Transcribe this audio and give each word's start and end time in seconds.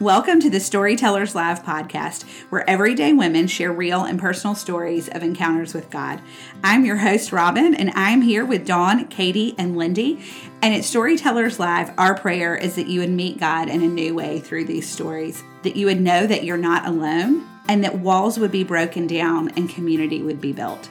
Welcome 0.00 0.40
to 0.40 0.50
the 0.50 0.58
Storytellers 0.58 1.36
Live 1.36 1.62
podcast, 1.62 2.24
where 2.50 2.68
everyday 2.68 3.12
women 3.12 3.46
share 3.46 3.72
real 3.72 4.02
and 4.02 4.18
personal 4.18 4.56
stories 4.56 5.08
of 5.08 5.22
encounters 5.22 5.72
with 5.72 5.88
God. 5.88 6.20
I'm 6.64 6.84
your 6.84 6.96
host, 6.96 7.30
Robin, 7.30 7.76
and 7.76 7.92
I'm 7.94 8.20
here 8.20 8.44
with 8.44 8.66
Dawn, 8.66 9.06
Katie, 9.06 9.54
and 9.56 9.76
Lindy. 9.76 10.20
And 10.60 10.74
at 10.74 10.82
Storytellers 10.82 11.60
Live, 11.60 11.92
our 11.96 12.16
prayer 12.16 12.56
is 12.56 12.74
that 12.74 12.88
you 12.88 12.98
would 12.98 13.10
meet 13.10 13.38
God 13.38 13.68
in 13.68 13.84
a 13.84 13.86
new 13.86 14.16
way 14.16 14.40
through 14.40 14.64
these 14.64 14.88
stories, 14.88 15.44
that 15.62 15.76
you 15.76 15.86
would 15.86 16.00
know 16.00 16.26
that 16.26 16.42
you're 16.42 16.56
not 16.56 16.88
alone, 16.88 17.48
and 17.68 17.84
that 17.84 18.00
walls 18.00 18.36
would 18.36 18.50
be 18.50 18.64
broken 18.64 19.06
down 19.06 19.50
and 19.50 19.70
community 19.70 20.20
would 20.22 20.40
be 20.40 20.52
built. 20.52 20.90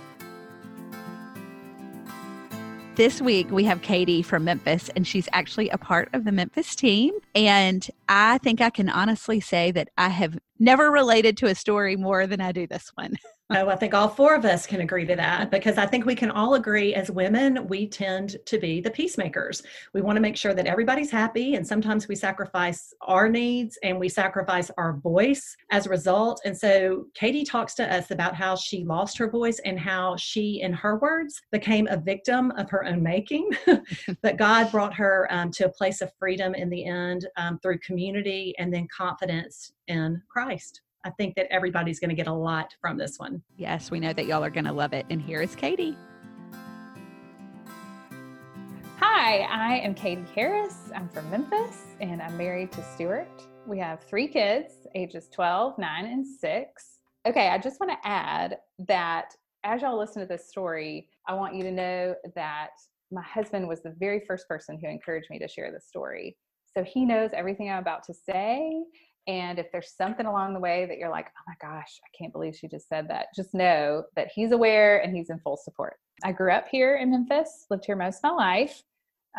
This 2.95 3.23
week, 3.23 3.49
we 3.49 3.63
have 3.63 3.81
Katie 3.81 4.21
from 4.21 4.43
Memphis, 4.43 4.87
and 4.95 5.07
she's 5.07 5.27
actually 5.33 5.67
a 5.69 5.79
part 5.79 6.09
of 6.13 6.25
the 6.25 6.31
Memphis 6.31 6.75
team. 6.75 7.15
And 7.33 7.89
I 8.07 8.37
think 8.37 8.61
I 8.61 8.69
can 8.69 8.87
honestly 8.87 9.39
say 9.39 9.71
that 9.71 9.89
I 9.97 10.09
have 10.09 10.37
never 10.59 10.91
related 10.91 11.35
to 11.37 11.47
a 11.47 11.55
story 11.55 11.95
more 11.95 12.27
than 12.27 12.39
I 12.39 12.51
do 12.51 12.67
this 12.67 12.91
one. 12.93 13.15
Oh, 13.55 13.69
I 13.69 13.75
think 13.75 13.93
all 13.93 14.07
four 14.07 14.33
of 14.33 14.45
us 14.45 14.65
can 14.65 14.81
agree 14.81 15.05
to 15.05 15.15
that 15.15 15.51
because 15.51 15.77
I 15.77 15.85
think 15.85 16.07
we 16.07 16.15
can 16.15 16.31
all 16.31 16.55
agree 16.55 16.95
as 16.95 17.11
women, 17.11 17.67
we 17.67 17.87
tend 17.87 18.37
to 18.47 18.57
be 18.57 18.81
the 18.81 18.89
peacemakers. 18.89 19.61
We 19.93 20.01
want 20.01 20.15
to 20.15 20.21
make 20.21 20.35
sure 20.35 20.55
that 20.55 20.65
everybody's 20.65 21.11
happy, 21.11 21.53
and 21.53 21.65
sometimes 21.65 22.07
we 22.07 22.15
sacrifice 22.15 22.95
our 23.01 23.29
needs 23.29 23.77
and 23.83 23.99
we 23.99 24.09
sacrifice 24.09 24.71
our 24.75 24.93
voice 24.93 25.55
as 25.69 25.85
a 25.85 25.89
result. 25.89 26.41
And 26.45 26.57
so, 26.57 27.05
Katie 27.13 27.43
talks 27.43 27.75
to 27.75 27.93
us 27.93 28.09
about 28.09 28.33
how 28.33 28.55
she 28.55 28.85
lost 28.85 29.19
her 29.19 29.29
voice 29.29 29.59
and 29.59 29.79
how 29.79 30.15
she, 30.15 30.61
in 30.61 30.73
her 30.73 30.97
words, 30.97 31.39
became 31.51 31.87
a 31.91 31.97
victim 31.97 32.49
of 32.57 32.71
her 32.71 32.83
own 32.85 33.03
making. 33.03 33.51
but 34.23 34.37
God 34.37 34.71
brought 34.71 34.95
her 34.95 35.27
um, 35.29 35.51
to 35.51 35.67
a 35.67 35.71
place 35.71 36.01
of 36.01 36.11
freedom 36.17 36.55
in 36.55 36.71
the 36.71 36.85
end 36.85 37.27
um, 37.37 37.59
through 37.59 37.77
community 37.79 38.55
and 38.57 38.73
then 38.73 38.87
confidence 38.95 39.73
in 39.87 40.23
Christ. 40.27 40.81
I 41.05 41.09
think 41.11 41.35
that 41.35 41.47
everybody's 41.51 41.99
going 41.99 42.11
to 42.11 42.15
get 42.15 42.27
a 42.27 42.33
lot 42.33 42.73
from 42.79 42.97
this 42.97 43.19
one. 43.19 43.41
Yes, 43.57 43.91
we 43.91 43.99
know 43.99 44.13
that 44.13 44.25
y'all 44.25 44.43
are 44.43 44.49
going 44.49 44.65
to 44.65 44.71
love 44.71 44.93
it. 44.93 45.05
And 45.09 45.21
here 45.21 45.41
is 45.41 45.53
Katie. 45.53 45.97
Hi, 48.99 49.39
I 49.39 49.79
am 49.79 49.95
Katie 49.95 50.23
Harris. 50.33 50.77
I'm 50.95 51.09
from 51.09 51.29
Memphis 51.29 51.81
and 51.99 52.21
I'm 52.21 52.37
married 52.37 52.71
to 52.73 52.83
Stuart. 52.93 53.27
We 53.67 53.79
have 53.79 54.01
three 54.03 54.29
kids, 54.29 54.87
ages 54.95 55.27
12, 55.33 55.77
9, 55.77 56.05
and 56.05 56.25
6. 56.25 56.83
Okay, 57.27 57.49
I 57.49 57.57
just 57.57 57.81
want 57.81 57.91
to 57.91 58.07
add 58.07 58.57
that 58.87 59.33
as 59.65 59.81
y'all 59.81 59.97
listen 59.97 60.21
to 60.21 60.27
this 60.27 60.47
story, 60.47 61.09
I 61.27 61.33
want 61.33 61.53
you 61.53 61.63
to 61.63 61.71
know 61.71 62.15
that 62.35 62.71
my 63.11 63.23
husband 63.23 63.67
was 63.67 63.81
the 63.81 63.95
very 63.99 64.21
first 64.25 64.47
person 64.47 64.79
who 64.81 64.87
encouraged 64.87 65.29
me 65.29 65.39
to 65.39 65.49
share 65.49 65.69
this 65.71 65.87
story. 65.87 66.37
So 66.73 66.83
he 66.83 67.03
knows 67.03 67.31
everything 67.33 67.69
I'm 67.69 67.79
about 67.79 68.03
to 68.05 68.13
say 68.13 68.83
and 69.27 69.59
if 69.59 69.71
there's 69.71 69.93
something 69.95 70.25
along 70.25 70.53
the 70.53 70.59
way 70.59 70.85
that 70.85 70.97
you're 70.97 71.09
like, 71.09 71.27
oh 71.27 71.43
my 71.47 71.55
gosh, 71.61 71.99
I 72.03 72.09
can't 72.17 72.33
believe 72.33 72.55
she 72.55 72.67
just 72.67 72.89
said 72.89 73.07
that, 73.09 73.27
just 73.35 73.53
know 73.53 74.03
that 74.15 74.29
he's 74.33 74.51
aware 74.51 75.01
and 75.01 75.15
he's 75.15 75.29
in 75.29 75.39
full 75.39 75.57
support. 75.57 75.97
I 76.23 76.31
grew 76.31 76.51
up 76.51 76.67
here 76.69 76.97
in 76.97 77.11
Memphis, 77.11 77.65
lived 77.69 77.85
here 77.85 77.95
most 77.95 78.17
of 78.17 78.31
my 78.31 78.31
life. 78.31 78.83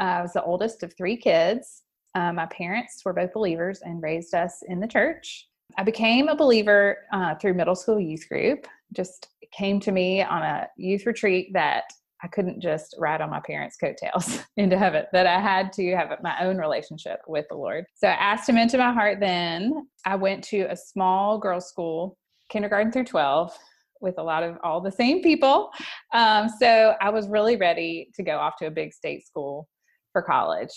Uh, 0.00 0.05
I 0.05 0.22
was 0.22 0.32
the 0.32 0.42
oldest 0.42 0.82
of 0.82 0.94
three 0.96 1.16
kids. 1.16 1.82
Uh, 2.14 2.32
my 2.32 2.46
parents 2.46 3.02
were 3.05 3.12
both 3.12 3.32
believers 3.32 3.80
and 3.82 4.02
raised 4.02 4.34
us 4.34 4.62
in 4.68 4.80
the 4.80 4.88
church. 4.88 5.48
I 5.77 5.82
became 5.82 6.28
a 6.28 6.36
believer 6.36 6.98
uh, 7.12 7.34
through 7.34 7.55
middle 7.55 7.74
school 7.74 8.00
youth 8.00 8.28
group. 8.28 8.66
Just 8.92 9.28
came 9.52 9.80
to 9.80 9.92
me 9.92 10.22
on 10.22 10.42
a 10.42 10.68
youth 10.77 11.06
retreat 11.06 11.52
that 11.52 11.84
I 12.25 12.28
couldn't 12.28 12.61
just 12.61 12.97
ride 12.98 13.20
on 13.20 13.28
my 13.28 13.41
parents' 13.41 13.77
coattails 13.77 14.41
into 14.56 14.78
heaven, 14.78 15.05
that 15.12 15.27
I 15.27 15.39
had 15.39 15.72
to 15.75 15.94
have 15.94 16.08
my 16.22 16.42
own 16.42 16.56
relationship 16.56 17.20
with 17.28 17.44
the 17.50 17.56
Lord. 17.56 17.84
So 17.94 18.08
I 18.08 18.12
asked 18.12 18.48
Him 18.48 18.56
into 18.56 18.78
my 18.78 18.92
heart 18.92 19.20
then. 19.20 19.86
I 20.06 20.17
went 20.17 20.42
to 20.45 20.62
a 20.62 20.77
small 20.77 21.39
girls' 21.39 21.69
school, 21.69 22.17
kindergarten 22.48 22.91
through 22.91 23.05
12, 23.05 23.52
with 24.01 24.18
a 24.18 24.23
lot 24.23 24.42
of 24.42 24.57
all 24.64 24.80
the 24.80 24.90
same 24.90 25.23
people. 25.23 25.70
Um, 26.14 26.48
so 26.48 26.95
I 26.98 27.11
was 27.11 27.29
really 27.29 27.57
ready 27.57 28.08
to 28.14 28.23
go 28.23 28.39
off 28.39 28.57
to 28.58 28.67
a 28.67 28.70
big 28.70 28.95
state 28.95 29.27
school 29.27 29.68
for 30.13 30.23
college. 30.23 30.73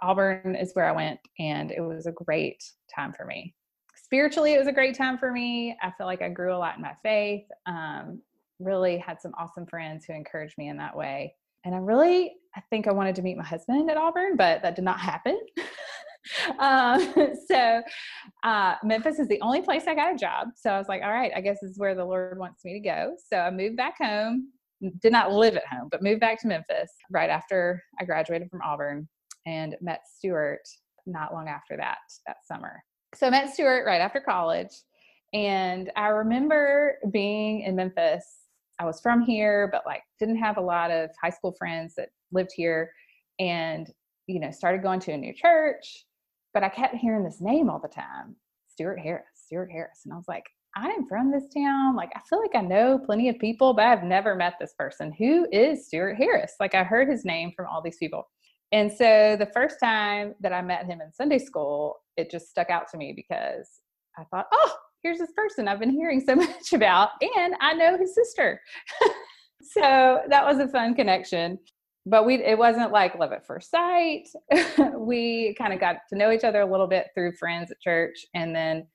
Auburn 0.00 0.54
is 0.54 0.74
where 0.74 0.88
I 0.88 0.92
went, 0.92 1.18
and 1.40 1.72
it 1.72 1.80
was 1.80 2.06
a 2.06 2.12
great 2.12 2.62
time 2.94 3.12
for 3.12 3.26
me. 3.26 3.52
Spiritually, 3.96 4.54
it 4.54 4.58
was 4.58 4.68
a 4.68 4.72
great 4.72 4.96
time 4.96 5.18
for 5.18 5.32
me. 5.32 5.76
I 5.82 5.90
feel 5.98 6.06
like 6.06 6.22
I 6.22 6.28
grew 6.28 6.54
a 6.54 6.58
lot 6.58 6.76
in 6.76 6.82
my 6.82 6.94
faith. 7.02 7.46
Um, 7.66 8.20
really 8.60 8.98
had 8.98 9.20
some 9.20 9.32
awesome 9.38 9.66
friends 9.66 10.04
who 10.04 10.12
encouraged 10.12 10.56
me 10.58 10.68
in 10.68 10.76
that 10.78 10.96
way. 10.96 11.34
And 11.64 11.74
I 11.74 11.78
really, 11.78 12.34
I 12.56 12.62
think 12.70 12.86
I 12.86 12.92
wanted 12.92 13.14
to 13.16 13.22
meet 13.22 13.36
my 13.36 13.44
husband 13.44 13.90
at 13.90 13.96
Auburn, 13.96 14.36
but 14.36 14.62
that 14.62 14.76
did 14.76 14.84
not 14.84 15.00
happen. 15.00 15.38
um, 16.58 17.14
so 17.48 17.82
uh, 18.42 18.74
Memphis 18.82 19.18
is 19.18 19.28
the 19.28 19.40
only 19.40 19.62
place 19.62 19.84
I 19.86 19.94
got 19.94 20.14
a 20.14 20.18
job. 20.18 20.48
So 20.56 20.70
I 20.70 20.78
was 20.78 20.88
like, 20.88 21.02
all 21.02 21.12
right, 21.12 21.32
I 21.34 21.40
guess 21.40 21.58
this 21.60 21.70
is 21.70 21.78
where 21.78 21.94
the 21.94 22.04
Lord 22.04 22.38
wants 22.38 22.64
me 22.64 22.74
to 22.74 22.80
go. 22.80 23.16
So 23.32 23.38
I 23.38 23.50
moved 23.50 23.76
back 23.76 23.96
home, 24.00 24.48
did 25.00 25.12
not 25.12 25.32
live 25.32 25.56
at 25.56 25.66
home, 25.66 25.88
but 25.90 26.02
moved 26.02 26.20
back 26.20 26.40
to 26.42 26.48
Memphis 26.48 26.90
right 27.10 27.30
after 27.30 27.82
I 28.00 28.04
graduated 28.04 28.50
from 28.50 28.60
Auburn 28.62 29.08
and 29.46 29.76
met 29.80 30.00
Stuart 30.16 30.62
not 31.06 31.32
long 31.32 31.48
after 31.48 31.76
that, 31.76 31.98
that 32.26 32.36
summer. 32.46 32.82
So 33.14 33.26
I 33.26 33.30
met 33.30 33.52
Stuart 33.52 33.84
right 33.86 34.00
after 34.00 34.20
college. 34.20 34.70
And 35.32 35.90
I 35.96 36.08
remember 36.08 36.96
being 37.10 37.62
in 37.62 37.74
Memphis 37.74 38.24
I 38.78 38.84
was 38.84 39.00
from 39.00 39.22
here, 39.22 39.68
but 39.72 39.82
like 39.86 40.02
didn't 40.18 40.38
have 40.38 40.56
a 40.56 40.62
lot 40.62 40.90
of 40.90 41.10
high 41.22 41.30
school 41.30 41.54
friends 41.58 41.94
that 41.96 42.08
lived 42.32 42.50
here 42.54 42.90
and, 43.38 43.88
you 44.26 44.40
know, 44.40 44.50
started 44.50 44.82
going 44.82 45.00
to 45.00 45.12
a 45.12 45.16
new 45.16 45.32
church. 45.32 46.06
But 46.52 46.62
I 46.62 46.68
kept 46.68 46.94
hearing 46.94 47.24
this 47.24 47.40
name 47.40 47.68
all 47.68 47.80
the 47.80 47.88
time 47.88 48.36
Stuart 48.68 48.98
Harris, 48.98 49.26
Stuart 49.34 49.70
Harris. 49.70 50.00
And 50.04 50.12
I 50.12 50.16
was 50.16 50.28
like, 50.28 50.44
I'm 50.76 51.06
from 51.06 51.30
this 51.30 51.44
town. 51.54 51.94
Like, 51.94 52.10
I 52.16 52.20
feel 52.28 52.40
like 52.40 52.54
I 52.54 52.60
know 52.60 52.98
plenty 52.98 53.28
of 53.28 53.38
people, 53.38 53.74
but 53.74 53.86
I've 53.86 54.02
never 54.02 54.34
met 54.34 54.54
this 54.58 54.74
person. 54.76 55.12
Who 55.12 55.46
is 55.52 55.86
Stuart 55.86 56.14
Harris? 56.14 56.54
Like, 56.58 56.74
I 56.74 56.82
heard 56.82 57.08
his 57.08 57.24
name 57.24 57.52
from 57.56 57.66
all 57.66 57.80
these 57.80 57.96
people. 57.98 58.28
And 58.72 58.90
so 58.90 59.36
the 59.38 59.50
first 59.54 59.76
time 59.78 60.34
that 60.40 60.52
I 60.52 60.62
met 60.62 60.86
him 60.86 61.00
in 61.00 61.12
Sunday 61.12 61.38
school, 61.38 61.96
it 62.16 62.30
just 62.30 62.48
stuck 62.48 62.70
out 62.70 62.88
to 62.90 62.98
me 62.98 63.12
because 63.14 63.68
I 64.18 64.24
thought, 64.24 64.46
oh, 64.52 64.76
here's 65.04 65.18
this 65.18 65.32
person 65.36 65.68
I've 65.68 65.78
been 65.78 65.90
hearing 65.90 66.20
so 66.20 66.34
much 66.34 66.72
about, 66.72 67.10
and 67.36 67.54
I 67.60 67.74
know 67.74 67.96
his 67.96 68.14
sister. 68.14 68.60
so 69.62 70.22
that 70.28 70.44
was 70.44 70.58
a 70.58 70.66
fun 70.66 70.96
connection. 70.96 71.58
But 72.06 72.26
we 72.26 72.42
it 72.42 72.58
wasn't 72.58 72.92
like 72.92 73.18
love 73.18 73.32
at 73.32 73.46
first 73.46 73.70
sight. 73.70 74.28
we 74.98 75.54
kind 75.56 75.72
of 75.72 75.80
got 75.80 75.96
to 76.10 76.18
know 76.18 76.32
each 76.32 76.44
other 76.44 76.60
a 76.60 76.70
little 76.70 76.86
bit 76.86 77.06
through 77.14 77.32
friends 77.36 77.70
at 77.70 77.80
church. 77.80 78.26
And 78.34 78.54
then 78.54 78.86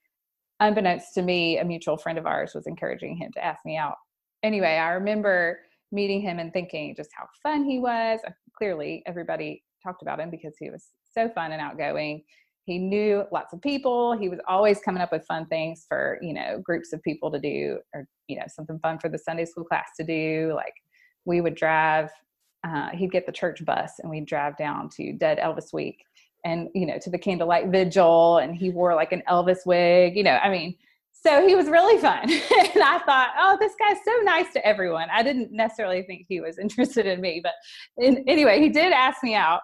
unbeknownst 0.60 1.16
to 1.16 1.24
me, 1.24 1.58
a 1.58 1.66
mutual 1.66 1.98
friend 1.98 2.20
of 2.20 2.28
ours 2.28 2.52
was 2.54 2.68
encouraging 2.68 3.18
him 3.18 3.32
to 3.34 3.44
ask 3.44 3.66
me 3.66 3.78
out. 3.78 3.96
Anyway, 4.44 4.74
I 4.74 4.92
remember 4.92 5.60
meeting 5.92 6.22
him 6.22 6.38
and 6.38 6.54
thinking 6.54 6.94
just 6.96 7.10
how 7.18 7.26
fun 7.42 7.64
he 7.64 7.80
was. 7.80 8.20
Clearly, 8.56 9.02
everybody 9.08 9.64
talked 9.84 10.04
about 10.04 10.20
him 10.20 10.30
because 10.30 10.56
he 10.60 10.70
was 10.70 10.90
so 11.12 11.30
fun 11.30 11.52
and 11.52 11.62
outgoing 11.62 12.22
he 12.70 12.78
knew 12.78 13.24
lots 13.32 13.54
of 13.54 13.62
people. 13.62 14.18
He 14.18 14.30
was 14.30 14.40
always 14.48 14.80
coming 14.80 15.02
up 15.02 15.12
with 15.12 15.26
fun 15.26 15.48
things 15.48 15.86
for 15.90 16.20
you 16.22 16.34
know 16.34 16.62
groups 16.64 16.94
of 16.94 17.02
people 17.02 17.32
to 17.32 17.40
do 17.40 17.80
or 17.94 18.08
you 18.28 18.38
know 18.38 18.46
something 18.48 18.80
fun 18.80 19.00
for 19.00 19.10
the 19.10 19.18
sunday 19.18 19.46
school 19.46 19.64
class 19.64 19.90
to 20.00 20.06
do. 20.06 20.54
Like 20.56 20.74
we 21.26 21.42
would 21.42 21.56
drive 21.56 22.10
uh, 22.68 22.90
he'd 22.90 23.12
get 23.12 23.26
the 23.26 23.32
church 23.32 23.64
bus 23.66 23.94
and 24.00 24.10
we'd 24.10 24.26
drive 24.26 24.58
down 24.58 24.90
to 24.90 25.14
dead 25.14 25.40
elvis 25.40 25.74
week 25.74 26.04
and 26.46 26.68
you 26.74 26.86
know 26.86 26.98
to 27.00 27.10
the 27.10 27.18
candlelight 27.18 27.68
vigil 27.68 28.38
and 28.38 28.56
he 28.56 28.70
wore 28.70 28.96
like 28.96 29.12
an 29.12 29.24
elvis 29.30 29.66
wig 29.66 30.16
you 30.16 30.24
know 30.24 30.38
i 30.44 30.50
mean 30.50 30.76
so 31.22 31.46
he 31.46 31.54
was 31.54 31.68
really 31.68 32.02
fun. 32.02 32.24
And 32.30 32.84
i 32.84 33.00
thought 33.06 33.32
oh 33.38 33.58
this 33.60 33.74
guy's 33.80 33.98
so 34.06 34.12
nice 34.24 34.52
to 34.54 34.66
everyone. 34.66 35.08
I 35.12 35.24
didn't 35.24 35.52
necessarily 35.52 36.04
think 36.04 36.26
he 36.28 36.40
was 36.42 36.58
interested 36.62 37.06
in 37.06 37.22
me 37.22 37.42
but 37.44 37.54
in, 37.98 38.24
anyway 38.28 38.60
he 38.60 38.70
did 38.70 38.92
ask 38.92 39.24
me 39.24 39.36
out 39.36 39.62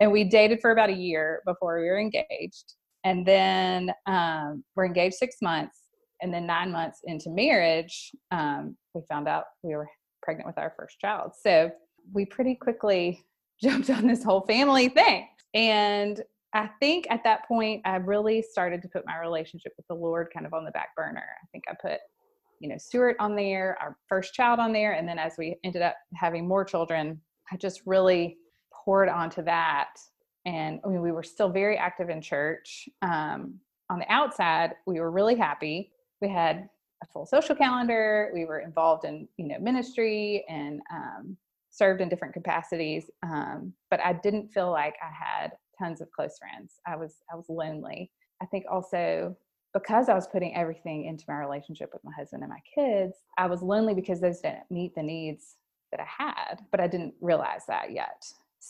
and 0.00 0.12
we 0.12 0.24
dated 0.24 0.60
for 0.60 0.70
about 0.70 0.90
a 0.90 0.94
year 0.94 1.42
before 1.46 1.80
we 1.80 1.86
were 1.86 1.98
engaged. 1.98 2.74
And 3.04 3.24
then 3.24 3.92
um, 4.06 4.64
we're 4.74 4.86
engaged 4.86 5.16
six 5.16 5.36
months 5.40 5.78
and 6.20 6.32
then 6.32 6.46
nine 6.46 6.72
months 6.72 7.00
into 7.04 7.30
marriage 7.30 8.10
um, 8.30 8.76
we 8.94 9.02
found 9.08 9.28
out 9.28 9.44
we 9.62 9.74
were 9.74 9.88
pregnant 10.22 10.46
with 10.46 10.58
our 10.58 10.72
first 10.76 10.98
child. 10.98 11.32
So 11.40 11.70
we 12.12 12.24
pretty 12.24 12.54
quickly 12.54 13.24
jumped 13.62 13.90
on 13.90 14.06
this 14.06 14.24
whole 14.24 14.42
family 14.42 14.88
thing. 14.88 15.28
And 15.54 16.22
i 16.54 16.70
think 16.80 17.08
at 17.10 17.24
that 17.24 17.46
point 17.48 17.82
i 17.84 17.96
really 17.96 18.40
started 18.40 18.80
to 18.80 18.88
put 18.88 19.04
my 19.04 19.18
relationship 19.18 19.72
with 19.76 19.84
the 19.88 19.94
lord 19.94 20.28
kind 20.32 20.46
of 20.46 20.54
on 20.54 20.64
the 20.64 20.70
back 20.70 20.94
burner. 20.96 21.24
I 21.42 21.46
think 21.50 21.64
i 21.68 21.74
put 21.80 21.98
you 22.60 22.68
know 22.68 22.76
stuart 22.78 23.16
on 23.18 23.34
there 23.34 23.76
our 23.80 23.96
first 24.08 24.32
child 24.32 24.60
on 24.60 24.72
there. 24.72 24.92
And 24.92 25.08
then 25.08 25.18
as 25.18 25.34
we 25.36 25.56
ended 25.64 25.82
up 25.82 25.96
having 26.14 26.46
more 26.46 26.64
children 26.64 27.20
i 27.52 27.56
just 27.56 27.80
really 27.84 28.36
poured 28.86 29.10
onto 29.10 29.42
that. 29.42 29.98
And 30.46 30.80
I 30.84 30.88
mean, 30.88 31.02
we 31.02 31.12
were 31.12 31.24
still 31.24 31.50
very 31.50 31.76
active 31.76 32.08
in 32.08 32.22
church. 32.22 32.88
Um, 33.02 33.58
on 33.90 33.98
the 33.98 34.10
outside, 34.10 34.74
we 34.86 35.00
were 35.00 35.10
really 35.10 35.34
happy. 35.34 35.90
We 36.22 36.28
had 36.28 36.68
a 37.02 37.06
full 37.12 37.26
social 37.26 37.56
calendar. 37.56 38.30
We 38.32 38.46
were 38.46 38.60
involved 38.60 39.04
in, 39.04 39.28
you 39.36 39.48
know, 39.48 39.58
ministry 39.58 40.44
and 40.48 40.80
um, 40.90 41.36
served 41.70 42.00
in 42.00 42.08
different 42.08 42.32
capacities. 42.32 43.10
Um, 43.22 43.72
but 43.90 44.00
I 44.00 44.14
didn't 44.14 44.48
feel 44.48 44.70
like 44.70 44.94
I 45.02 45.10
had 45.12 45.52
tons 45.78 46.00
of 46.00 46.10
close 46.12 46.38
friends. 46.38 46.80
I 46.86 46.96
was 46.96 47.16
I 47.30 47.36
was 47.36 47.46
lonely. 47.48 48.10
I 48.40 48.46
think 48.46 48.64
also 48.70 49.36
because 49.74 50.08
I 50.08 50.14
was 50.14 50.26
putting 50.26 50.54
everything 50.56 51.04
into 51.04 51.24
my 51.28 51.36
relationship 51.36 51.90
with 51.92 52.02
my 52.02 52.12
husband 52.16 52.42
and 52.42 52.50
my 52.50 52.62
kids, 52.74 53.14
I 53.36 53.46
was 53.46 53.60
lonely 53.60 53.92
because 53.92 54.20
those 54.20 54.40
didn't 54.40 54.70
meet 54.70 54.94
the 54.94 55.02
needs 55.02 55.56
that 55.90 56.00
I 56.00 56.24
had, 56.24 56.64
but 56.70 56.80
I 56.80 56.86
didn't 56.86 57.14
realize 57.20 57.66
that 57.68 57.92
yet. 57.92 58.24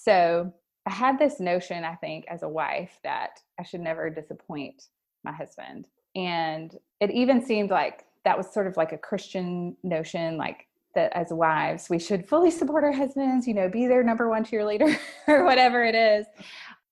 So 0.04 0.52
I 0.84 0.90
had 0.90 1.18
this 1.18 1.40
notion, 1.40 1.84
I 1.84 1.94
think, 1.94 2.26
as 2.28 2.42
a 2.42 2.48
wife 2.48 2.98
that 3.02 3.40
I 3.58 3.62
should 3.62 3.80
never 3.80 4.10
disappoint 4.10 4.84
my 5.24 5.32
husband. 5.32 5.88
And 6.14 6.76
it 7.00 7.10
even 7.10 7.44
seemed 7.44 7.70
like 7.70 8.04
that 8.24 8.36
was 8.36 8.52
sort 8.52 8.66
of 8.66 8.76
like 8.76 8.92
a 8.92 8.98
Christian 8.98 9.76
notion, 9.82 10.36
like 10.36 10.66
that 10.94 11.12
as 11.14 11.28
wives, 11.30 11.90
we 11.90 11.98
should 11.98 12.28
fully 12.28 12.50
support 12.50 12.84
our 12.84 12.92
husbands, 12.92 13.46
you 13.46 13.54
know, 13.54 13.68
be 13.68 13.86
their 13.86 14.02
number 14.02 14.28
one 14.28 14.44
cheerleader 14.44 14.96
or 15.28 15.44
whatever 15.44 15.84
it 15.84 15.94
is. 15.94 16.26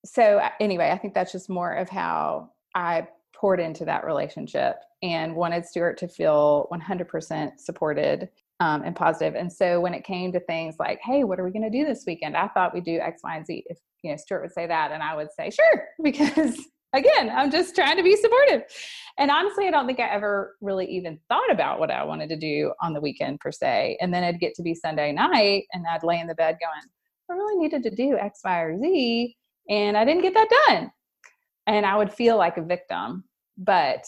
So, 0.04 0.46
anyway, 0.60 0.90
I 0.90 0.98
think 0.98 1.14
that's 1.14 1.32
just 1.32 1.48
more 1.48 1.72
of 1.72 1.88
how 1.88 2.50
I 2.74 3.08
poured 3.32 3.60
into 3.60 3.84
that 3.86 4.04
relationship 4.04 4.76
and 5.02 5.34
wanted 5.34 5.66
Stuart 5.66 5.98
to 5.98 6.08
feel 6.08 6.68
100% 6.72 7.58
supported 7.58 8.28
um, 8.60 8.82
and 8.84 8.94
positive. 8.94 9.34
And 9.34 9.52
so 9.52 9.80
when 9.80 9.94
it 9.94 10.04
came 10.04 10.32
to 10.32 10.40
things 10.40 10.76
like, 10.78 11.00
hey, 11.02 11.24
what 11.24 11.40
are 11.40 11.44
we 11.44 11.50
going 11.50 11.70
to 11.70 11.76
do 11.76 11.84
this 11.84 12.04
weekend? 12.06 12.36
I 12.36 12.48
thought 12.48 12.74
we'd 12.74 12.84
do 12.84 12.98
X, 13.00 13.20
Y, 13.24 13.36
and 13.36 13.46
Z. 13.46 13.64
If 13.66 13.78
you 14.02 14.10
know, 14.10 14.16
Stuart 14.16 14.42
would 14.42 14.52
say 14.52 14.66
that, 14.66 14.92
and 14.92 15.02
I 15.02 15.16
would 15.16 15.28
say, 15.32 15.50
sure, 15.50 15.84
because 16.02 16.56
again, 16.94 17.30
I'm 17.30 17.50
just 17.50 17.74
trying 17.74 17.96
to 17.96 18.02
be 18.02 18.16
supportive. 18.16 18.62
And 19.18 19.30
honestly, 19.30 19.66
I 19.66 19.70
don't 19.70 19.86
think 19.86 20.00
I 20.00 20.08
ever 20.08 20.56
really 20.60 20.86
even 20.86 21.18
thought 21.28 21.50
about 21.50 21.78
what 21.78 21.90
I 21.90 22.04
wanted 22.04 22.28
to 22.30 22.36
do 22.36 22.72
on 22.80 22.92
the 22.92 23.00
weekend 23.00 23.40
per 23.40 23.50
se. 23.50 23.98
And 24.00 24.12
then 24.12 24.22
it'd 24.24 24.40
get 24.40 24.54
to 24.54 24.62
be 24.62 24.74
Sunday 24.74 25.12
night, 25.12 25.64
and 25.72 25.84
I'd 25.86 26.04
lay 26.04 26.20
in 26.20 26.26
the 26.26 26.34
bed 26.34 26.58
going, 26.60 26.82
I 27.30 27.34
really 27.34 27.56
needed 27.60 27.82
to 27.84 27.90
do 27.90 28.16
X, 28.18 28.40
Y, 28.44 28.60
or 28.60 28.78
Z, 28.78 29.36
and 29.68 29.96
I 29.96 30.04
didn't 30.04 30.22
get 30.22 30.34
that 30.34 30.48
done. 30.68 30.92
And 31.66 31.86
I 31.86 31.96
would 31.96 32.12
feel 32.12 32.36
like 32.36 32.58
a 32.58 32.62
victim, 32.62 33.24
but 33.56 34.04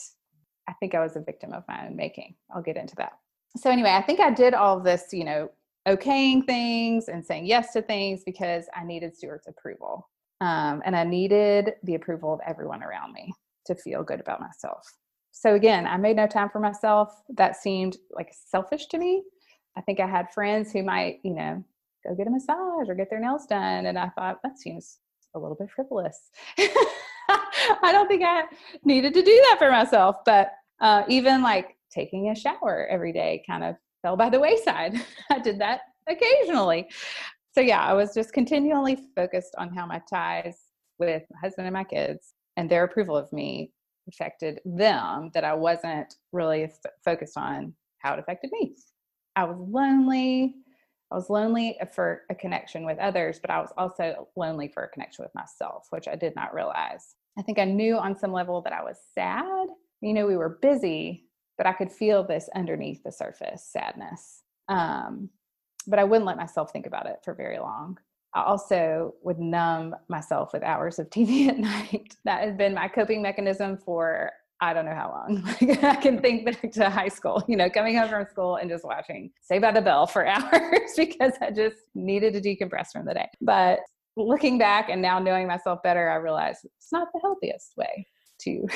I 0.68 0.74
think 0.78 0.94
I 0.94 1.00
was 1.00 1.16
a 1.16 1.20
victim 1.20 1.52
of 1.52 1.64
my 1.66 1.86
own 1.86 1.96
making. 1.96 2.34
I'll 2.54 2.62
get 2.62 2.76
into 2.76 2.94
that 2.96 3.12
so 3.58 3.70
anyway, 3.70 3.90
I 3.90 4.02
think 4.02 4.20
I 4.20 4.30
did 4.30 4.54
all 4.54 4.80
this, 4.80 5.06
you 5.12 5.24
know, 5.24 5.50
okaying 5.86 6.44
things 6.46 7.08
and 7.08 7.24
saying 7.24 7.46
yes 7.46 7.72
to 7.72 7.82
things 7.82 8.22
because 8.24 8.66
I 8.74 8.84
needed 8.84 9.16
Stuart's 9.16 9.46
approval. 9.46 10.08
Um, 10.40 10.82
and 10.84 10.94
I 10.94 11.04
needed 11.04 11.74
the 11.84 11.94
approval 11.94 12.34
of 12.34 12.40
everyone 12.46 12.82
around 12.82 13.12
me 13.12 13.32
to 13.66 13.74
feel 13.74 14.02
good 14.02 14.20
about 14.20 14.40
myself. 14.40 14.86
So 15.32 15.54
again, 15.54 15.86
I 15.86 15.96
made 15.96 16.16
no 16.16 16.26
time 16.26 16.50
for 16.50 16.60
myself. 16.60 17.22
That 17.36 17.56
seemed 17.56 17.96
like 18.10 18.32
selfish 18.32 18.86
to 18.86 18.98
me. 18.98 19.22
I 19.76 19.80
think 19.82 20.00
I 20.00 20.06
had 20.06 20.32
friends 20.32 20.72
who 20.72 20.82
might, 20.82 21.20
you 21.22 21.34
know, 21.34 21.62
go 22.06 22.14
get 22.14 22.26
a 22.26 22.30
massage 22.30 22.88
or 22.88 22.94
get 22.94 23.10
their 23.10 23.20
nails 23.20 23.46
done. 23.46 23.86
And 23.86 23.98
I 23.98 24.08
thought 24.10 24.40
that 24.42 24.58
seems 24.58 24.98
a 25.34 25.38
little 25.38 25.56
bit 25.56 25.70
frivolous. 25.70 26.30
I 26.58 27.92
don't 27.92 28.08
think 28.08 28.22
I 28.24 28.44
needed 28.84 29.14
to 29.14 29.22
do 29.22 29.44
that 29.50 29.56
for 29.58 29.70
myself. 29.70 30.16
But 30.24 30.52
uh, 30.80 31.04
even 31.08 31.42
like 31.42 31.75
taking 31.90 32.30
a 32.30 32.34
shower 32.34 32.86
every 32.90 33.12
day 33.12 33.42
kind 33.46 33.64
of 33.64 33.76
fell 34.02 34.16
by 34.16 34.28
the 34.30 34.40
wayside. 34.40 34.94
I 35.30 35.38
did 35.38 35.58
that 35.60 35.80
occasionally. 36.08 36.88
So, 37.54 37.60
yeah, 37.60 37.82
I 37.82 37.94
was 37.94 38.12
just 38.14 38.32
continually 38.32 38.98
focused 39.14 39.54
on 39.56 39.70
how 39.74 39.86
my 39.86 40.02
ties 40.08 40.58
with 40.98 41.22
my 41.30 41.38
husband 41.40 41.66
and 41.66 41.74
my 41.74 41.84
kids 41.84 42.34
and 42.56 42.70
their 42.70 42.84
approval 42.84 43.16
of 43.16 43.32
me 43.32 43.72
affected 44.08 44.60
them, 44.64 45.30
that 45.34 45.44
I 45.44 45.54
wasn't 45.54 46.14
really 46.32 46.64
f- 46.64 46.92
focused 47.04 47.36
on 47.36 47.74
how 47.98 48.14
it 48.14 48.18
affected 48.18 48.50
me. 48.52 48.74
I 49.34 49.44
was 49.44 49.58
lonely. 49.58 50.54
I 51.10 51.14
was 51.14 51.30
lonely 51.30 51.78
for 51.94 52.22
a 52.30 52.34
connection 52.34 52.84
with 52.84 52.98
others, 52.98 53.38
but 53.40 53.50
I 53.50 53.60
was 53.60 53.72
also 53.76 54.28
lonely 54.36 54.68
for 54.68 54.84
a 54.84 54.88
connection 54.88 55.24
with 55.24 55.34
myself, 55.34 55.86
which 55.90 56.08
I 56.08 56.16
did 56.16 56.34
not 56.34 56.54
realize. 56.54 57.14
I 57.38 57.42
think 57.42 57.58
I 57.58 57.64
knew 57.64 57.96
on 57.96 58.18
some 58.18 58.32
level 58.32 58.60
that 58.62 58.72
I 58.72 58.82
was 58.82 58.96
sad. 59.14 59.68
You 60.00 60.14
know, 60.14 60.26
we 60.26 60.36
were 60.36 60.58
busy, 60.60 61.25
but 61.56 61.66
I 61.66 61.72
could 61.72 61.90
feel 61.90 62.24
this 62.24 62.48
underneath 62.54 63.02
the 63.02 63.12
surface 63.12 63.64
sadness. 63.64 64.42
Um, 64.68 65.30
but 65.86 65.98
I 65.98 66.04
wouldn't 66.04 66.26
let 66.26 66.36
myself 66.36 66.72
think 66.72 66.86
about 66.86 67.06
it 67.06 67.16
for 67.24 67.34
very 67.34 67.58
long. 67.58 67.98
I 68.34 68.42
also 68.42 69.14
would 69.22 69.38
numb 69.38 69.94
myself 70.08 70.52
with 70.52 70.62
hours 70.62 70.98
of 70.98 71.08
TV 71.10 71.48
at 71.48 71.58
night. 71.58 72.16
That 72.24 72.42
has 72.42 72.54
been 72.54 72.74
my 72.74 72.88
coping 72.88 73.22
mechanism 73.22 73.78
for 73.78 74.30
I 74.60 74.72
don't 74.72 74.86
know 74.86 74.94
how 74.94 75.10
long. 75.10 75.42
Like, 75.60 75.84
I 75.84 75.96
can 75.96 76.20
think 76.20 76.46
back 76.46 76.72
to 76.72 76.88
high 76.88 77.08
school, 77.08 77.44
you 77.46 77.56
know, 77.56 77.68
coming 77.68 77.96
home 77.96 78.08
from 78.08 78.24
school 78.26 78.56
and 78.56 78.70
just 78.70 78.84
watching 78.84 79.30
Saved 79.42 79.62
by 79.62 79.72
the 79.72 79.82
Bell 79.82 80.06
for 80.06 80.26
hours 80.26 80.92
because 80.96 81.32
I 81.40 81.50
just 81.50 81.76
needed 81.94 82.32
to 82.34 82.40
decompress 82.40 82.88
from 82.92 83.04
the 83.04 83.14
day. 83.14 83.28
But 83.40 83.80
looking 84.16 84.58
back 84.58 84.88
and 84.88 85.02
now 85.02 85.18
knowing 85.18 85.46
myself 85.46 85.82
better, 85.82 86.08
I 86.08 86.16
realized 86.16 86.60
it's 86.64 86.90
not 86.90 87.08
the 87.12 87.20
healthiest 87.20 87.76
way 87.76 88.06
to 88.40 88.66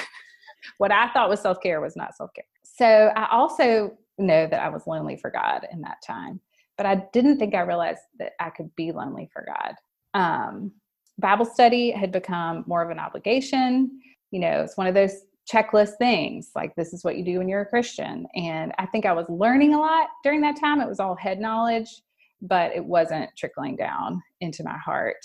what 0.79 0.93
I 0.93 1.09
thought 1.13 1.29
was 1.29 1.41
self 1.41 1.61
care 1.61 1.81
was 1.81 1.97
not 1.97 2.17
self 2.17 2.31
care. 2.35 2.45
So 2.63 3.13
I 3.17 3.29
also 3.31 3.97
know 4.19 4.47
that 4.47 4.63
I 4.63 4.69
was 4.69 4.87
lonely 4.87 5.17
for 5.17 5.31
God 5.31 5.67
in 5.73 5.81
that 5.83 5.99
time, 6.07 6.41
but 6.77 6.87
I 6.87 7.05
didn't 7.13 7.39
think 7.39 7.55
I 7.55 7.61
realized 7.61 8.03
that 8.19 8.33
I 8.41 8.51
could 8.51 8.75
be 8.77 8.93
lonely 8.93 9.29
for 9.33 9.47
God. 9.47 9.75
Um, 10.15 10.73
Bible 11.19 11.45
study 11.45 11.91
had 11.91 12.13
become 12.13 12.65
more 12.67 12.83
of 12.83 12.91
an 12.91 12.99
obligation. 12.99 14.01
You 14.31 14.41
know, 14.41 14.63
it's 14.63 14.77
one 14.77 14.87
of 14.87 14.95
those 14.95 15.23
checklist 15.51 15.97
things 15.99 16.51
like 16.55 16.75
this 16.77 16.93
is 16.93 17.05
what 17.05 17.17
you 17.17 17.25
do 17.25 17.39
when 17.39 17.49
you're 17.49 17.63
a 17.63 17.67
Christian. 17.67 18.27
And 18.35 18.73
I 18.79 18.87
think 18.87 19.05
I 19.05 19.13
was 19.13 19.27
learning 19.29 19.75
a 19.75 19.79
lot 19.79 20.09
during 20.23 20.41
that 20.43 20.59
time. 20.59 20.81
It 20.81 20.89
was 20.89 21.01
all 21.01 21.15
head 21.15 21.41
knowledge, 21.41 22.03
but 22.41 22.75
it 22.75 22.85
wasn't 22.85 23.31
trickling 23.37 23.77
down 23.77 24.23
into 24.41 24.63
my 24.63 24.79
heart. 24.79 25.17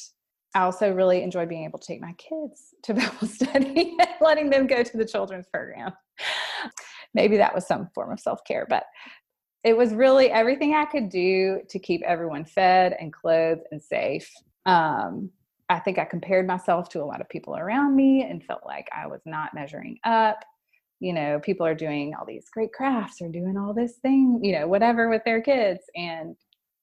I 0.56 0.62
also 0.62 0.94
really 0.94 1.22
enjoy 1.22 1.46
being 1.46 1.66
able 1.66 1.80
to 1.80 1.86
take 1.86 2.02
my 2.02 2.14
kids 2.14 2.74
to 2.84 2.94
Bible 2.96 3.28
study 3.28 3.96
and 4.00 4.10
letting 4.22 4.50
them 4.50 4.66
go 4.66 4.82
to 4.82 4.98
the 4.98 5.06
children's 5.06 5.48
program. 5.54 5.92
Maybe 7.14 7.38
that 7.38 7.54
was 7.54 7.68
some 7.68 7.90
form 7.94 8.12
of 8.14 8.20
self 8.20 8.40
care, 8.46 8.66
but 8.68 8.86
it 9.64 9.76
was 9.76 9.94
really 9.94 10.32
everything 10.32 10.74
I 10.74 10.86
could 10.86 11.10
do 11.10 11.62
to 11.70 11.80
keep 11.80 12.02
everyone 12.04 12.46
fed 12.46 12.96
and 13.00 13.12
clothed 13.12 13.64
and 13.72 13.82
safe. 13.82 14.32
Um, 14.66 15.32
I 15.70 15.80
think 15.80 15.98
I 15.98 16.06
compared 16.06 16.48
myself 16.48 16.90
to 16.90 17.02
a 17.02 17.06
lot 17.06 17.22
of 17.22 17.30
people 17.30 17.58
around 17.58 17.96
me 17.96 18.24
and 18.24 18.44
felt 18.44 18.62
like 18.66 18.88
I 18.96 19.08
was 19.08 19.22
not 19.26 19.54
measuring 19.54 19.98
up. 20.04 20.38
You 21.00 21.14
know, 21.14 21.40
people 21.40 21.66
are 21.66 21.76
doing 21.76 22.14
all 22.14 22.26
these 22.26 22.48
great 22.54 22.72
crafts 22.72 23.22
or 23.22 23.30
doing 23.30 23.58
all 23.58 23.74
this 23.74 23.98
thing, 23.98 24.40
you 24.42 24.54
know, 24.54 24.68
whatever 24.68 25.10
with 25.10 25.24
their 25.26 25.42
kids. 25.42 25.82
And 25.96 26.36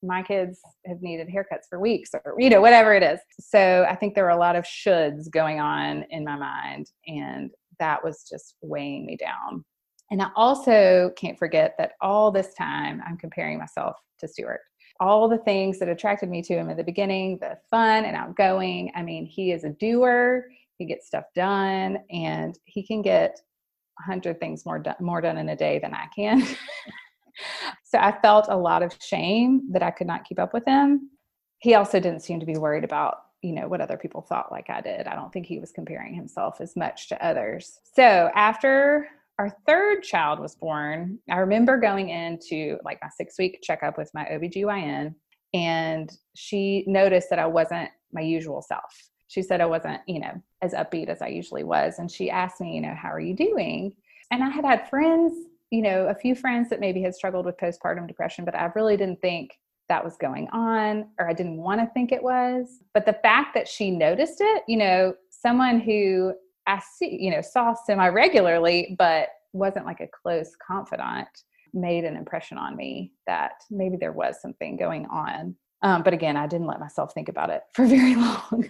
my 0.03 0.21
kids 0.21 0.59
have 0.85 1.01
needed 1.01 1.27
haircuts 1.27 1.67
for 1.69 1.79
weeks 1.79 2.11
or 2.13 2.35
you 2.37 2.49
know 2.49 2.61
whatever 2.61 2.93
it 2.93 3.03
is. 3.03 3.19
So 3.39 3.85
i 3.89 3.95
think 3.95 4.13
there 4.13 4.25
were 4.25 4.29
a 4.31 4.37
lot 4.37 4.55
of 4.55 4.65
shoulds 4.65 5.29
going 5.31 5.59
on 5.59 6.05
in 6.09 6.23
my 6.23 6.35
mind 6.35 6.91
and 7.07 7.51
that 7.79 8.03
was 8.03 8.27
just 8.29 8.55
weighing 8.61 9.05
me 9.05 9.17
down. 9.17 9.63
And 10.11 10.21
i 10.21 10.29
also 10.35 11.11
can't 11.17 11.39
forget 11.39 11.75
that 11.77 11.93
all 12.01 12.31
this 12.31 12.53
time 12.53 13.01
i'm 13.05 13.17
comparing 13.17 13.57
myself 13.57 13.97
to 14.19 14.27
stuart. 14.27 14.61
All 14.99 15.27
the 15.27 15.39
things 15.39 15.79
that 15.79 15.89
attracted 15.89 16.29
me 16.29 16.41
to 16.43 16.53
him 16.53 16.69
in 16.69 16.77
the 16.77 16.83
beginning 16.83 17.39
the 17.39 17.57
fun 17.69 18.05
and 18.05 18.15
outgoing 18.15 18.91
i 18.95 19.01
mean 19.01 19.25
he 19.25 19.51
is 19.51 19.63
a 19.63 19.69
doer 19.69 20.45
he 20.77 20.85
gets 20.85 21.07
stuff 21.07 21.25
done 21.33 21.99
and 22.11 22.59
he 22.65 22.85
can 22.85 23.01
get 23.01 23.39
100 24.05 24.39
things 24.39 24.65
more 24.65 24.79
done 24.79 24.95
more 24.99 25.21
done 25.21 25.37
in 25.37 25.49
a 25.49 25.55
day 25.55 25.79
than 25.79 25.93
i 25.93 26.07
can 26.15 26.45
so 27.83 27.97
I 27.97 28.11
felt 28.21 28.47
a 28.49 28.57
lot 28.57 28.83
of 28.83 28.95
shame 29.01 29.71
that 29.71 29.83
I 29.83 29.91
could 29.91 30.07
not 30.07 30.25
keep 30.25 30.39
up 30.39 30.53
with 30.53 30.65
him. 30.65 31.09
He 31.59 31.75
also 31.75 31.99
didn't 31.99 32.21
seem 32.21 32.39
to 32.39 32.45
be 32.45 32.57
worried 32.57 32.83
about, 32.83 33.17
you 33.41 33.53
know, 33.53 33.67
what 33.67 33.81
other 33.81 33.97
people 33.97 34.21
thought 34.21 34.51
like 34.51 34.69
I 34.69 34.81
did. 34.81 35.07
I 35.07 35.15
don't 35.15 35.31
think 35.31 35.45
he 35.45 35.59
was 35.59 35.71
comparing 35.71 36.13
himself 36.13 36.59
as 36.59 36.75
much 36.75 37.09
to 37.09 37.25
others. 37.25 37.79
So 37.95 38.29
after 38.35 39.07
our 39.39 39.55
third 39.65 40.03
child 40.03 40.39
was 40.39 40.55
born, 40.55 41.19
I 41.29 41.37
remember 41.37 41.79
going 41.79 42.09
into 42.09 42.77
like 42.83 42.99
my 43.01 43.09
six 43.15 43.35
week 43.39 43.59
checkup 43.61 43.97
with 43.97 44.11
my 44.13 44.25
OBGYN, 44.25 45.15
and 45.53 46.11
she 46.35 46.83
noticed 46.87 47.29
that 47.29 47.39
I 47.39 47.45
wasn't 47.45 47.89
my 48.11 48.21
usual 48.21 48.61
self. 48.61 48.93
She 49.27 49.41
said 49.41 49.61
I 49.61 49.65
wasn't, 49.65 50.01
you 50.07 50.19
know, 50.19 50.41
as 50.61 50.73
upbeat 50.73 51.09
as 51.09 51.21
I 51.21 51.27
usually 51.27 51.63
was. 51.63 51.97
And 51.97 52.11
she 52.11 52.29
asked 52.29 52.61
me, 52.61 52.75
you 52.75 52.81
know, 52.81 52.93
how 52.95 53.09
are 53.09 53.19
you 53.19 53.35
doing? 53.35 53.93
And 54.29 54.43
I 54.43 54.49
had 54.49 54.65
had 54.65 54.89
friends 54.89 55.33
you 55.73 55.81
know, 55.81 56.05
a 56.05 56.13
few 56.13 56.35
friends 56.35 56.69
that 56.69 56.79
maybe 56.79 57.01
had 57.01 57.15
struggled 57.15 57.47
with 57.47 57.57
postpartum 57.57 58.07
depression, 58.07 58.45
but 58.45 58.53
I 58.53 58.71
really 58.75 58.95
didn't 58.95 59.19
think 59.21 59.57
that 59.89 60.03
was 60.03 60.15
going 60.17 60.47
on 60.53 61.07
or 61.19 61.27
I 61.27 61.33
didn't 61.33 61.57
want 61.57 61.81
to 61.81 61.91
think 61.95 62.11
it 62.11 62.21
was. 62.21 62.83
But 62.93 63.07
the 63.07 63.17
fact 63.23 63.55
that 63.55 63.67
she 63.67 63.89
noticed 63.89 64.37
it, 64.39 64.61
you 64.67 64.77
know, 64.77 65.15
someone 65.31 65.79
who 65.79 66.35
I 66.67 66.79
see, 66.79 67.17
you 67.19 67.31
know, 67.31 67.41
saw 67.41 67.73
semi 67.73 68.07
regularly, 68.09 68.95
but 68.99 69.29
wasn't 69.53 69.87
like 69.87 69.99
a 69.99 70.07
close 70.07 70.51
confidant, 70.55 71.27
made 71.73 72.03
an 72.03 72.17
impression 72.17 72.59
on 72.59 72.75
me 72.75 73.13
that 73.25 73.53
maybe 73.71 73.97
there 73.97 74.11
was 74.11 74.39
something 74.43 74.77
going 74.77 75.07
on. 75.07 75.55
Um, 75.81 76.03
but 76.03 76.13
again, 76.13 76.37
I 76.37 76.45
didn't 76.45 76.67
let 76.67 76.79
myself 76.79 77.15
think 77.15 77.29
about 77.29 77.49
it 77.49 77.63
for 77.73 77.85
very 77.87 78.13
long. 78.13 78.69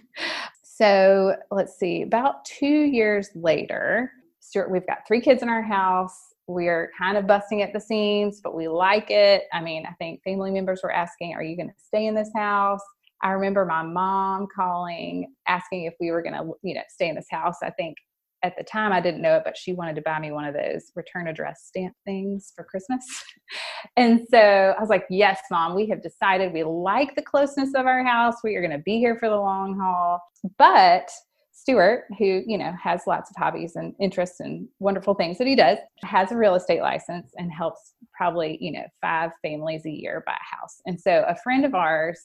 so 0.63 1.36
let's 1.51 1.77
see, 1.77 2.03
about 2.03 2.45
two 2.45 2.65
years 2.65 3.27
later, 3.36 4.10
Stuart, 4.39 4.72
we've 4.72 4.88
got 4.88 5.05
three 5.05 5.19
kids 5.19 5.43
in 5.43 5.50
our 5.50 5.62
house 5.62 6.33
we're 6.48 6.92
kind 6.98 7.18
of 7.18 7.28
busting 7.28 7.62
at 7.62 7.74
the 7.74 7.80
seams, 7.80 8.42
but 8.44 8.56
we 8.56 8.68
like 8.68 9.10
it. 9.10 9.44
I 9.54 9.62
mean, 9.62 9.86
I 9.86 9.94
think 9.94 10.22
family 10.24 10.52
members 10.52 10.82
were 10.84 10.92
asking, 10.92 11.34
Are 11.34 11.44
you 11.44 11.56
going 11.56 11.70
to 11.70 11.76
stay 11.78 12.08
in 12.08 12.16
this 12.16 12.32
house? 12.36 12.82
I 13.22 13.32
remember 13.32 13.66
my 13.66 13.84
mom 13.84 14.48
calling, 14.54 15.34
asking 15.48 15.86
if 15.86 15.94
we 16.00 16.12
were 16.12 16.22
going 16.22 16.34
to, 16.34 16.52
you 16.62 16.76
know, 16.76 16.82
stay 16.90 17.08
in 17.08 17.16
this 17.16 17.28
house. 17.32 17.56
I 17.64 17.70
think 17.72 17.96
at 18.44 18.58
the 18.58 18.64
time 18.64 18.92
I 18.92 19.00
didn't 19.00 19.22
know 19.22 19.38
it, 19.38 19.44
but 19.46 19.56
she 19.56 19.72
wanted 19.72 19.96
to 19.96 20.02
buy 20.02 20.20
me 20.20 20.34
one 20.34 20.44
of 20.44 20.54
those 20.54 20.92
return 20.96 21.30
address 21.30 21.64
stamp 21.66 21.94
things 22.04 22.52
for 22.54 22.66
Christmas. 22.66 23.06
and 23.96 24.20
so 24.30 24.38
I 24.78 24.82
was 24.82 24.90
like, 24.90 25.06
Yes, 25.10 25.40
mom, 25.50 25.76
we 25.76 25.88
have 25.88 26.04
decided 26.04 26.52
we 26.52 26.64
like 26.64 27.16
the 27.16 27.22
closeness 27.22 27.70
of 27.76 27.86
our 27.86 28.04
house. 28.04 28.36
We 28.44 28.56
are 28.56 28.62
going 28.62 28.78
to 28.78 28.84
be 28.84 28.98
here 28.98 29.18
for 29.18 29.30
the 29.30 29.38
long 29.38 29.80
haul. 29.80 30.20
But 30.58 31.10
Stuart, 31.53 32.05
who, 32.17 32.41
you 32.45 32.57
know, 32.57 32.74
has 32.81 33.03
lots 33.05 33.29
of 33.29 33.36
hobbies 33.38 33.75
and 33.75 33.93
interests 34.00 34.39
and 34.39 34.67
wonderful 34.79 35.13
things 35.13 35.38
that 35.38 35.48
he 35.48 35.55
does, 35.55 35.77
has 36.03 36.31
a 36.31 36.38
real 36.38 36.55
estate 36.55 36.81
license 36.81 37.31
and 37.38 37.51
helps 37.51 37.93
probably, 38.12 38.57
you 38.60 38.72
know, 38.72 38.83
five 39.01 39.31
families 39.41 39.86
a 39.86 39.91
year 39.91 40.24
buy 40.25 40.33
a 40.33 40.55
house. 40.55 40.81
And 40.86 41.00
so 41.00 41.24
a 41.27 41.36
friend 41.36 41.63
of 41.63 41.75
ours 41.75 42.19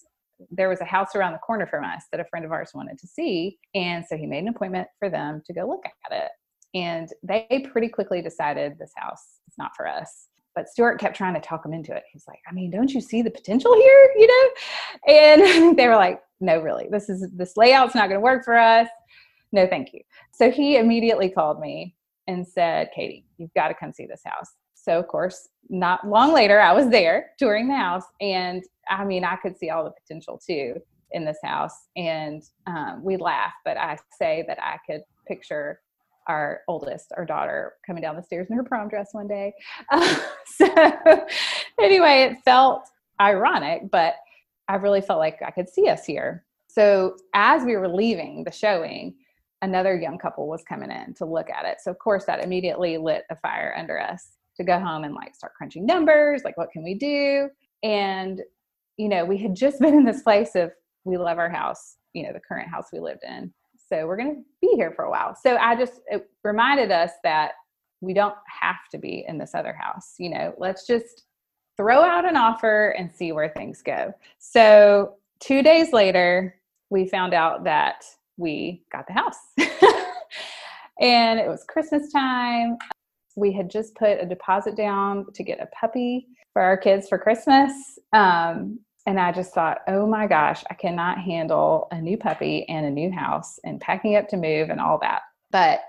there 0.50 0.68
was 0.68 0.80
a 0.80 0.84
house 0.84 1.14
around 1.14 1.32
the 1.32 1.38
corner 1.38 1.66
from 1.66 1.84
us 1.84 2.04
that 2.12 2.20
a 2.20 2.24
friend 2.24 2.44
of 2.44 2.52
ours 2.52 2.70
wanted 2.74 2.98
to 2.98 3.06
see. 3.06 3.58
And 3.74 4.04
so 4.08 4.16
he 4.16 4.26
made 4.26 4.42
an 4.42 4.48
appointment 4.48 4.88
for 4.98 5.10
them 5.10 5.42
to 5.46 5.52
go 5.52 5.66
look 5.66 5.84
at 5.84 6.16
it. 6.16 6.30
And 6.74 7.08
they 7.22 7.66
pretty 7.72 7.88
quickly 7.88 8.22
decided 8.22 8.78
this 8.78 8.92
house 8.96 9.40
is 9.48 9.54
not 9.58 9.72
for 9.76 9.88
us. 9.88 10.28
But 10.54 10.68
Stuart 10.68 10.98
kept 10.98 11.16
trying 11.16 11.34
to 11.34 11.40
talk 11.40 11.62
them 11.62 11.72
into 11.72 11.94
it. 11.94 12.02
He's 12.12 12.24
like, 12.26 12.40
I 12.48 12.52
mean, 12.52 12.70
don't 12.70 12.92
you 12.92 13.00
see 13.00 13.22
the 13.22 13.30
potential 13.30 13.74
here? 13.74 14.10
You 14.16 14.26
know? 14.26 15.14
And 15.14 15.76
they 15.78 15.86
were 15.86 15.96
like, 15.96 16.20
no, 16.40 16.60
really, 16.60 16.86
this 16.90 17.08
is 17.08 17.26
this 17.36 17.56
layout's 17.56 17.94
not 17.94 18.08
going 18.08 18.20
to 18.20 18.24
work 18.24 18.44
for 18.44 18.56
us. 18.56 18.88
No, 19.52 19.66
thank 19.66 19.92
you. 19.92 20.00
So 20.32 20.50
he 20.50 20.76
immediately 20.76 21.30
called 21.30 21.60
me 21.60 21.94
and 22.26 22.46
said, 22.46 22.90
Katie, 22.94 23.24
you've 23.38 23.54
got 23.54 23.68
to 23.68 23.74
come 23.74 23.92
see 23.92 24.06
this 24.06 24.22
house. 24.24 24.48
So, 24.74 24.98
of 24.98 25.08
course, 25.08 25.48
not 25.68 26.06
long 26.06 26.32
later, 26.32 26.60
I 26.60 26.72
was 26.72 26.88
there 26.88 27.30
touring 27.38 27.68
the 27.68 27.76
house. 27.76 28.04
And 28.20 28.62
I 28.88 29.04
mean, 29.04 29.24
I 29.24 29.36
could 29.36 29.58
see 29.58 29.70
all 29.70 29.84
the 29.84 29.90
potential 29.90 30.40
too 30.44 30.74
in 31.12 31.24
this 31.24 31.38
house. 31.42 31.74
And 31.96 32.42
um, 32.66 33.02
we 33.02 33.16
laugh, 33.16 33.52
but 33.64 33.76
I 33.76 33.98
say 34.18 34.44
that 34.46 34.58
I 34.62 34.78
could 34.86 35.02
picture 35.26 35.80
our 36.26 36.60
oldest, 36.68 37.12
our 37.16 37.24
daughter, 37.24 37.72
coming 37.86 38.02
down 38.02 38.16
the 38.16 38.22
stairs 38.22 38.48
in 38.50 38.56
her 38.56 38.62
prom 38.62 38.88
dress 38.88 39.08
one 39.12 39.26
day. 39.26 39.52
Uh, 39.90 40.18
so, 40.46 40.66
anyway, 41.80 42.30
it 42.30 42.38
felt 42.44 42.82
ironic, 43.20 43.90
but 43.90 44.14
I 44.68 44.76
really 44.76 45.00
felt 45.00 45.18
like 45.18 45.40
I 45.44 45.50
could 45.50 45.68
see 45.68 45.88
us 45.88 46.04
here. 46.04 46.44
So, 46.68 47.16
as 47.34 47.64
we 47.64 47.76
were 47.76 47.88
leaving 47.88 48.44
the 48.44 48.52
showing, 48.52 49.14
another 49.62 49.96
young 49.98 50.18
couple 50.18 50.48
was 50.48 50.62
coming 50.68 50.90
in 50.90 51.14
to 51.14 51.24
look 51.24 51.50
at 51.50 51.64
it. 51.64 51.78
So, 51.82 51.90
of 51.90 51.98
course, 51.98 52.24
that 52.26 52.42
immediately 52.42 52.98
lit 52.98 53.24
a 53.30 53.36
fire 53.36 53.74
under 53.76 54.00
us 54.00 54.36
to 54.56 54.64
go 54.64 54.78
home 54.78 55.04
and 55.04 55.14
like 55.14 55.34
start 55.34 55.54
crunching 55.54 55.86
numbers 55.86 56.42
like, 56.44 56.56
what 56.56 56.70
can 56.70 56.82
we 56.82 56.94
do? 56.94 57.48
And 57.82 58.42
you 58.98 59.08
know, 59.08 59.24
we 59.24 59.38
had 59.38 59.54
just 59.54 59.78
been 59.80 59.94
in 59.94 60.04
this 60.04 60.22
place 60.22 60.54
of 60.54 60.72
we 61.04 61.16
love 61.16 61.38
our 61.38 61.48
house, 61.48 61.96
you 62.12 62.24
know, 62.24 62.32
the 62.32 62.40
current 62.40 62.68
house 62.68 62.88
we 62.92 63.00
lived 63.00 63.22
in. 63.26 63.52
So 63.88 64.06
we're 64.06 64.18
going 64.18 64.34
to 64.34 64.42
be 64.60 64.74
here 64.74 64.92
for 64.94 65.06
a 65.06 65.10
while. 65.10 65.34
So 65.34 65.56
I 65.56 65.74
just 65.74 66.00
it 66.08 66.28
reminded 66.44 66.90
us 66.90 67.12
that 67.24 67.52
we 68.00 68.12
don't 68.12 68.34
have 68.60 68.76
to 68.92 68.98
be 68.98 69.24
in 69.26 69.38
this 69.38 69.54
other 69.54 69.72
house. 69.72 70.14
You 70.18 70.30
know, 70.30 70.54
let's 70.58 70.86
just 70.86 71.24
throw 71.76 72.02
out 72.02 72.28
an 72.28 72.36
offer 72.36 72.90
and 72.90 73.10
see 73.10 73.32
where 73.32 73.48
things 73.48 73.82
go. 73.82 74.12
So 74.38 75.14
two 75.40 75.62
days 75.62 75.92
later, 75.92 76.56
we 76.90 77.06
found 77.06 77.32
out 77.32 77.64
that 77.64 78.04
we 78.38 78.82
got 78.90 79.06
the 79.06 79.12
house. 79.12 79.36
and 81.00 81.38
it 81.38 81.48
was 81.48 81.64
Christmas 81.68 82.10
time. 82.10 82.78
We 83.36 83.52
had 83.52 83.70
just 83.70 83.94
put 83.94 84.20
a 84.20 84.26
deposit 84.26 84.76
down 84.76 85.26
to 85.34 85.42
get 85.42 85.60
a 85.60 85.66
puppy 85.66 86.26
for 86.52 86.62
our 86.62 86.76
kids 86.76 87.08
for 87.08 87.18
Christmas. 87.18 87.72
Um, 88.12 88.80
and 89.06 89.20
I 89.20 89.32
just 89.32 89.54
thought, 89.54 89.78
oh 89.88 90.06
my 90.06 90.26
gosh, 90.26 90.64
I 90.70 90.74
cannot 90.74 91.18
handle 91.18 91.88
a 91.90 92.00
new 92.00 92.16
puppy 92.16 92.68
and 92.68 92.86
a 92.86 92.90
new 92.90 93.10
house 93.10 93.58
and 93.64 93.80
packing 93.80 94.16
up 94.16 94.28
to 94.28 94.36
move 94.36 94.70
and 94.70 94.80
all 94.80 94.98
that. 95.00 95.22
But 95.50 95.80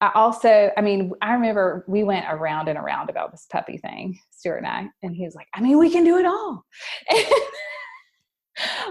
I 0.00 0.12
also, 0.14 0.70
I 0.76 0.80
mean, 0.80 1.12
I 1.20 1.32
remember 1.32 1.84
we 1.88 2.04
went 2.04 2.26
around 2.28 2.68
and 2.68 2.78
around 2.78 3.10
about 3.10 3.32
this 3.32 3.46
puppy 3.50 3.78
thing, 3.78 4.18
Stuart 4.30 4.58
and 4.58 4.66
I, 4.66 4.88
and 5.02 5.16
he 5.16 5.24
was 5.24 5.34
like, 5.34 5.48
I 5.54 5.60
mean, 5.60 5.76
we 5.76 5.90
can 5.90 6.04
do 6.04 6.18
it 6.18 6.26
all. 6.26 6.64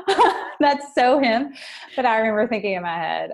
That's 0.59 0.93
so 0.95 1.19
him. 1.19 1.53
But 1.95 2.05
I 2.05 2.17
remember 2.17 2.47
thinking 2.47 2.73
in 2.73 2.83
my 2.83 2.97
head, 2.97 3.31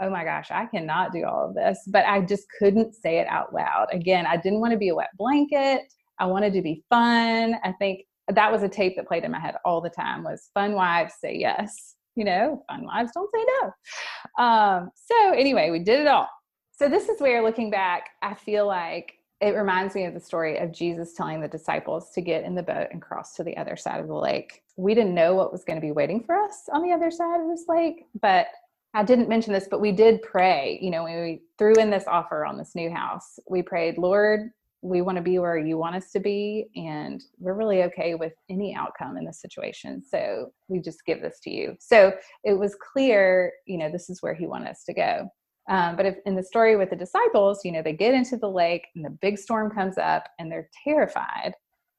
oh 0.00 0.10
my 0.10 0.24
gosh, 0.24 0.50
I 0.50 0.66
cannot 0.66 1.12
do 1.12 1.24
all 1.24 1.48
of 1.48 1.54
this. 1.54 1.80
But 1.86 2.04
I 2.06 2.20
just 2.20 2.44
couldn't 2.58 2.94
say 2.94 3.18
it 3.18 3.26
out 3.28 3.54
loud. 3.54 3.86
Again, 3.92 4.26
I 4.26 4.36
didn't 4.36 4.60
want 4.60 4.72
to 4.72 4.78
be 4.78 4.88
a 4.88 4.94
wet 4.94 5.10
blanket. 5.16 5.82
I 6.18 6.26
wanted 6.26 6.52
to 6.54 6.62
be 6.62 6.82
fun. 6.90 7.56
I 7.62 7.72
think 7.72 8.00
that 8.28 8.50
was 8.50 8.62
a 8.62 8.68
tape 8.68 8.96
that 8.96 9.06
played 9.06 9.24
in 9.24 9.30
my 9.30 9.40
head 9.40 9.56
all 9.64 9.80
the 9.80 9.90
time 9.90 10.24
was 10.24 10.50
fun 10.54 10.72
wives 10.72 11.14
say 11.20 11.36
yes 11.36 11.94
you 12.16 12.24
know 12.24 12.62
fun 12.68 12.84
wives 12.84 13.12
don't 13.14 13.30
say 13.32 13.44
no 13.60 14.44
um, 14.44 14.90
so 14.94 15.32
anyway 15.32 15.70
we 15.70 15.78
did 15.78 16.00
it 16.00 16.06
all 16.06 16.28
so 16.72 16.88
this 16.88 17.08
is 17.08 17.20
where 17.20 17.42
looking 17.42 17.70
back 17.70 18.08
i 18.22 18.34
feel 18.34 18.66
like 18.66 19.14
it 19.40 19.50
reminds 19.50 19.94
me 19.94 20.04
of 20.04 20.14
the 20.14 20.20
story 20.20 20.58
of 20.58 20.72
jesus 20.72 21.12
telling 21.12 21.40
the 21.40 21.48
disciples 21.48 22.10
to 22.10 22.20
get 22.20 22.44
in 22.44 22.54
the 22.54 22.62
boat 22.62 22.88
and 22.90 23.02
cross 23.02 23.34
to 23.34 23.44
the 23.44 23.56
other 23.56 23.76
side 23.76 24.00
of 24.00 24.08
the 24.08 24.14
lake. 24.14 24.62
We 24.76 24.94
didn't 24.94 25.14
know 25.14 25.34
what 25.34 25.52
was 25.52 25.64
going 25.64 25.76
to 25.76 25.86
be 25.86 25.92
waiting 25.92 26.22
for 26.22 26.36
us 26.36 26.68
on 26.72 26.82
the 26.82 26.92
other 26.92 27.10
side 27.10 27.40
of 27.40 27.48
this 27.48 27.64
lake 27.68 28.06
but 28.20 28.48
I 28.94 29.02
didn't 29.02 29.28
mention 29.28 29.52
this, 29.52 29.68
but 29.70 29.82
we 29.82 29.92
did 29.92 30.22
pray. 30.22 30.78
You 30.80 30.90
know, 30.90 31.04
we 31.04 31.42
threw 31.58 31.74
in 31.74 31.90
this 31.90 32.04
offer 32.06 32.46
on 32.46 32.56
this 32.56 32.74
new 32.74 32.90
house, 32.90 33.38
we 33.46 33.60
prayed, 33.60 33.98
Lord, 33.98 34.52
we 34.80 35.02
want 35.02 35.16
to 35.16 35.22
be 35.22 35.38
where 35.38 35.58
you 35.58 35.76
want 35.76 35.96
us 35.96 36.10
to 36.12 36.20
be 36.20 36.66
and 36.76 37.22
we're 37.38 37.54
really 37.54 37.82
okay 37.82 38.14
with 38.14 38.32
any 38.48 38.74
outcome 38.74 39.16
in 39.16 39.24
this 39.24 39.40
situation 39.40 40.02
so 40.02 40.52
we 40.68 40.80
just 40.80 41.04
give 41.04 41.20
this 41.20 41.40
to 41.40 41.50
you. 41.50 41.76
So 41.80 42.12
it 42.44 42.54
was 42.54 42.76
clear 42.92 43.52
you 43.66 43.78
know 43.78 43.90
this 43.90 44.08
is 44.08 44.22
where 44.22 44.34
he 44.34 44.46
wanted 44.46 44.68
us 44.68 44.84
to 44.84 44.94
go 44.94 45.28
um, 45.68 45.96
but 45.96 46.06
if 46.06 46.16
in 46.26 46.34
the 46.34 46.42
story 46.42 46.76
with 46.76 46.90
the 46.90 46.96
disciples 46.96 47.64
you 47.64 47.72
know 47.72 47.82
they 47.82 47.92
get 47.92 48.14
into 48.14 48.36
the 48.36 48.48
lake 48.48 48.86
and 48.94 49.04
the 49.04 49.10
big 49.10 49.38
storm 49.38 49.70
comes 49.70 49.98
up 49.98 50.28
and 50.38 50.50
they're 50.50 50.70
terrified 50.84 51.52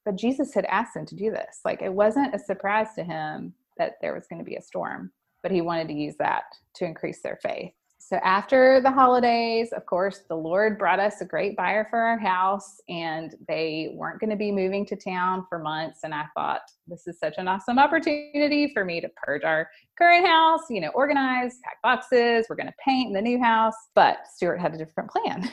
but 0.04 0.16
jesus 0.16 0.54
had 0.54 0.64
asked 0.66 0.94
them 0.94 1.06
to 1.06 1.16
do 1.16 1.30
this. 1.30 1.60
Like 1.64 1.82
it 1.82 1.92
wasn't 1.92 2.34
a 2.34 2.38
surprise 2.38 2.88
to 2.96 3.04
him 3.04 3.52
that 3.76 3.94
there 4.00 4.14
was 4.14 4.26
going 4.26 4.38
to 4.38 4.44
be 4.44 4.56
a 4.56 4.62
storm 4.62 5.12
but 5.42 5.52
he 5.52 5.60
wanted 5.60 5.88
to 5.88 5.94
use 5.94 6.16
that 6.18 6.44
to 6.74 6.84
increase 6.84 7.20
their 7.22 7.38
faith 7.42 7.72
so 8.08 8.16
after 8.24 8.80
the 8.80 8.90
holidays, 8.90 9.70
of 9.76 9.84
course, 9.84 10.20
the 10.30 10.34
Lord 10.34 10.78
brought 10.78 10.98
us 10.98 11.20
a 11.20 11.26
great 11.26 11.58
buyer 11.58 11.86
for 11.90 11.98
our 11.98 12.18
house, 12.18 12.80
and 12.88 13.34
they 13.46 13.90
weren't 13.92 14.18
going 14.18 14.30
to 14.30 14.36
be 14.36 14.50
moving 14.50 14.86
to 14.86 14.96
town 14.96 15.44
for 15.46 15.58
months. 15.58 16.00
And 16.04 16.14
I 16.14 16.24
thought, 16.34 16.62
this 16.86 17.06
is 17.06 17.18
such 17.18 17.34
an 17.36 17.48
awesome 17.48 17.78
opportunity 17.78 18.72
for 18.72 18.82
me 18.82 19.02
to 19.02 19.10
purge 19.22 19.44
our 19.44 19.68
current 19.98 20.26
house, 20.26 20.62
you 20.70 20.80
know, 20.80 20.88
organize, 20.94 21.58
pack 21.62 21.82
boxes. 21.82 22.46
We're 22.48 22.56
going 22.56 22.68
to 22.68 22.74
paint 22.82 23.08
in 23.08 23.12
the 23.12 23.20
new 23.20 23.38
house. 23.38 23.76
But 23.94 24.20
Stuart 24.36 24.56
had 24.56 24.74
a 24.74 24.78
different 24.78 25.10
plan. 25.10 25.52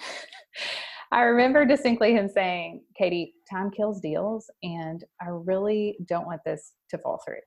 I 1.11 1.23
remember 1.23 1.65
distinctly 1.65 2.13
him 2.13 2.29
saying, 2.29 2.83
Katie, 2.97 3.33
time 3.51 3.69
kills 3.69 3.99
deals, 3.99 4.49
and 4.63 5.03
I 5.21 5.25
really 5.29 5.97
don't 6.07 6.25
want 6.25 6.39
this 6.45 6.71
to 6.91 6.97
fall 6.99 7.19
through. 7.25 7.41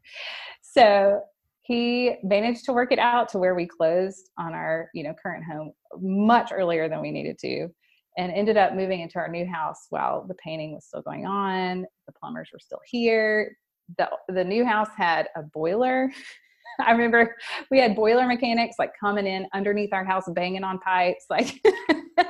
So 0.61 1.23
he 1.69 2.17
managed 2.23 2.65
to 2.65 2.73
work 2.73 2.91
it 2.91 2.99
out 2.99 3.29
to 3.29 3.39
where 3.39 3.55
we 3.55 3.67
closed 3.67 4.31
on 4.39 4.55
our 4.55 4.89
you 4.95 5.05
know 5.05 5.15
current 5.23 5.45
home 5.45 5.73
much 6.01 6.51
earlier 6.51 6.89
than 6.89 7.01
we 7.01 7.11
needed 7.11 7.39
to 7.39 7.69
and 8.17 8.33
ended 8.33 8.57
up 8.57 8.75
moving 8.75 9.01
into 9.01 9.19
our 9.19 9.29
new 9.29 9.47
house 9.47 9.87
while 9.91 10.27
the 10.27 10.35
painting 10.35 10.75
was 10.75 10.87
still 10.87 11.03
going 11.03 11.27
on 11.27 11.87
the 12.09 12.13
plumbers 12.19 12.49
were 12.53 12.59
still 12.59 12.81
here. 12.85 13.57
The, 13.97 14.09
the 14.29 14.45
new 14.45 14.65
house 14.65 14.89
had 14.97 15.29
a 15.37 15.43
boiler. 15.43 16.11
I 16.81 16.93
remember 16.93 17.37
we 17.71 17.79
had 17.79 17.97
boiler 17.97 18.27
mechanics 18.27 18.77
like 18.79 18.93
coming 19.01 19.27
in 19.27 19.47
underneath 19.53 19.93
our 19.93 20.05
house 20.05 20.25
banging 20.29 20.65
on 20.65 20.79
pipes 20.79 21.25
like 21.29 21.61
it 21.65 22.29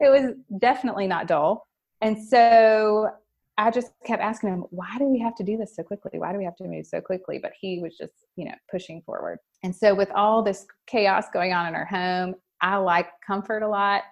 was 0.00 0.34
definitely 0.58 1.06
not 1.06 1.26
dull. 1.26 1.66
And 2.00 2.16
so 2.22 3.08
I 3.58 3.72
just 3.72 3.90
kept 4.06 4.22
asking 4.22 4.50
him, 4.50 4.64
why 4.70 4.96
do 4.98 5.04
we 5.04 5.18
have 5.18 5.34
to 5.34 5.42
do 5.42 5.56
this 5.56 5.74
so 5.74 5.82
quickly? 5.82 6.20
Why 6.20 6.30
do 6.32 6.38
we 6.38 6.44
have 6.44 6.56
to 6.56 6.64
move 6.64 6.86
so 6.86 7.00
quickly? 7.00 7.40
But 7.42 7.52
he 7.60 7.80
was 7.80 7.96
just, 7.96 8.12
you 8.36 8.44
know, 8.44 8.54
pushing 8.70 9.02
forward. 9.02 9.40
And 9.64 9.74
so, 9.74 9.96
with 9.96 10.10
all 10.12 10.44
this 10.44 10.64
chaos 10.86 11.26
going 11.32 11.52
on 11.52 11.66
in 11.66 11.74
our 11.74 11.84
home, 11.84 12.36
I 12.60 12.76
like 12.76 13.08
comfort 13.26 13.64
a 13.64 13.68
lot. 13.68 14.02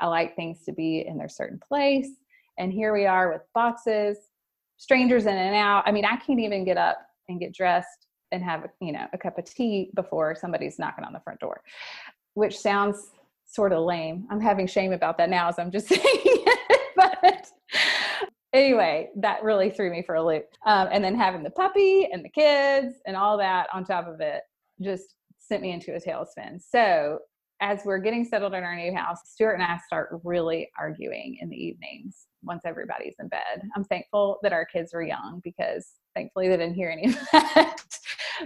I 0.00 0.06
like 0.06 0.34
things 0.34 0.64
to 0.64 0.72
be 0.72 1.04
in 1.06 1.18
their 1.18 1.28
certain 1.28 1.60
place. 1.60 2.08
And 2.58 2.72
here 2.72 2.94
we 2.94 3.04
are 3.04 3.30
with 3.30 3.42
boxes, 3.54 4.16
strangers 4.78 5.26
in 5.26 5.36
and 5.36 5.54
out. 5.54 5.84
I 5.86 5.92
mean, 5.92 6.06
I 6.06 6.16
can't 6.16 6.40
even 6.40 6.64
get 6.64 6.78
up 6.78 6.98
and 7.28 7.38
get 7.38 7.54
dressed 7.54 8.06
and 8.32 8.42
have, 8.42 8.68
you 8.80 8.92
know, 8.92 9.06
a 9.12 9.18
cup 9.18 9.38
of 9.38 9.44
tea 9.44 9.90
before 9.94 10.34
somebody's 10.34 10.78
knocking 10.78 11.04
on 11.04 11.12
the 11.12 11.20
front 11.20 11.40
door, 11.40 11.60
which 12.34 12.58
sounds 12.58 13.10
sort 13.44 13.72
of 13.72 13.84
lame. 13.84 14.26
I'm 14.30 14.40
having 14.40 14.66
shame 14.66 14.92
about 14.92 15.18
that 15.18 15.28
now 15.28 15.48
as 15.48 15.58
I'm 15.58 15.70
just 15.70 15.88
saying 15.88 16.00
it. 16.02 16.80
but 16.96 17.50
anyway, 18.54 19.10
that 19.16 19.42
really 19.42 19.68
threw 19.68 19.90
me 19.90 20.02
for 20.02 20.14
a 20.14 20.24
loop. 20.24 20.46
Um, 20.64 20.88
and 20.90 21.04
then 21.04 21.16
having 21.16 21.42
the 21.42 21.50
puppy 21.50 22.08
and 22.10 22.24
the 22.24 22.30
kids 22.30 22.94
and 23.06 23.16
all 23.16 23.36
that 23.38 23.66
on 23.74 23.84
top 23.84 24.06
of 24.06 24.20
it 24.20 24.42
just 24.80 25.16
sent 25.38 25.60
me 25.60 25.72
into 25.72 25.94
a 25.94 26.00
tailspin. 26.00 26.62
So 26.66 27.18
as 27.60 27.80
we're 27.84 27.98
getting 27.98 28.24
settled 28.24 28.54
in 28.54 28.64
our 28.64 28.76
new 28.76 28.94
house, 28.94 29.18
Stuart 29.26 29.54
and 29.54 29.62
I 29.62 29.78
start 29.86 30.20
really 30.24 30.70
arguing 30.78 31.38
in 31.40 31.48
the 31.48 31.56
evenings 31.56 32.26
once 32.42 32.62
everybody's 32.64 33.14
in 33.18 33.28
bed. 33.28 33.62
I'm 33.76 33.84
thankful 33.84 34.38
that 34.42 34.52
our 34.52 34.64
kids 34.64 34.92
were 34.92 35.02
young 35.02 35.40
because 35.42 35.86
thankfully 36.14 36.48
they 36.48 36.56
didn't 36.56 36.74
hear 36.74 36.90
any 36.90 37.08
of 37.08 37.18
that. 37.32 37.76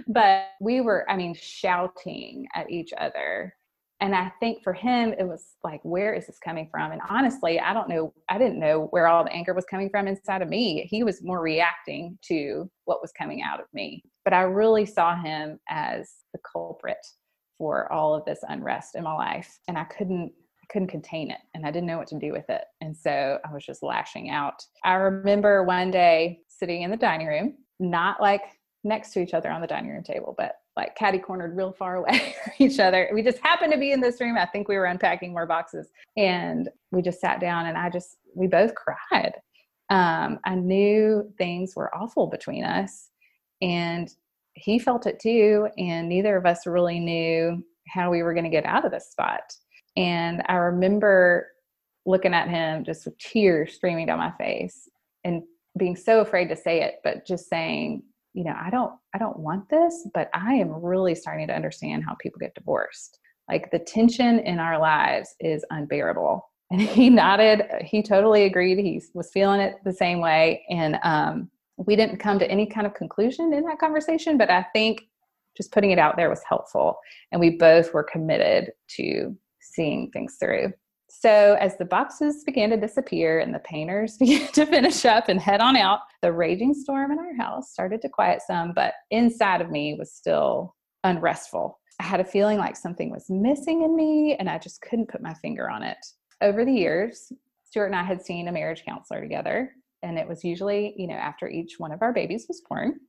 but 0.07 0.49
we 0.61 0.81
were, 0.81 1.09
I 1.09 1.15
mean, 1.15 1.35
shouting 1.35 2.47
at 2.55 2.69
each 2.69 2.91
other 2.97 3.53
and 4.01 4.15
I 4.15 4.31
think 4.39 4.63
for 4.63 4.71
him, 4.71 5.13
it 5.19 5.27
was 5.27 5.55
like, 5.63 5.81
where 5.83 6.13
is 6.13 6.27
this 6.27 6.39
coming 6.39 6.69
from? 6.71 6.91
And 6.91 7.01
honestly, 7.09 7.59
I 7.59 7.73
don't 7.73 7.89
know. 7.89 8.13
I 8.29 8.37
didn't 8.37 8.59
know 8.59 8.87
where 8.91 9.07
all 9.07 9.25
the 9.25 9.33
anger 9.33 9.53
was 9.53 9.65
coming 9.65 9.89
from 9.89 10.07
inside 10.07 10.41
of 10.41 10.47
me. 10.47 10.87
He 10.89 11.03
was 11.03 11.23
more 11.23 11.41
reacting 11.41 12.17
to 12.27 12.69
what 12.85 13.01
was 13.01 13.11
coming 13.11 13.41
out 13.41 13.59
of 13.59 13.65
me. 13.73 14.03
But 14.23 14.33
I 14.33 14.41
really 14.43 14.85
saw 14.85 15.21
him 15.21 15.59
as 15.69 16.09
the 16.33 16.39
culprit 16.49 16.97
for 17.57 17.91
all 17.91 18.15
of 18.15 18.23
this 18.23 18.39
unrest 18.47 18.95
in 18.95 19.03
my 19.03 19.13
life. 19.13 19.59
And 19.67 19.77
I 19.77 19.83
couldn't 19.85 20.31
couldn't 20.69 20.87
contain 20.87 21.31
it 21.31 21.39
and 21.55 21.65
I 21.65 21.71
didn't 21.71 21.87
know 21.87 21.97
what 21.97 22.07
to 22.09 22.19
do 22.19 22.31
with 22.31 22.47
it. 22.47 22.61
And 22.79 22.95
so 22.95 23.39
I 23.43 23.51
was 23.51 23.65
just 23.65 23.81
lashing 23.81 24.29
out. 24.29 24.63
I 24.85 24.93
remember 24.93 25.63
one 25.63 25.89
day 25.89 26.41
sitting 26.47 26.83
in 26.83 26.91
the 26.91 26.97
dining 26.97 27.25
room, 27.25 27.55
not 27.79 28.21
like 28.21 28.43
next 28.83 29.11
to 29.13 29.19
each 29.19 29.33
other 29.33 29.49
on 29.49 29.61
the 29.61 29.67
dining 29.67 29.89
room 29.89 30.03
table, 30.03 30.35
but 30.37 30.53
like 30.79 30.95
catty 30.95 31.19
cornered 31.19 31.55
real 31.57 31.73
far 31.73 31.97
away 31.97 32.35
from 32.43 32.53
each 32.57 32.79
other. 32.79 33.09
We 33.13 33.21
just 33.21 33.39
happened 33.39 33.73
to 33.73 33.77
be 33.77 33.91
in 33.91 33.99
this 33.99 34.21
room. 34.21 34.37
I 34.37 34.45
think 34.45 34.67
we 34.67 34.77
were 34.77 34.85
unpacking 34.85 35.33
more 35.33 35.45
boxes 35.45 35.89
and 36.15 36.69
we 36.91 37.01
just 37.01 37.19
sat 37.19 37.39
down 37.41 37.65
and 37.65 37.77
I 37.77 37.89
just, 37.89 38.17
we 38.33 38.47
both 38.47 38.73
cried. 38.75 39.33
Um, 39.89 40.39
I 40.45 40.55
knew 40.55 41.33
things 41.37 41.75
were 41.75 41.93
awful 41.93 42.27
between 42.27 42.63
us 42.63 43.09
and 43.61 44.09
he 44.53 44.79
felt 44.79 45.05
it 45.05 45.19
too. 45.19 45.67
And 45.77 46.07
neither 46.07 46.37
of 46.37 46.45
us 46.45 46.65
really 46.65 46.99
knew 46.99 47.63
how 47.87 48.09
we 48.09 48.23
were 48.23 48.33
going 48.33 48.45
to 48.45 48.49
get 48.49 48.65
out 48.65 48.85
of 48.85 48.91
this 48.91 49.11
spot. 49.11 49.53
And 49.97 50.43
I 50.47 50.55
remember 50.55 51.47
looking 52.05 52.33
at 52.33 52.47
him 52.47 52.85
just 52.85 53.05
with 53.05 53.17
tears 53.17 53.73
streaming 53.73 54.05
down 54.05 54.19
my 54.19 54.31
face 54.31 54.87
and 55.25 55.43
being 55.77 55.95
so 55.95 56.21
afraid 56.21 56.47
to 56.49 56.55
say 56.55 56.83
it, 56.83 57.01
but 57.03 57.25
just 57.25 57.49
saying, 57.49 58.03
you 58.39 58.45
know, 58.45 58.55
I 58.57 58.69
don't 58.69 58.93
I 59.13 59.17
don't 59.17 59.37
want 59.37 59.67
this, 59.69 60.07
but 60.13 60.29
I 60.33 60.53
am 60.53 60.71
really 60.71 61.13
starting 61.13 61.45
to 61.47 61.53
understand 61.53 62.05
how 62.05 62.15
people 62.21 62.39
get 62.39 62.55
divorced. 62.55 63.19
Like 63.49 63.69
the 63.69 63.79
tension 63.79 64.39
in 64.39 64.59
our 64.59 64.79
lives 64.79 65.35
is 65.41 65.65
unbearable. 65.69 66.45
And 66.71 66.81
he 66.81 67.09
nodded. 67.09 67.63
He 67.81 68.03
totally 68.03 68.43
agreed. 68.43 68.77
He 68.77 69.01
was 69.15 69.31
feeling 69.31 69.59
it 69.59 69.77
the 69.83 69.91
same 69.91 70.21
way. 70.21 70.63
And 70.69 70.99
um, 71.01 71.49
we 71.77 71.95
didn't 71.95 72.17
come 72.17 72.37
to 72.37 72.47
any 72.51 72.67
kind 72.67 72.85
of 72.85 72.93
conclusion 72.93 73.51
in 73.53 73.63
that 73.63 73.79
conversation, 73.79 74.37
but 74.37 74.51
I 74.51 74.67
think 74.71 75.01
just 75.57 75.71
putting 75.71 75.89
it 75.89 75.97
out 75.97 76.15
there 76.15 76.29
was 76.29 76.43
helpful. 76.47 76.99
And 77.31 77.41
we 77.41 77.57
both 77.57 77.91
were 77.91 78.03
committed 78.03 78.71
to 78.97 79.35
seeing 79.59 80.11
things 80.11 80.37
through. 80.39 80.71
So, 81.09 81.57
as 81.59 81.77
the 81.77 81.85
boxes 81.85 82.43
began 82.43 82.69
to 82.69 82.77
disappear 82.77 83.39
and 83.39 83.53
the 83.53 83.59
painters 83.59 84.17
began 84.19 84.51
to 84.53 84.65
finish 84.65 85.05
up 85.05 85.27
and 85.27 85.39
head 85.39 85.61
on 85.61 85.75
out, 85.75 85.99
the 86.21 86.31
raging 86.31 86.73
storm 86.73 87.11
in 87.11 87.19
our 87.19 87.35
house 87.35 87.71
started 87.71 88.01
to 88.03 88.09
quiet 88.09 88.41
some, 88.45 88.73
but 88.73 88.93
inside 89.09 89.61
of 89.61 89.71
me 89.71 89.95
was 89.97 90.13
still 90.13 90.75
unrestful. 91.03 91.79
I 91.99 92.03
had 92.03 92.19
a 92.19 92.25
feeling 92.25 92.57
like 92.57 92.77
something 92.77 93.09
was 93.09 93.29
missing 93.29 93.83
in 93.83 93.95
me, 93.95 94.35
and 94.39 94.49
I 94.49 94.57
just 94.57 94.81
couldn't 94.81 95.09
put 95.09 95.21
my 95.21 95.33
finger 95.35 95.69
on 95.69 95.83
it. 95.83 95.97
Over 96.41 96.63
the 96.63 96.73
years, 96.73 97.31
Stuart 97.65 97.87
and 97.87 97.95
I 97.95 98.03
had 98.03 98.21
seen 98.21 98.47
a 98.47 98.51
marriage 98.51 98.83
counselor 98.85 99.19
together, 99.19 99.73
and 100.03 100.17
it 100.17 100.27
was 100.27 100.43
usually, 100.43 100.93
you 100.95 101.07
know, 101.07 101.15
after 101.15 101.49
each 101.49 101.79
one 101.79 101.91
of 101.91 102.01
our 102.01 102.13
babies 102.13 102.45
was 102.47 102.61
born 102.69 102.99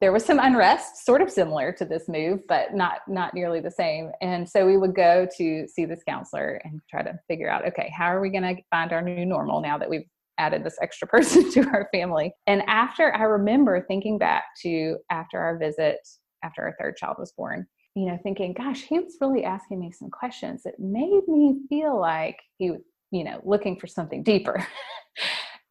there 0.00 0.12
was 0.12 0.24
some 0.24 0.38
unrest 0.38 1.04
sort 1.04 1.20
of 1.20 1.30
similar 1.30 1.72
to 1.72 1.84
this 1.84 2.08
move 2.08 2.40
but 2.48 2.74
not 2.74 3.00
not 3.06 3.34
nearly 3.34 3.60
the 3.60 3.70
same. 3.70 4.10
And 4.20 4.48
so 4.48 4.66
we 4.66 4.76
would 4.76 4.94
go 4.94 5.26
to 5.36 5.68
see 5.68 5.84
this 5.84 6.02
counselor 6.08 6.60
and 6.64 6.80
try 6.88 7.02
to 7.02 7.18
figure 7.28 7.50
out 7.50 7.66
okay 7.68 7.92
how 7.96 8.06
are 8.06 8.20
we 8.20 8.30
going 8.30 8.56
to 8.56 8.62
find 8.70 8.92
our 8.92 9.02
new 9.02 9.26
normal 9.26 9.60
now 9.60 9.78
that 9.78 9.90
we've 9.90 10.06
added 10.38 10.64
this 10.64 10.78
extra 10.80 11.06
person 11.14 11.50
to 11.52 11.60
our 11.68 11.88
family? 11.92 12.32
And 12.46 12.62
after 12.66 13.14
i 13.14 13.22
remember 13.22 13.84
thinking 13.86 14.18
back 14.18 14.44
to 14.62 14.96
after 15.10 15.38
our 15.38 15.58
visit 15.58 15.98
after 16.42 16.62
our 16.62 16.74
third 16.80 16.96
child 16.96 17.16
was 17.18 17.32
born 17.36 17.66
you 17.94 18.06
know 18.06 18.18
thinking 18.22 18.54
gosh 18.54 18.82
he 18.82 18.98
was 18.98 19.16
really 19.20 19.44
asking 19.44 19.78
me 19.78 19.90
some 19.90 20.08
questions 20.08 20.62
that 20.62 20.78
made 20.78 21.26
me 21.28 21.58
feel 21.68 22.00
like 22.00 22.38
he 22.56 22.70
was 22.70 22.80
you 23.10 23.24
know 23.24 23.40
looking 23.44 23.78
for 23.78 23.86
something 23.86 24.22
deeper. 24.22 24.66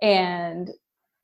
And 0.02 0.70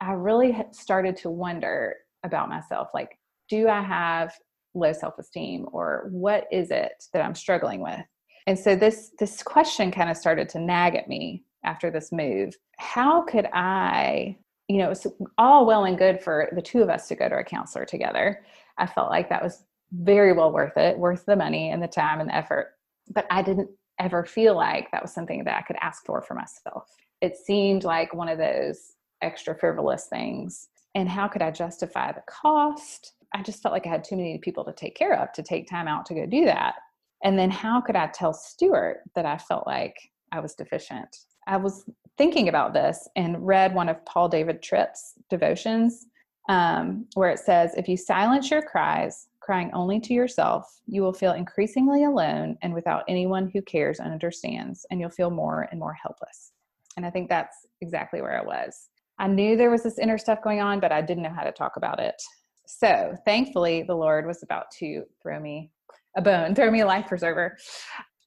i 0.02 0.12
really 0.12 0.54
started 0.72 1.16
to 1.16 1.30
wonder 1.30 1.96
about 2.26 2.48
myself 2.48 2.88
like 2.92 3.18
do 3.48 3.68
i 3.68 3.80
have 3.80 4.34
low 4.76 4.92
self-esteem 4.92 5.66
or 5.72 6.08
what 6.10 6.46
is 6.52 6.70
it 6.70 7.04
that 7.12 7.24
i'm 7.24 7.34
struggling 7.34 7.80
with? 7.80 8.00
And 8.46 8.58
so 8.58 8.76
this 8.76 9.10
this 9.18 9.42
question 9.42 9.90
kind 9.90 10.10
of 10.10 10.16
started 10.16 10.48
to 10.50 10.60
nag 10.60 10.94
at 10.94 11.08
me 11.08 11.44
after 11.64 11.90
this 11.90 12.12
move. 12.12 12.54
How 12.78 13.22
could 13.22 13.46
i 13.52 14.36
you 14.68 14.78
know 14.78 14.90
it's 14.90 15.06
all 15.38 15.66
well 15.66 15.84
and 15.84 15.98
good 15.98 16.20
for 16.20 16.48
the 16.52 16.62
two 16.62 16.82
of 16.82 16.88
us 16.88 17.08
to 17.08 17.16
go 17.16 17.28
to 17.28 17.38
a 17.38 17.44
counselor 17.44 17.84
together. 17.84 18.44
I 18.78 18.86
felt 18.86 19.10
like 19.10 19.28
that 19.30 19.42
was 19.42 19.64
very 19.92 20.32
well 20.32 20.52
worth 20.52 20.76
it 20.76 20.98
worth 20.98 21.24
the 21.26 21.36
money 21.36 21.70
and 21.70 21.82
the 21.82 21.88
time 21.88 22.20
and 22.20 22.28
the 22.28 22.36
effort. 22.36 22.74
But 23.12 23.26
i 23.30 23.42
didn't 23.42 23.70
ever 23.98 24.24
feel 24.24 24.54
like 24.54 24.90
that 24.90 25.02
was 25.02 25.12
something 25.12 25.42
that 25.44 25.56
i 25.56 25.62
could 25.62 25.76
ask 25.80 26.04
for 26.04 26.22
for 26.22 26.34
myself. 26.34 26.88
It 27.20 27.36
seemed 27.36 27.82
like 27.82 28.14
one 28.14 28.28
of 28.28 28.38
those 28.38 28.92
extra 29.22 29.54
frivolous 29.58 30.06
things 30.06 30.68
and 30.96 31.10
how 31.10 31.28
could 31.28 31.42
I 31.42 31.50
justify 31.50 32.10
the 32.10 32.22
cost? 32.26 33.12
I 33.34 33.42
just 33.42 33.62
felt 33.62 33.74
like 33.74 33.86
I 33.86 33.90
had 33.90 34.02
too 34.02 34.16
many 34.16 34.38
people 34.38 34.64
to 34.64 34.72
take 34.72 34.96
care 34.96 35.12
of 35.20 35.30
to 35.34 35.42
take 35.42 35.68
time 35.68 35.86
out 35.86 36.06
to 36.06 36.14
go 36.14 36.24
do 36.24 36.46
that. 36.46 36.76
And 37.22 37.38
then 37.38 37.50
how 37.50 37.82
could 37.82 37.96
I 37.96 38.06
tell 38.06 38.32
Stuart 38.32 39.02
that 39.14 39.26
I 39.26 39.36
felt 39.36 39.66
like 39.66 39.94
I 40.32 40.40
was 40.40 40.54
deficient? 40.54 41.14
I 41.46 41.58
was 41.58 41.84
thinking 42.16 42.48
about 42.48 42.72
this 42.72 43.06
and 43.14 43.46
read 43.46 43.74
one 43.74 43.90
of 43.90 44.04
Paul 44.06 44.30
David 44.30 44.62
Tripp's 44.62 45.12
devotions 45.28 46.06
um, 46.48 47.06
where 47.12 47.28
it 47.28 47.40
says, 47.40 47.74
If 47.76 47.88
you 47.88 47.98
silence 47.98 48.50
your 48.50 48.62
cries, 48.62 49.28
crying 49.40 49.70
only 49.74 50.00
to 50.00 50.14
yourself, 50.14 50.80
you 50.86 51.02
will 51.02 51.12
feel 51.12 51.32
increasingly 51.32 52.04
alone 52.04 52.56
and 52.62 52.72
without 52.72 53.04
anyone 53.06 53.50
who 53.50 53.60
cares 53.60 53.98
and 53.98 54.10
understands, 54.10 54.86
and 54.90 54.98
you'll 54.98 55.10
feel 55.10 55.30
more 55.30 55.68
and 55.70 55.78
more 55.78 55.92
helpless. 55.92 56.52
And 56.96 57.04
I 57.04 57.10
think 57.10 57.28
that's 57.28 57.66
exactly 57.82 58.22
where 58.22 58.40
I 58.40 58.44
was. 58.44 58.88
I 59.18 59.28
knew 59.28 59.56
there 59.56 59.70
was 59.70 59.82
this 59.82 59.98
inner 59.98 60.18
stuff 60.18 60.42
going 60.42 60.60
on, 60.60 60.80
but 60.80 60.92
I 60.92 61.00
didn't 61.00 61.22
know 61.22 61.34
how 61.34 61.44
to 61.44 61.52
talk 61.52 61.76
about 61.76 62.00
it. 62.00 62.20
So 62.66 63.14
thankfully, 63.24 63.82
the 63.82 63.94
Lord 63.94 64.26
was 64.26 64.42
about 64.42 64.70
to 64.78 65.04
throw 65.22 65.40
me 65.40 65.70
a 66.16 66.22
bone, 66.22 66.54
throw 66.54 66.70
me 66.70 66.80
a 66.80 66.86
life 66.86 67.06
preserver. 67.06 67.56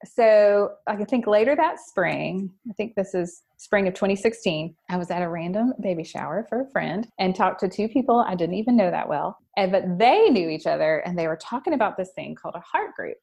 So 0.06 0.71
I 0.88 0.95
think 1.04 1.28
later 1.28 1.56
that 1.56 1.80
spring, 1.80 2.49
I 2.69 2.73
think 2.73 2.95
this 2.95 3.13
is 3.13 3.43
spring 3.58 3.88
of 3.88 3.93
2016, 3.93 4.73
I 4.89 4.97
was 4.97 5.12
at 5.12 5.21
a 5.21 5.30
random 5.30 5.73
baby 5.82 6.06
shower 6.06 6.45
for 6.47 6.62
a 6.62 6.71
friend 6.71 7.06
and 7.19 7.36
talked 7.36 7.60
to 7.62 7.67
two 7.67 7.89
people 7.89 8.23
I 8.25 8.36
didn't 8.36 8.56
even 8.56 8.78
know 8.78 8.91
that 8.91 9.10
well. 9.10 9.38
And 9.58 9.71
but 9.73 9.97
they 9.97 10.30
knew 10.30 10.47
each 10.47 10.65
other 10.65 10.99
and 10.99 11.19
they 11.19 11.28
were 11.28 11.36
talking 11.36 11.73
about 11.73 11.97
this 11.97 12.12
thing 12.15 12.34
called 12.34 12.56
a 12.56 12.62
heart 12.62 12.95
group. 12.95 13.17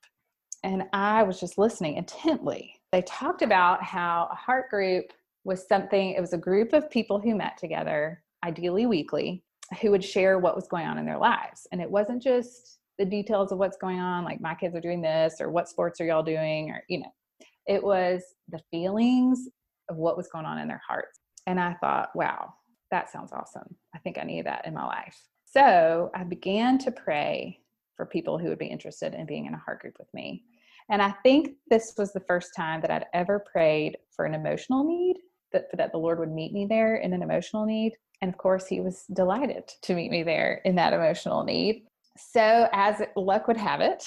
And 0.64 0.82
I 0.92 1.22
was 1.22 1.40
just 1.40 1.56
listening 1.56 1.96
intently. 1.96 2.74
They 2.92 3.02
talked 3.02 3.40
about 3.40 3.82
how 3.82 4.28
a 4.30 4.34
heart 4.34 4.68
group 4.68 5.12
was 5.46 5.66
something, 5.68 6.10
it 6.10 6.20
was 6.20 6.32
a 6.32 6.38
group 6.38 6.72
of 6.72 6.90
people 6.90 7.20
who 7.20 7.36
met 7.36 7.56
together, 7.56 8.22
ideally 8.44 8.84
weekly, 8.84 9.44
who 9.80 9.92
would 9.92 10.04
share 10.04 10.38
what 10.40 10.56
was 10.56 10.66
going 10.66 10.86
on 10.86 10.98
in 10.98 11.06
their 11.06 11.18
lives. 11.18 11.68
And 11.70 11.80
it 11.80 11.90
wasn't 11.90 12.20
just 12.20 12.80
the 12.98 13.04
details 13.04 13.52
of 13.52 13.58
what's 13.58 13.76
going 13.76 14.00
on, 14.00 14.24
like 14.24 14.40
my 14.40 14.54
kids 14.54 14.74
are 14.74 14.80
doing 14.80 15.00
this, 15.00 15.36
or 15.40 15.50
what 15.50 15.68
sports 15.68 16.00
are 16.00 16.04
y'all 16.04 16.22
doing, 16.24 16.70
or, 16.70 16.82
you 16.88 16.98
know, 16.98 17.12
it 17.66 17.82
was 17.82 18.22
the 18.48 18.60
feelings 18.72 19.48
of 19.88 19.96
what 19.96 20.16
was 20.16 20.28
going 20.28 20.46
on 20.46 20.58
in 20.58 20.66
their 20.66 20.82
hearts. 20.86 21.20
And 21.46 21.60
I 21.60 21.74
thought, 21.74 22.08
wow, 22.16 22.52
that 22.90 23.10
sounds 23.10 23.32
awesome. 23.32 23.76
I 23.94 23.98
think 23.98 24.18
I 24.18 24.24
need 24.24 24.46
that 24.46 24.66
in 24.66 24.74
my 24.74 24.84
life. 24.84 25.16
So 25.44 26.10
I 26.12 26.24
began 26.24 26.76
to 26.78 26.90
pray 26.90 27.60
for 27.96 28.04
people 28.04 28.36
who 28.36 28.48
would 28.48 28.58
be 28.58 28.66
interested 28.66 29.14
in 29.14 29.26
being 29.26 29.46
in 29.46 29.54
a 29.54 29.62
heart 29.64 29.80
group 29.80 29.94
with 29.98 30.12
me. 30.12 30.42
And 30.90 31.00
I 31.00 31.14
think 31.22 31.50
this 31.70 31.94
was 31.96 32.12
the 32.12 32.20
first 32.20 32.50
time 32.56 32.80
that 32.80 32.90
I'd 32.90 33.06
ever 33.14 33.44
prayed 33.52 33.96
for 34.10 34.24
an 34.24 34.34
emotional 34.34 34.84
need 34.84 35.16
that, 35.52 35.66
that 35.76 35.92
the 35.92 35.98
Lord 35.98 36.18
would 36.18 36.32
meet 36.32 36.52
me 36.52 36.66
there 36.66 36.96
in 36.96 37.12
an 37.12 37.22
emotional 37.22 37.64
need. 37.66 37.92
And 38.22 38.28
of 38.28 38.38
course, 38.38 38.66
He 38.66 38.80
was 38.80 39.04
delighted 39.12 39.64
to 39.82 39.94
meet 39.94 40.10
me 40.10 40.22
there 40.22 40.60
in 40.64 40.74
that 40.76 40.92
emotional 40.92 41.44
need. 41.44 41.84
So, 42.18 42.68
as 42.72 43.02
luck 43.14 43.46
would 43.46 43.58
have 43.58 43.80
it, 43.80 44.06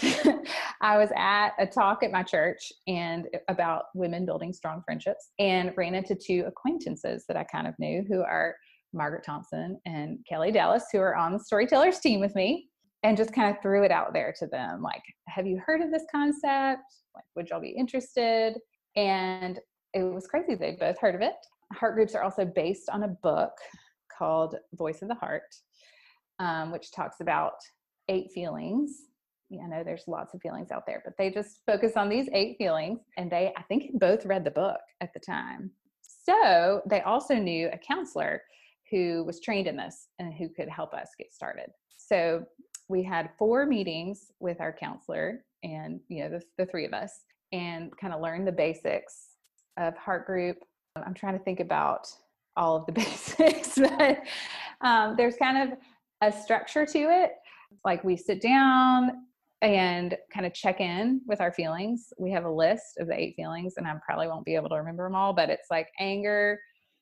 I 0.82 0.97
was 0.97 1.10
at 1.15 1.52
a 1.60 1.67
talk 1.67 2.02
at 2.02 2.12
my 2.12 2.23
church 2.23 2.71
and 2.88 3.28
about 3.47 3.84
women 3.93 4.25
building 4.25 4.52
strong 4.52 4.82
friendships 4.84 5.30
and 5.38 5.73
ran 5.78 5.93
into 5.93 6.15
two 6.15 6.43
acquaintances 6.47 7.25
that 7.28 7.38
I 7.38 7.43
kind 7.43 7.67
of 7.67 7.75
knew 7.78 8.04
who 8.08 8.21
are 8.21 8.56
Margaret 8.93 9.23
Thompson 9.23 9.80
and 9.86 10.19
Kelly 10.28 10.52
Dallas, 10.52 10.86
who 10.91 10.99
are 10.99 11.15
on 11.15 11.34
the 11.34 11.39
Storytellers 11.39 11.99
team 11.99 12.19
with 12.19 12.34
me, 12.36 12.67
and 13.04 13.15
just 13.15 13.34
kind 13.34 13.56
of 13.56 13.62
threw 13.62 13.84
it 13.84 13.91
out 13.91 14.13
there 14.13 14.34
to 14.39 14.47
them 14.47 14.82
like, 14.82 15.04
Have 15.28 15.45
you 15.45 15.62
heard 15.63 15.82
of 15.82 15.91
this 15.91 16.06
concept? 16.12 16.82
Like, 17.15 17.25
would 17.36 17.49
y'all 17.49 17.62
be 17.62 17.69
interested? 17.69 18.56
And 18.95 19.60
it 19.93 20.04
was 20.04 20.28
crazy. 20.28 20.56
They 20.56 20.78
both 20.80 20.99
heard 20.99 21.15
of 21.15 21.21
it. 21.21 21.36
Heart 21.73 21.95
groups 21.95 22.15
are 22.15 22.23
also 22.23 22.45
based 22.45 22.89
on 22.89 23.04
a 23.04 23.08
book 23.08 23.52
called 24.15 24.56
Voice 24.73 25.02
of 25.02 25.08
the 25.08 25.15
Heart, 25.15 25.56
um, 26.39 26.71
which 26.71 26.91
talks 26.91 27.21
about 27.21 27.54
eight 28.08 28.32
feelings. 28.32 29.04
Yeah, 29.49 29.63
I 29.63 29.67
know 29.67 29.84
there's 29.84 30.04
lots 30.08 30.34
of 30.34 30.41
feelings 30.41 30.71
out 30.71 30.86
there, 30.86 31.02
but 31.04 31.15
they 31.17 31.32
just 31.32 31.62
focus 31.65 31.93
on 31.95 32.10
these 32.10 32.30
eight 32.34 32.58
feelings. 32.58 32.99
And 33.17 33.32
they, 33.32 33.52
I 33.58 33.63
think, 33.63 33.99
both 33.99 34.25
read 34.25 34.43
the 34.43 34.52
book 34.52 34.80
at 35.02 35.13
the 35.13 35.19
time. 35.19 35.71
So 36.02 36.82
they 36.88 37.02
also 37.02 37.36
knew 37.36 37.69
a 37.71 37.78
counselor 37.78 38.41
who 38.91 39.23
was 39.25 39.39
trained 39.39 39.67
in 39.67 39.78
this 39.78 40.08
and 40.19 40.34
who 40.34 40.49
could 40.49 40.69
help 40.69 40.93
us 40.93 41.10
get 41.17 41.34
started. 41.34 41.69
So 41.97 42.45
we 42.88 43.04
had 43.04 43.30
four 43.38 43.65
meetings 43.65 44.32
with 44.39 44.60
our 44.60 44.73
counselor 44.73 45.45
and 45.63 45.99
you 46.08 46.23
know 46.23 46.30
the, 46.30 46.41
the 46.58 46.65
three 46.65 46.86
of 46.86 46.93
us 46.93 47.21
and 47.52 47.91
kind 47.97 48.13
of 48.13 48.21
learned 48.21 48.47
the 48.47 48.52
basics 48.52 49.28
of 49.77 49.95
heart 49.97 50.25
group. 50.25 50.58
I'm 50.95 51.13
trying 51.13 51.38
to 51.38 51.43
think 51.43 51.60
about 51.60 52.08
all 52.55 52.75
of 52.75 52.86
the 52.86 52.91
basics, 52.93 53.77
but 53.77 54.19
um, 54.82 55.15
there's 55.15 55.36
kind 55.38 55.71
of 55.71 55.77
a 56.21 56.32
structure 56.32 56.86
to 56.86 56.99
it. 56.99 57.32
Like 57.86 58.03
we 58.03 58.17
sit 58.17 58.41
down 58.41 59.12
and 59.62 60.17
kind 60.34 60.45
of 60.45 60.53
check 60.53 60.79
in 60.79 61.21
with 61.27 61.41
our 61.41 61.51
feelings. 61.51 62.13
We 62.17 62.32
have 62.32 62.45
a 62.45 62.51
list 62.51 62.97
of 62.97 63.08
the 63.08 63.19
eight 63.19 63.36
feelings, 63.36 63.73
and 63.77 63.88
I 63.88 63.93
probably 64.05 64.27
won't 64.27 64.45
be 64.45 64.55
able 64.55 64.69
to 64.69 64.75
remember 64.75 65.03
them 65.03 65.15
all, 65.15 65.34
but 65.34 65.49
it's 65.49 65.67
like 65.69 65.88
anger, 65.99 66.60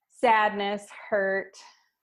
sadness, 0.10 0.84
hurt, 1.10 1.54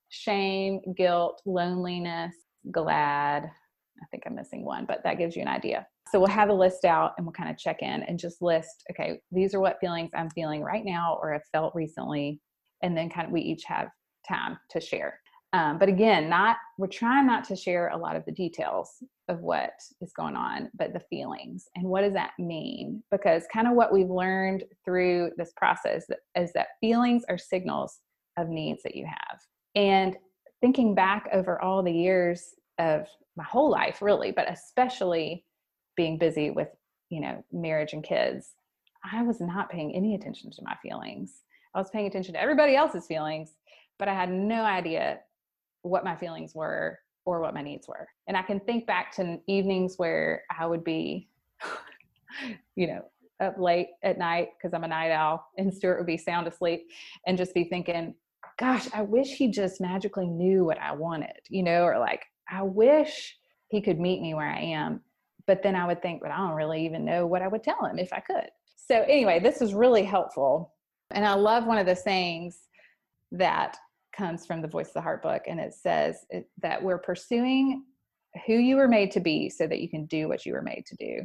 shame, 0.09 0.81
guilt, 0.97 1.43
loneliness, 1.45 2.35
glad. 2.71 3.45
I 3.45 4.07
think 4.11 4.25
I'm 4.27 4.35
missing 4.35 4.65
one, 4.65 4.87
but 4.87 5.03
that 5.05 5.19
gives 5.19 5.35
you 5.35 5.43
an 5.43 5.49
idea. 5.49 5.87
So 6.15 6.21
we'll 6.21 6.29
have 6.29 6.49
a 6.49 6.55
list 6.55 6.85
out 6.85 7.15
and 7.17 7.27
we'll 7.27 7.33
kind 7.33 7.51
of 7.51 7.59
check 7.59 7.83
in 7.83 8.05
and 8.05 8.21
just 8.21 8.41
list, 8.41 8.85
okay, 8.89 9.21
these 9.33 9.53
are 9.53 9.59
what 9.59 9.81
feelings 9.81 10.13
I'm 10.15 10.31
feeling 10.31 10.63
right 10.63 10.85
now 10.85 11.19
or 11.21 11.33
have 11.33 11.43
felt 11.51 11.75
recently. 11.75 12.41
And 12.85 12.97
then 12.97 13.11
kind 13.11 13.27
of 13.27 13.33
we 13.33 13.41
each 13.41 13.65
have 13.65 13.89
time 14.29 14.57
to 14.71 14.81
share. 14.81 15.19
Um, 15.53 15.77
but 15.77 15.89
again, 15.89 16.29
not 16.29 16.59
we're 16.79 16.87
trying 16.87 17.27
not 17.27 17.43
to 17.47 17.57
share 17.57 17.89
a 17.89 17.97
lot 17.97 18.15
of 18.15 18.25
the 18.27 18.31
details 18.31 19.03
of 19.29 19.41
what 19.41 19.73
is 20.01 20.13
going 20.13 20.37
on, 20.37 20.71
but 20.79 20.93
the 20.93 21.03
feelings 21.11 21.67
and 21.75 21.85
what 21.85 22.03
does 22.03 22.13
that 22.13 22.31
mean? 22.39 23.03
Because 23.11 23.43
kind 23.53 23.67
of 23.67 23.75
what 23.75 23.93
we've 23.93 24.09
learned 24.09 24.63
through 24.85 25.33
this 25.37 25.53
process 25.57 26.07
is 26.37 26.53
that 26.53 26.69
feelings 26.81 27.25
are 27.29 27.39
signals 27.39 27.99
of 28.37 28.49
needs 28.49 28.85
that 28.85 28.95
you 28.95 29.05
have. 29.05 29.41
And 29.75 30.17
thinking 30.61 30.95
back 30.95 31.29
over 31.33 31.61
all 31.61 31.83
the 31.83 31.91
years 31.91 32.55
of 32.79 33.09
my 33.37 33.43
whole 33.43 33.69
life, 33.69 34.01
really, 34.01 34.31
but 34.31 34.49
especially 34.49 35.45
being 35.97 36.19
busy 36.19 36.51
with 36.51 36.69
you 37.11 37.21
know 37.21 37.45
marriage 37.53 37.93
and 37.93 38.05
kids, 38.05 38.53
I 39.13 39.23
was 39.23 39.41
not 39.41 39.71
paying 39.71 39.95
any 39.95 40.15
attention 40.15 40.51
to 40.53 40.63
my 40.63 40.75
feelings. 40.83 41.43
I 41.75 41.79
was 41.79 41.91
paying 41.91 42.07
attention 42.07 42.35
to 42.35 42.41
everybody 42.41 42.77
else's 42.77 43.07
feelings, 43.07 43.51
but 43.99 44.09
I 44.09 44.15
had 44.15 44.31
no 44.31 44.63
idea 44.63 45.21
what 45.83 46.05
my 46.05 46.17
feelings 46.17 46.55
were 46.55 46.99
or 47.25 47.41
what 47.41 47.55
my 47.55 47.63
needs 47.63 47.89
were. 47.89 48.09
And 48.27 48.37
I 48.37 48.43
can 48.43 48.61
think 48.61 48.87
back 48.87 49.15
to 49.17 49.39
evenings 49.47 49.95
where 49.97 50.45
I 50.57 50.67
would 50.67 50.85
be, 50.85 51.29
you 52.77 52.87
know, 52.87 53.03
up 53.41 53.59
late 53.59 53.89
at 54.03 54.19
night 54.19 54.49
because 54.57 54.75
I'm 54.75 54.85
a 54.85 54.89
night 54.89 55.11
owl, 55.11 55.47
and 55.59 55.73
Stuart 55.73 55.99
would 55.99 56.07
be 56.07 56.17
sound 56.17 56.47
asleep 56.47 56.89
and 57.27 57.39
just 57.39 57.55
be 57.55 57.65
thinking, 57.65 58.15
gosh, 58.59 58.89
I 58.95 59.03
wish 59.03 59.29
he 59.29 59.49
just 59.49 59.81
magically 59.81 60.27
knew 60.27 60.65
what 60.65 60.79
I 60.79 60.93
wanted, 60.93 61.41
you 61.49 61.63
know, 61.63 61.83
or 61.83 61.99
like, 61.99 62.23
I 62.49 62.63
wish 62.63 63.37
he 63.69 63.81
could 63.81 63.99
meet 63.99 64.21
me 64.21 64.35
where 64.35 64.51
I 64.51 64.61
am. 64.61 65.01
But 65.47 65.63
then 65.63 65.77
I 65.77 65.87
would 65.87 66.01
think, 66.03 66.23
but 66.23 66.31
I 66.31 66.39
don't 66.39 66.57
really 66.57 66.85
even 66.85 67.05
know 67.05 67.27
what 67.27 67.43
I 67.43 67.49
would 67.49 67.63
tell 67.63 67.85
him 67.85 67.99
if 67.99 68.13
I 68.13 68.21
could. 68.21 68.49
So, 68.77 69.03
anyway, 69.03 69.41
this 69.41 69.61
was 69.61 69.75
really 69.75 70.05
helpful. 70.05 70.75
And 71.11 71.25
I 71.25 71.35
love 71.35 71.67
one 71.67 71.79
of 71.79 71.87
the 71.87 71.97
sayings 71.97 72.59
that 73.33 73.77
comes 74.17 74.47
from 74.47 74.63
the 74.63 74.69
Voice 74.69 74.89
of 74.89 74.95
the 74.95 75.01
Heart 75.01 75.23
book, 75.23 75.43
and 75.47 75.61
it 75.61 75.75
says 75.75 76.25
that 76.63 76.83
we're 76.83 76.99
pursuing 76.99 77.85
who 78.47 78.55
you 78.55 78.77
were 78.77 78.89
made 78.89 79.11
to 79.13 79.21
be 79.21 79.49
so 79.49 79.67
that 79.67 79.81
you 79.81 79.89
can 79.89 80.07
do 80.07 80.29
what 80.29 80.45
you 80.45 80.53
were 80.53 80.63
made 80.63 80.85
to 80.87 80.97
do. 80.97 81.21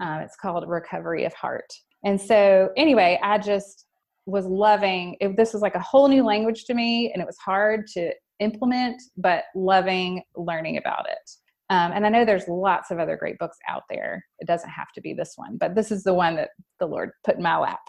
Um, 0.00 0.20
it's 0.20 0.36
called 0.36 0.68
Recovery 0.68 1.24
of 1.24 1.34
Heart. 1.34 1.72
And 2.04 2.20
so, 2.20 2.70
anyway, 2.76 3.18
I 3.22 3.38
just 3.38 3.86
was 4.26 4.44
loving 4.44 5.16
this 5.36 5.54
was 5.54 5.62
like 5.62 5.74
a 5.74 5.80
whole 5.80 6.06
new 6.06 6.22
language 6.22 6.64
to 6.66 6.74
me, 6.74 7.10
and 7.12 7.22
it 7.22 7.26
was 7.26 7.38
hard 7.38 7.86
to 7.88 8.12
implement, 8.40 9.00
but 9.16 9.44
loving 9.54 10.22
learning 10.36 10.76
about 10.76 11.06
it. 11.08 11.30
Um, 11.70 11.92
and 11.92 12.06
I 12.06 12.08
know 12.08 12.24
there's 12.24 12.48
lots 12.48 12.90
of 12.90 12.98
other 12.98 13.16
great 13.16 13.38
books 13.38 13.58
out 13.68 13.82
there. 13.90 14.24
It 14.38 14.46
doesn't 14.46 14.70
have 14.70 14.90
to 14.94 15.00
be 15.02 15.12
this 15.12 15.34
one, 15.36 15.58
but 15.58 15.74
this 15.74 15.90
is 15.90 16.02
the 16.02 16.14
one 16.14 16.36
that 16.36 16.50
the 16.80 16.86
Lord 16.86 17.10
put 17.24 17.36
in 17.36 17.42
my 17.42 17.58
lap. 17.58 17.80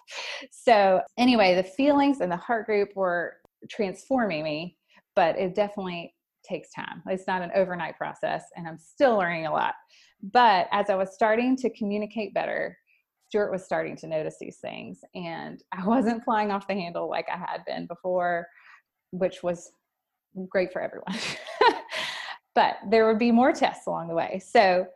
So, 0.52 1.02
anyway, 1.18 1.56
the 1.56 1.64
feelings 1.64 2.20
and 2.20 2.32
the 2.32 2.38
heart 2.38 2.66
group 2.66 2.90
were 2.96 3.36
transforming 3.70 4.44
me, 4.44 4.78
but 5.16 5.38
it 5.38 5.56
definitely 5.56 6.14
takes 6.44 6.72
time. 6.74 7.02
It's 7.08 7.28
not 7.28 7.42
an 7.42 7.52
overnight 7.56 7.98
process, 7.98 8.44
and 8.56 8.68
I'm 8.68 8.78
still 8.78 9.18
learning 9.18 9.46
a 9.46 9.52
lot. 9.52 9.76
But 10.22 10.68
as 10.72 10.90
I 10.90 10.96
was 10.96 11.14
starting 11.14 11.56
to 11.58 11.70
communicate 11.70 12.34
better, 12.34 12.78
Stuart 13.30 13.52
was 13.52 13.64
starting 13.64 13.96
to 13.98 14.08
notice 14.08 14.36
these 14.42 14.58
things, 14.60 15.00
and 15.16 15.64
I 15.72 15.86
wasn't 15.86 16.24
flying 16.24 16.52
off 16.52 16.68
the 16.68 16.74
handle 16.74 17.10
like 17.10 17.28
I 17.32 17.38
had 17.38 17.64
been 17.66 17.88
before, 17.88 18.46
which 19.12 19.42
was 19.42 19.72
great 20.50 20.74
for 20.74 20.82
everyone. 20.82 21.16
but 22.56 22.78
there 22.90 23.08
would 23.08 23.20
be 23.20 23.32
more 23.32 23.52
tests 23.52 23.88
along 23.88 24.08
the 24.08 24.16
way. 24.16 24.42
So 24.44 24.88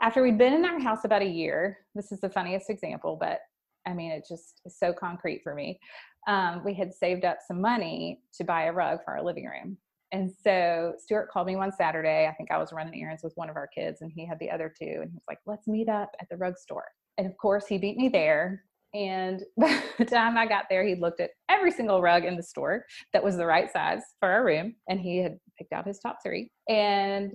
after 0.00 0.22
we'd 0.22 0.38
been 0.38 0.54
in 0.54 0.64
our 0.64 0.80
house 0.80 1.04
about 1.04 1.22
a 1.22 1.28
year, 1.28 1.78
this 1.94 2.12
is 2.12 2.20
the 2.20 2.30
funniest 2.30 2.70
example, 2.70 3.16
but 3.18 3.40
I 3.86 3.92
mean, 3.92 4.10
it 4.12 4.24
just 4.28 4.60
is 4.64 4.78
so 4.78 4.92
concrete 4.92 5.42
for 5.42 5.54
me 5.54 5.78
um, 6.26 6.62
we 6.64 6.74
had 6.74 6.92
saved 6.92 7.24
up 7.24 7.38
some 7.46 7.60
money 7.60 8.20
to 8.34 8.44
buy 8.44 8.64
a 8.64 8.72
rug 8.72 9.00
for 9.04 9.16
our 9.16 9.22
living 9.22 9.46
room. 9.46 9.76
And 10.12 10.30
so 10.42 10.94
Stuart 10.98 11.30
called 11.30 11.46
me 11.46 11.56
one 11.56 11.72
Saturday. 11.72 12.26
I 12.26 12.34
think 12.34 12.50
I 12.50 12.58
was 12.58 12.72
running 12.72 13.00
errands 13.00 13.24
with 13.24 13.32
one 13.36 13.50
of 13.50 13.56
our 13.56 13.66
kids, 13.66 14.00
and 14.00 14.12
he 14.14 14.24
had 14.24 14.38
the 14.38 14.50
other 14.50 14.72
two. 14.76 15.00
And 15.00 15.10
he 15.10 15.14
was 15.14 15.24
like, 15.28 15.40
let's 15.44 15.66
meet 15.66 15.88
up 15.88 16.12
at 16.20 16.28
the 16.28 16.36
rug 16.36 16.56
store. 16.56 16.86
And 17.18 17.26
of 17.26 17.36
course, 17.36 17.66
he 17.66 17.78
beat 17.78 17.96
me 17.96 18.08
there. 18.08 18.64
And 18.94 19.42
by 19.56 19.80
the 19.98 20.04
time 20.04 20.38
I 20.38 20.46
got 20.46 20.66
there, 20.70 20.84
he 20.84 20.94
looked 20.94 21.20
at 21.20 21.30
every 21.48 21.70
single 21.70 22.00
rug 22.00 22.24
in 22.24 22.36
the 22.36 22.42
store 22.42 22.86
that 23.12 23.22
was 23.24 23.36
the 23.36 23.46
right 23.46 23.70
size 23.70 24.02
for 24.20 24.30
our 24.30 24.44
room. 24.44 24.76
And 24.88 25.00
he 25.00 25.18
had 25.18 25.38
picked 25.58 25.72
out 25.72 25.86
his 25.86 25.98
top 25.98 26.18
three. 26.22 26.50
And 26.68 27.32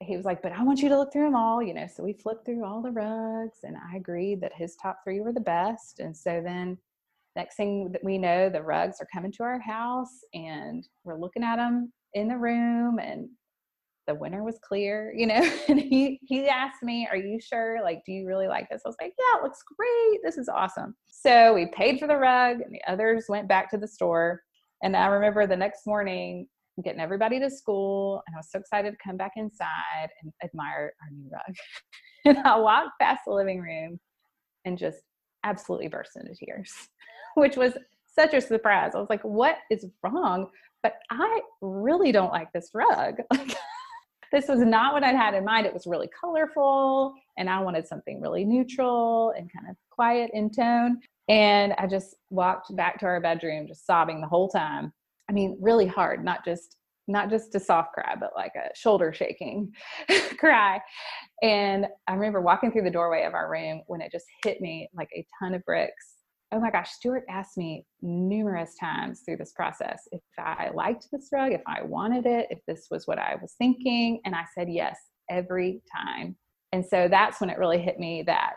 he 0.00 0.16
was 0.16 0.24
like, 0.24 0.42
but 0.42 0.52
I 0.52 0.62
want 0.62 0.80
you 0.80 0.88
to 0.88 0.98
look 0.98 1.12
through 1.12 1.24
them 1.24 1.36
all, 1.36 1.62
you 1.62 1.74
know. 1.74 1.86
So 1.86 2.02
we 2.02 2.12
flipped 2.12 2.44
through 2.44 2.64
all 2.64 2.82
the 2.82 2.90
rugs, 2.90 3.58
and 3.62 3.76
I 3.76 3.96
agreed 3.96 4.40
that 4.42 4.52
his 4.54 4.76
top 4.76 4.98
three 5.04 5.20
were 5.20 5.32
the 5.32 5.40
best. 5.40 6.00
And 6.00 6.16
so 6.16 6.42
then 6.44 6.78
next 7.36 7.56
thing 7.56 7.90
that 7.92 8.04
we 8.04 8.18
know 8.18 8.48
the 8.48 8.62
rugs 8.62 8.98
are 9.00 9.08
coming 9.12 9.32
to 9.32 9.42
our 9.42 9.58
house 9.58 10.20
and 10.34 10.86
we're 11.02 11.18
looking 11.18 11.42
at 11.42 11.56
them 11.56 11.92
in 12.14 12.28
the 12.28 12.36
room 12.36 12.98
and 13.00 13.28
the 14.06 14.14
winter 14.14 14.42
was 14.42 14.58
clear 14.62 15.12
you 15.16 15.26
know 15.26 15.50
and 15.68 15.80
he 15.80 16.18
he 16.22 16.46
asked 16.48 16.82
me 16.82 17.06
are 17.10 17.16
you 17.16 17.40
sure 17.40 17.80
like 17.82 18.02
do 18.04 18.12
you 18.12 18.26
really 18.26 18.48
like 18.48 18.68
this 18.70 18.82
i 18.84 18.88
was 18.88 18.96
like 19.00 19.12
yeah 19.18 19.38
it 19.38 19.42
looks 19.42 19.62
great 19.76 20.20
this 20.22 20.38
is 20.38 20.48
awesome 20.48 20.94
so 21.06 21.54
we 21.54 21.66
paid 21.66 21.98
for 21.98 22.06
the 22.06 22.16
rug 22.16 22.60
and 22.60 22.74
the 22.74 22.82
others 22.86 23.26
went 23.28 23.48
back 23.48 23.70
to 23.70 23.76
the 23.76 23.88
store 23.88 24.40
and 24.82 24.96
i 24.96 25.06
remember 25.06 25.46
the 25.46 25.56
next 25.56 25.86
morning 25.86 26.46
getting 26.84 27.00
everybody 27.00 27.38
to 27.38 27.50
school 27.50 28.22
and 28.26 28.34
i 28.34 28.38
was 28.38 28.50
so 28.50 28.58
excited 28.58 28.90
to 28.90 28.98
come 29.02 29.16
back 29.16 29.32
inside 29.36 30.08
and 30.22 30.32
admire 30.42 30.92
our 31.02 31.10
new 31.10 31.30
rug 31.30 31.54
and 32.24 32.38
i 32.46 32.56
walked 32.56 32.90
past 33.00 33.20
the 33.26 33.32
living 33.32 33.60
room 33.60 33.98
and 34.64 34.78
just 34.78 34.98
absolutely 35.44 35.88
burst 35.88 36.16
into 36.16 36.34
tears 36.34 36.72
which 37.34 37.56
was 37.56 37.74
such 38.14 38.34
a 38.34 38.40
surprise. 38.40 38.92
I 38.94 38.98
was 38.98 39.10
like, 39.10 39.22
what 39.22 39.58
is 39.70 39.86
wrong? 40.02 40.48
But 40.82 40.94
I 41.10 41.40
really 41.60 42.12
don't 42.12 42.32
like 42.32 42.52
this 42.52 42.70
rug. 42.74 43.16
This 44.34 44.48
was 44.48 44.58
not 44.58 44.92
what 44.92 45.04
I'd 45.04 45.14
had 45.14 45.34
in 45.34 45.44
mind. 45.44 45.64
It 45.64 45.72
was 45.72 45.86
really 45.86 46.08
colorful, 46.20 47.14
and 47.38 47.48
I 47.48 47.60
wanted 47.60 47.86
something 47.86 48.20
really 48.20 48.44
neutral 48.44 49.32
and 49.38 49.48
kind 49.52 49.70
of 49.70 49.76
quiet 49.90 50.32
in 50.34 50.50
tone. 50.50 51.00
And 51.28 51.72
I 51.78 51.86
just 51.86 52.16
walked 52.30 52.74
back 52.74 52.98
to 52.98 53.06
our 53.06 53.20
bedroom, 53.20 53.68
just 53.68 53.86
sobbing 53.86 54.20
the 54.20 54.26
whole 54.26 54.48
time. 54.48 54.92
I 55.30 55.32
mean, 55.32 55.56
really 55.60 55.86
hard, 55.86 56.24
not 56.24 56.44
just 56.44 56.76
not 57.06 57.30
just 57.30 57.54
a 57.54 57.60
soft 57.60 57.92
cry, 57.92 58.14
but 58.18 58.30
like 58.34 58.52
a 58.56 58.74
shoulder 58.74 59.12
shaking 59.12 59.70
cry. 60.38 60.80
And 61.42 61.86
I 62.08 62.14
remember 62.14 62.40
walking 62.40 62.72
through 62.72 62.84
the 62.84 62.90
doorway 62.90 63.24
of 63.24 63.34
our 63.34 63.50
room 63.50 63.82
when 63.86 64.00
it 64.00 64.10
just 64.10 64.24
hit 64.42 64.60
me 64.62 64.88
like 64.94 65.10
a 65.14 65.24
ton 65.38 65.54
of 65.54 65.62
bricks 65.66 66.13
oh 66.52 66.60
my 66.60 66.70
gosh, 66.70 66.92
Stuart 66.92 67.24
asked 67.28 67.56
me 67.56 67.84
numerous 68.02 68.76
times 68.78 69.22
through 69.24 69.38
this 69.38 69.52
process 69.52 70.02
if 70.12 70.20
I 70.38 70.70
liked 70.74 71.08
this 71.10 71.28
rug, 71.32 71.52
if 71.52 71.62
I 71.66 71.82
wanted 71.82 72.26
it, 72.26 72.46
if 72.50 72.60
this 72.66 72.86
was 72.90 73.06
what 73.06 73.18
I 73.18 73.36
was 73.40 73.54
thinking. 73.58 74.20
And 74.24 74.34
I 74.34 74.44
said 74.56 74.68
yes 74.70 74.98
every 75.30 75.82
time. 75.94 76.36
And 76.72 76.84
so 76.84 77.08
that's 77.08 77.40
when 77.40 77.50
it 77.50 77.58
really 77.58 77.80
hit 77.80 77.98
me 77.98 78.22
that 78.26 78.56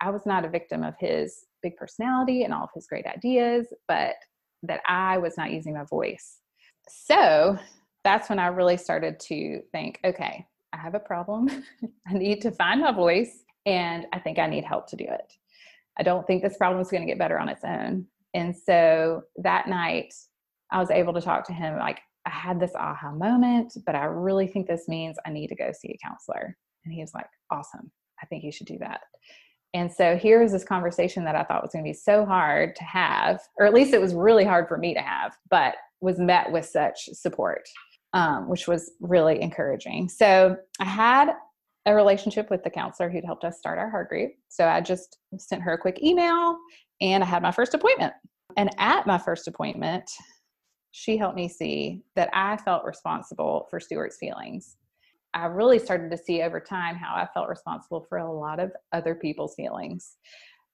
I 0.00 0.10
was 0.10 0.22
not 0.26 0.44
a 0.44 0.48
victim 0.48 0.82
of 0.82 0.94
his 0.98 1.44
big 1.62 1.76
personality 1.76 2.42
and 2.42 2.52
all 2.52 2.64
of 2.64 2.70
his 2.74 2.86
great 2.86 3.06
ideas, 3.06 3.72
but 3.88 4.14
that 4.64 4.80
I 4.86 5.18
was 5.18 5.36
not 5.36 5.52
using 5.52 5.74
my 5.74 5.84
voice. 5.84 6.38
So 6.88 7.58
that's 8.04 8.28
when 8.28 8.38
I 8.38 8.48
really 8.48 8.76
started 8.76 9.20
to 9.20 9.60
think 9.72 10.00
okay, 10.04 10.44
I 10.72 10.76
have 10.76 10.94
a 10.94 11.00
problem. 11.00 11.48
I 12.08 12.14
need 12.14 12.40
to 12.42 12.50
find 12.50 12.80
my 12.80 12.92
voice, 12.92 13.44
and 13.66 14.06
I 14.12 14.18
think 14.18 14.38
I 14.38 14.46
need 14.46 14.64
help 14.64 14.88
to 14.88 14.96
do 14.96 15.04
it. 15.04 15.32
I 15.98 16.02
don't 16.02 16.26
think 16.26 16.42
this 16.42 16.56
problem 16.56 16.80
is 16.80 16.90
going 16.90 17.02
to 17.02 17.08
get 17.08 17.18
better 17.18 17.38
on 17.38 17.48
its 17.48 17.64
own. 17.64 18.06
And 18.34 18.56
so 18.56 19.22
that 19.38 19.68
night, 19.68 20.14
I 20.70 20.78
was 20.78 20.90
able 20.90 21.12
to 21.12 21.20
talk 21.20 21.46
to 21.46 21.52
him. 21.52 21.78
Like, 21.78 22.00
I 22.24 22.30
had 22.30 22.60
this 22.60 22.72
aha 22.74 23.12
moment, 23.12 23.76
but 23.84 23.94
I 23.94 24.04
really 24.04 24.46
think 24.46 24.66
this 24.66 24.88
means 24.88 25.18
I 25.26 25.30
need 25.30 25.48
to 25.48 25.56
go 25.56 25.70
see 25.72 25.88
a 25.88 26.06
counselor. 26.06 26.56
And 26.84 26.94
he 26.94 27.00
was 27.00 27.12
like, 27.14 27.26
Awesome. 27.50 27.90
I 28.22 28.26
think 28.26 28.44
you 28.44 28.52
should 28.52 28.68
do 28.68 28.78
that. 28.78 29.00
And 29.74 29.90
so 29.90 30.16
here 30.16 30.42
is 30.42 30.52
this 30.52 30.64
conversation 30.64 31.24
that 31.24 31.34
I 31.34 31.44
thought 31.44 31.62
was 31.62 31.72
going 31.72 31.84
to 31.84 31.88
be 31.88 31.94
so 31.94 32.26
hard 32.26 32.76
to 32.76 32.84
have, 32.84 33.40
or 33.58 33.66
at 33.66 33.72
least 33.72 33.94
it 33.94 34.00
was 34.00 34.14
really 34.14 34.44
hard 34.44 34.68
for 34.68 34.76
me 34.76 34.92
to 34.94 35.00
have, 35.00 35.36
but 35.48 35.76
was 36.00 36.18
met 36.18 36.52
with 36.52 36.66
such 36.66 37.08
support, 37.12 37.66
um, 38.12 38.48
which 38.48 38.68
was 38.68 38.92
really 39.00 39.40
encouraging. 39.40 40.08
So 40.08 40.56
I 40.78 40.84
had 40.84 41.32
a 41.86 41.94
relationship 41.94 42.50
with 42.50 42.62
the 42.62 42.70
counselor 42.70 43.10
who'd 43.10 43.24
helped 43.24 43.44
us 43.44 43.58
start 43.58 43.78
our 43.78 43.90
heart 43.90 44.08
group. 44.08 44.32
So 44.48 44.66
I 44.66 44.80
just 44.80 45.18
sent 45.38 45.62
her 45.62 45.72
a 45.72 45.78
quick 45.78 46.02
email 46.02 46.56
and 47.00 47.24
I 47.24 47.26
had 47.26 47.42
my 47.42 47.50
first 47.50 47.74
appointment. 47.74 48.12
And 48.56 48.70
at 48.78 49.06
my 49.06 49.18
first 49.18 49.48
appointment, 49.48 50.08
she 50.92 51.16
helped 51.16 51.36
me 51.36 51.48
see 51.48 52.02
that 52.14 52.28
I 52.32 52.56
felt 52.58 52.84
responsible 52.84 53.66
for 53.70 53.80
Stuart's 53.80 54.18
feelings. 54.18 54.76
I 55.34 55.46
really 55.46 55.78
started 55.78 56.10
to 56.10 56.18
see 56.18 56.42
over 56.42 56.60
time 56.60 56.96
how 56.96 57.14
I 57.14 57.26
felt 57.32 57.48
responsible 57.48 58.04
for 58.08 58.18
a 58.18 58.32
lot 58.32 58.60
of 58.60 58.70
other 58.92 59.14
people's 59.14 59.54
feelings. 59.54 60.16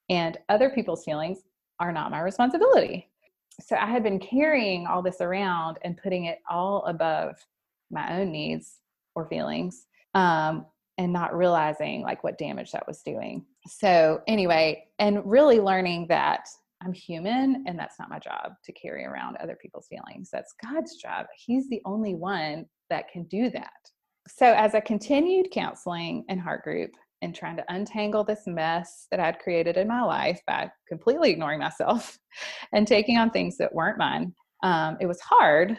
And 0.09 0.37
other 0.49 0.69
people's 0.69 1.05
feelings 1.05 1.39
are 1.79 1.93
not 1.93 2.11
my 2.11 2.19
responsibility. 2.19 3.09
So 3.61 3.77
I 3.77 3.85
had 3.85 4.03
been 4.03 4.19
carrying 4.19 4.85
all 4.85 5.01
this 5.01 5.21
around 5.21 5.79
and 5.83 5.97
putting 5.97 6.25
it 6.25 6.39
all 6.49 6.83
above 6.85 7.35
my 7.89 8.19
own 8.19 8.31
needs 8.31 8.79
or 9.15 9.27
feelings 9.27 9.87
um, 10.13 10.65
and 10.99 11.13
not 11.13 11.35
realizing 11.35 12.01
like 12.01 12.25
what 12.25 12.37
damage 12.37 12.73
that 12.73 12.85
was 12.85 13.01
doing. 13.03 13.45
So, 13.67 14.21
anyway, 14.27 14.83
and 14.99 15.21
really 15.25 15.61
learning 15.61 16.07
that 16.09 16.45
I'm 16.83 16.91
human 16.91 17.63
and 17.65 17.79
that's 17.79 17.97
not 17.97 18.09
my 18.09 18.19
job 18.19 18.51
to 18.65 18.73
carry 18.73 19.05
around 19.05 19.37
other 19.37 19.57
people's 19.59 19.87
feelings. 19.87 20.29
That's 20.31 20.53
God's 20.61 20.97
job. 20.97 21.25
He's 21.37 21.69
the 21.69 21.81
only 21.85 22.15
one 22.15 22.65
that 22.89 23.09
can 23.11 23.23
do 23.23 23.49
that. 23.51 23.71
So, 24.27 24.53
as 24.53 24.75
I 24.75 24.81
continued 24.81 25.51
counseling 25.51 26.25
and 26.27 26.39
heart 26.39 26.63
group 26.63 26.91
and 27.21 27.33
trying 27.33 27.55
to 27.55 27.65
untangle 27.69 28.25
this 28.25 28.43
mess 28.45 29.07
that 29.09 29.21
I'd 29.21 29.39
created 29.39 29.77
in 29.77 29.87
my 29.87 30.01
life 30.01 30.41
by 30.47 30.69
completely 30.89 31.31
ignoring 31.31 31.59
myself 31.59 32.19
and 32.73 32.85
taking 32.85 33.17
on 33.17 33.29
things 33.29 33.55
that 33.57 33.73
weren't 33.73 33.97
mine, 33.97 34.33
um, 34.63 34.97
it 34.99 35.05
was 35.05 35.21
hard. 35.21 35.77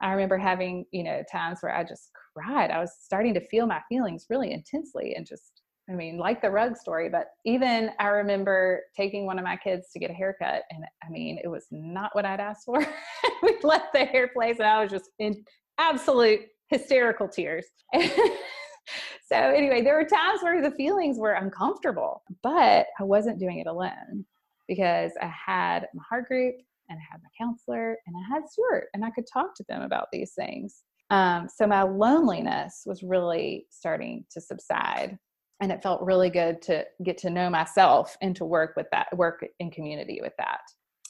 I 0.00 0.12
remember 0.12 0.38
having, 0.38 0.86
you 0.92 1.02
know, 1.02 1.24
times 1.30 1.58
where 1.60 1.74
I 1.74 1.82
just 1.82 2.12
cried. 2.34 2.70
I 2.70 2.78
was 2.78 2.92
starting 3.00 3.34
to 3.34 3.46
feel 3.48 3.66
my 3.66 3.80
feelings 3.88 4.26
really 4.30 4.52
intensely 4.52 5.14
and 5.14 5.26
just 5.26 5.60
I 5.90 5.94
mean, 5.94 6.18
like 6.18 6.40
the 6.40 6.50
rug 6.50 6.76
story, 6.76 7.08
but 7.08 7.30
even 7.44 7.90
I 7.98 8.08
remember 8.08 8.82
taking 8.96 9.26
one 9.26 9.38
of 9.38 9.44
my 9.44 9.56
kids 9.56 9.88
to 9.92 9.98
get 9.98 10.10
a 10.10 10.14
haircut, 10.14 10.62
and 10.70 10.84
I 11.04 11.10
mean, 11.10 11.40
it 11.42 11.48
was 11.48 11.66
not 11.72 12.14
what 12.14 12.24
I'd 12.24 12.38
asked 12.38 12.64
for. 12.64 12.78
we 13.42 13.56
left 13.64 13.92
the 13.92 14.04
hair 14.04 14.28
place, 14.28 14.58
and 14.60 14.68
I 14.68 14.80
was 14.80 14.90
just 14.90 15.10
in 15.18 15.44
absolute 15.78 16.42
hysterical 16.68 17.26
tears. 17.26 17.66
so, 17.94 19.34
anyway, 19.34 19.82
there 19.82 19.96
were 19.96 20.04
times 20.04 20.42
where 20.42 20.62
the 20.62 20.76
feelings 20.76 21.18
were 21.18 21.32
uncomfortable, 21.32 22.22
but 22.42 22.86
I 23.00 23.02
wasn't 23.02 23.40
doing 23.40 23.58
it 23.58 23.66
alone 23.66 24.24
because 24.68 25.10
I 25.20 25.26
had 25.26 25.88
my 25.92 26.04
heart 26.08 26.28
group 26.28 26.54
and 26.88 26.98
I 26.98 27.02
had 27.10 27.20
my 27.20 27.28
counselor 27.36 27.96
and 28.06 28.14
I 28.16 28.32
had 28.32 28.48
Stuart, 28.48 28.88
and 28.94 29.04
I 29.04 29.10
could 29.10 29.26
talk 29.32 29.56
to 29.56 29.64
them 29.68 29.82
about 29.82 30.06
these 30.12 30.34
things. 30.34 30.84
Um, 31.10 31.48
so 31.48 31.66
my 31.66 31.82
loneliness 31.82 32.82
was 32.86 33.02
really 33.02 33.66
starting 33.70 34.24
to 34.30 34.40
subside 34.40 35.18
and 35.60 35.70
it 35.70 35.82
felt 35.82 36.02
really 36.02 36.30
good 36.30 36.62
to 36.62 36.84
get 37.04 37.18
to 37.18 37.30
know 37.30 37.50
myself 37.50 38.16
and 38.22 38.34
to 38.36 38.44
work 38.44 38.74
with 38.76 38.86
that 38.92 39.14
work 39.16 39.44
in 39.58 39.70
community 39.70 40.20
with 40.22 40.32
that. 40.38 40.60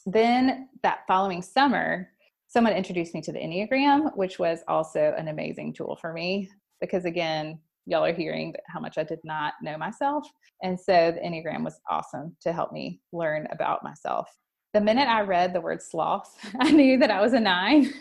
Then 0.06 0.68
that 0.82 1.00
following 1.06 1.42
summer 1.42 2.08
someone 2.48 2.72
introduced 2.72 3.14
me 3.14 3.22
to 3.22 3.32
the 3.32 3.38
enneagram 3.38 4.16
which 4.16 4.38
was 4.38 4.60
also 4.66 5.14
an 5.16 5.28
amazing 5.28 5.72
tool 5.72 5.96
for 6.00 6.12
me 6.12 6.50
because 6.80 7.04
again 7.04 7.58
y'all 7.86 8.04
are 8.04 8.12
hearing 8.12 8.52
how 8.66 8.80
much 8.80 8.98
i 8.98 9.04
did 9.04 9.20
not 9.22 9.54
know 9.62 9.78
myself 9.78 10.26
and 10.62 10.78
so 10.78 11.12
the 11.12 11.20
enneagram 11.20 11.62
was 11.62 11.80
awesome 11.88 12.34
to 12.40 12.52
help 12.52 12.72
me 12.72 13.00
learn 13.12 13.46
about 13.52 13.84
myself. 13.84 14.28
The 14.74 14.80
minute 14.80 15.08
i 15.08 15.20
read 15.20 15.52
the 15.52 15.60
word 15.60 15.80
sloth 15.80 16.36
i 16.60 16.70
knew 16.70 16.98
that 16.98 17.10
i 17.10 17.20
was 17.20 17.34
a 17.34 17.40
nine 17.40 17.92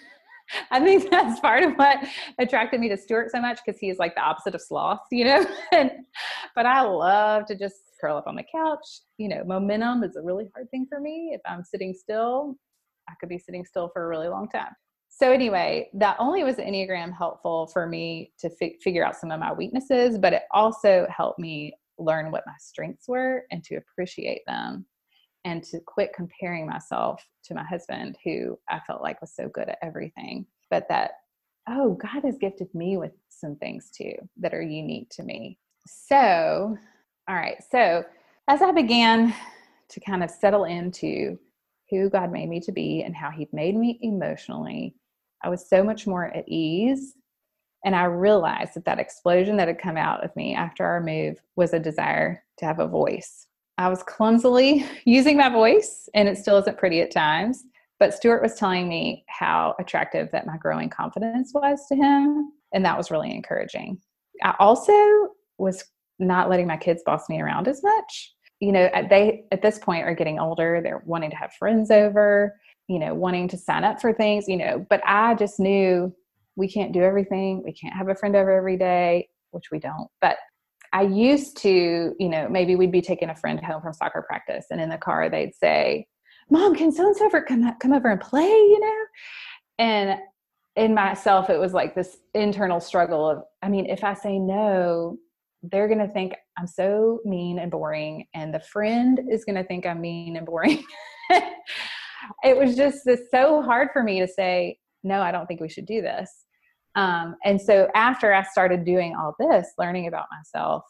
I 0.71 0.79
think 0.79 1.09
that's 1.09 1.39
part 1.39 1.63
of 1.63 1.73
what 1.75 1.99
attracted 2.39 2.79
me 2.79 2.89
to 2.89 2.97
Stuart 2.97 3.31
so 3.31 3.41
much 3.41 3.59
because 3.65 3.79
he's 3.79 3.97
like 3.97 4.15
the 4.15 4.21
opposite 4.21 4.55
of 4.55 4.61
sloth, 4.61 5.01
you 5.11 5.25
know. 5.25 5.45
and, 5.71 5.91
but 6.55 6.65
I 6.65 6.81
love 6.81 7.45
to 7.47 7.55
just 7.55 7.75
curl 7.99 8.17
up 8.17 8.27
on 8.27 8.35
the 8.35 8.45
couch. 8.53 8.85
You 9.17 9.29
know, 9.29 9.43
momentum 9.43 10.03
is 10.03 10.15
a 10.15 10.21
really 10.21 10.49
hard 10.55 10.69
thing 10.71 10.85
for 10.89 10.99
me. 10.99 11.31
If 11.33 11.41
I'm 11.45 11.63
sitting 11.63 11.93
still, 11.93 12.55
I 13.09 13.13
could 13.19 13.29
be 13.29 13.39
sitting 13.39 13.65
still 13.65 13.89
for 13.93 14.05
a 14.05 14.07
really 14.07 14.27
long 14.27 14.47
time. 14.49 14.71
So 15.09 15.31
anyway, 15.31 15.89
that 15.95 16.15
only 16.19 16.43
was 16.43 16.57
Enneagram 16.57 17.15
helpful 17.15 17.67
for 17.73 17.87
me 17.87 18.31
to 18.39 18.49
fi- 18.49 18.77
figure 18.81 19.05
out 19.05 19.15
some 19.15 19.31
of 19.31 19.39
my 19.39 19.51
weaknesses, 19.51 20.17
but 20.17 20.33
it 20.33 20.43
also 20.51 21.07
helped 21.09 21.39
me 21.39 21.73
learn 21.97 22.31
what 22.31 22.43
my 22.45 22.53
strengths 22.59 23.07
were 23.07 23.43
and 23.51 23.63
to 23.65 23.75
appreciate 23.75 24.41
them 24.47 24.85
and 25.49 25.63
to 25.63 25.79
quit 25.79 26.13
comparing 26.13 26.67
myself 26.67 27.25
to 27.43 27.55
my 27.55 27.63
husband, 27.63 28.17
who 28.23 28.57
I 28.69 28.79
felt 28.85 29.01
like 29.01 29.19
was 29.19 29.33
so 29.33 29.49
good 29.49 29.67
at 29.67 29.79
everything. 29.81 30.45
But 30.69 30.87
that, 30.89 31.11
oh, 31.67 31.95
God 31.95 32.23
has 32.23 32.37
gifted 32.37 32.73
me 32.75 32.97
with 32.97 33.13
some 33.29 33.55
things 33.55 33.89
too 33.89 34.13
that 34.37 34.53
are 34.53 34.61
unique 34.61 35.09
to 35.11 35.23
me. 35.23 35.57
So, 35.87 36.77
all 37.27 37.35
right. 37.35 37.57
So, 37.71 38.03
as 38.47 38.61
I 38.61 38.71
began 38.71 39.33
to 39.89 39.99
kind 40.01 40.23
of 40.23 40.29
settle 40.29 40.65
into 40.65 41.39
who 41.89 42.09
God 42.09 42.31
made 42.31 42.49
me 42.49 42.59
to 42.61 42.71
be 42.71 43.01
and 43.03 43.15
how 43.15 43.31
He 43.31 43.47
made 43.51 43.75
me 43.75 43.97
emotionally, 44.03 44.95
I 45.43 45.49
was 45.49 45.67
so 45.67 45.83
much 45.83 46.05
more 46.05 46.25
at 46.25 46.47
ease. 46.47 47.15
And 47.85 47.95
I 47.95 48.03
realized 48.03 48.75
that 48.75 48.85
that 48.85 48.99
explosion 48.99 49.57
that 49.57 49.67
had 49.67 49.79
come 49.79 49.97
out 49.97 50.23
of 50.23 50.35
me 50.35 50.53
after 50.53 50.85
our 50.85 51.01
move 51.01 51.41
was 51.55 51.73
a 51.73 51.79
desire 51.79 52.43
to 52.59 52.65
have 52.65 52.79
a 52.79 52.87
voice 52.87 53.47
I 53.79 53.87
was 53.87 54.03
clumsily 54.03 54.85
using 55.05 55.37
my 55.37 55.49
voice, 55.49 56.09
and 56.13 56.27
it 56.27 56.37
still 56.37 56.57
isn't 56.57 56.77
pretty 56.77 57.01
at 57.01 57.11
times. 57.11 57.63
But 57.97 58.13
Stuart 58.13 58.41
was 58.41 58.55
telling 58.55 58.87
me 58.87 59.25
how 59.27 59.75
attractive 59.79 60.29
that 60.31 60.45
my 60.45 60.57
growing 60.57 60.89
confidence 60.89 61.51
was 61.53 61.85
to 61.87 61.95
him, 61.95 62.51
and 62.73 62.85
that 62.85 62.97
was 62.97 63.09
really 63.09 63.33
encouraging. 63.33 63.97
I 64.43 64.53
also 64.59 64.93
was 65.57 65.83
not 66.19 66.49
letting 66.49 66.67
my 66.67 66.77
kids 66.77 67.01
boss 67.05 67.29
me 67.29 67.41
around 67.41 67.67
as 67.67 67.81
much. 67.81 68.33
You 68.59 68.73
know, 68.73 68.89
they 69.09 69.45
at 69.51 69.61
this 69.61 69.79
point 69.79 70.05
are 70.05 70.13
getting 70.13 70.39
older, 70.39 70.81
they're 70.83 71.03
wanting 71.05 71.31
to 71.31 71.37
have 71.37 71.53
friends 71.53 71.89
over, 71.91 72.59
you 72.89 72.99
know, 72.99 73.13
wanting 73.13 73.47
to 73.49 73.57
sign 73.57 73.85
up 73.85 74.01
for 74.01 74.13
things, 74.13 74.47
you 74.47 74.57
know, 74.57 74.85
but 74.89 75.01
I 75.05 75.35
just 75.35 75.59
knew 75.59 76.13
we 76.57 76.67
can't 76.67 76.91
do 76.91 77.01
everything. 77.01 77.63
We 77.63 77.71
can't 77.71 77.95
have 77.95 78.09
a 78.09 78.15
friend 78.15 78.35
over 78.35 78.51
every 78.51 78.75
day, 78.75 79.29
which 79.51 79.71
we 79.71 79.79
don't. 79.79 80.09
But 80.19 80.37
I 80.93 81.03
used 81.03 81.57
to, 81.57 82.13
you 82.19 82.29
know, 82.29 82.47
maybe 82.49 82.75
we'd 82.75 82.91
be 82.91 83.01
taking 83.01 83.29
a 83.29 83.35
friend 83.35 83.63
home 83.63 83.81
from 83.81 83.93
soccer 83.93 84.23
practice, 84.27 84.65
and 84.71 84.81
in 84.81 84.89
the 84.89 84.97
car 84.97 85.29
they'd 85.29 85.55
say, 85.55 86.07
"Mom, 86.49 86.75
can 86.75 86.91
so 86.91 87.05
and 87.05 87.15
so 87.15 87.25
ever 87.25 87.41
come 87.41 87.71
come 87.79 87.93
over 87.93 88.09
and 88.09 88.19
play?" 88.21 88.47
You 88.47 88.79
know, 88.79 89.05
and 89.79 90.19
in 90.75 90.93
myself, 90.93 91.49
it 91.49 91.59
was 91.59 91.73
like 91.73 91.93
this 91.93 92.17
internal 92.33 92.79
struggle 92.79 93.29
of, 93.29 93.43
I 93.61 93.69
mean, 93.69 93.85
if 93.87 94.03
I 94.03 94.13
say 94.13 94.39
no, 94.39 95.17
they're 95.61 95.87
going 95.87 95.99
to 95.99 96.07
think 96.07 96.33
I'm 96.57 96.67
so 96.67 97.19
mean 97.25 97.59
and 97.59 97.69
boring, 97.69 98.25
and 98.33 98.53
the 98.53 98.61
friend 98.61 99.19
is 99.29 99.43
going 99.43 99.55
to 99.55 99.63
think 99.63 99.85
I'm 99.85 99.99
mean 99.99 100.37
and 100.37 100.45
boring. 100.45 100.83
it 102.43 102.57
was 102.57 102.75
just 102.75 102.99
this, 103.05 103.21
so 103.29 103.61
hard 103.61 103.89
for 103.91 104.03
me 104.03 104.19
to 104.21 104.27
say, 104.27 104.77
no, 105.03 105.21
I 105.21 105.31
don't 105.31 105.47
think 105.47 105.59
we 105.59 105.69
should 105.69 105.85
do 105.85 106.01
this. 106.01 106.45
Um, 106.99 107.37
and 107.45 107.61
so 107.61 107.87
after 107.95 108.33
I 108.33 108.43
started 108.43 108.83
doing 108.83 109.15
all 109.15 109.33
this, 109.39 109.71
learning 109.77 110.07
about 110.07 110.25
myself 110.37 110.83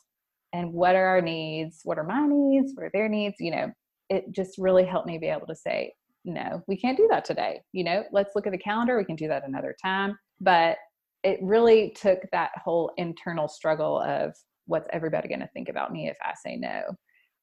and 0.53 0.73
what 0.73 0.95
are 0.95 1.05
our 1.05 1.21
needs, 1.21 1.81
what 1.83 1.99
are 1.99 2.03
my 2.03 2.25
needs, 2.27 2.71
what 2.73 2.85
are 2.85 2.91
their 2.91 3.07
needs, 3.07 3.35
you 3.39 3.51
know, 3.51 3.71
it 4.09 4.25
just 4.31 4.57
really 4.57 4.85
helped 4.85 5.05
me 5.05 5.19
be 5.19 5.27
able 5.27 5.45
to 5.45 5.55
say, 5.55 5.93
no, 6.25 6.63
we 6.67 6.75
can't 6.75 6.97
do 6.97 7.07
that 7.11 7.25
today. 7.25 7.61
You 7.73 7.83
know, 7.83 8.03
let's 8.11 8.31
look 8.35 8.47
at 8.47 8.51
the 8.53 8.57
calendar. 8.57 8.97
We 8.97 9.05
can 9.05 9.17
do 9.17 9.27
that 9.27 9.47
another 9.47 9.75
time. 9.79 10.17
But 10.41 10.77
it 11.23 11.37
really 11.43 11.95
took 11.95 12.21
that 12.31 12.51
whole 12.55 12.91
internal 12.97 13.47
struggle 13.47 14.01
of 14.01 14.33
what's 14.65 14.87
everybody 14.91 15.27
going 15.27 15.41
to 15.41 15.49
think 15.53 15.69
about 15.69 15.91
me 15.91 16.07
if 16.07 16.17
I 16.23 16.33
say 16.43 16.55
no 16.55 16.81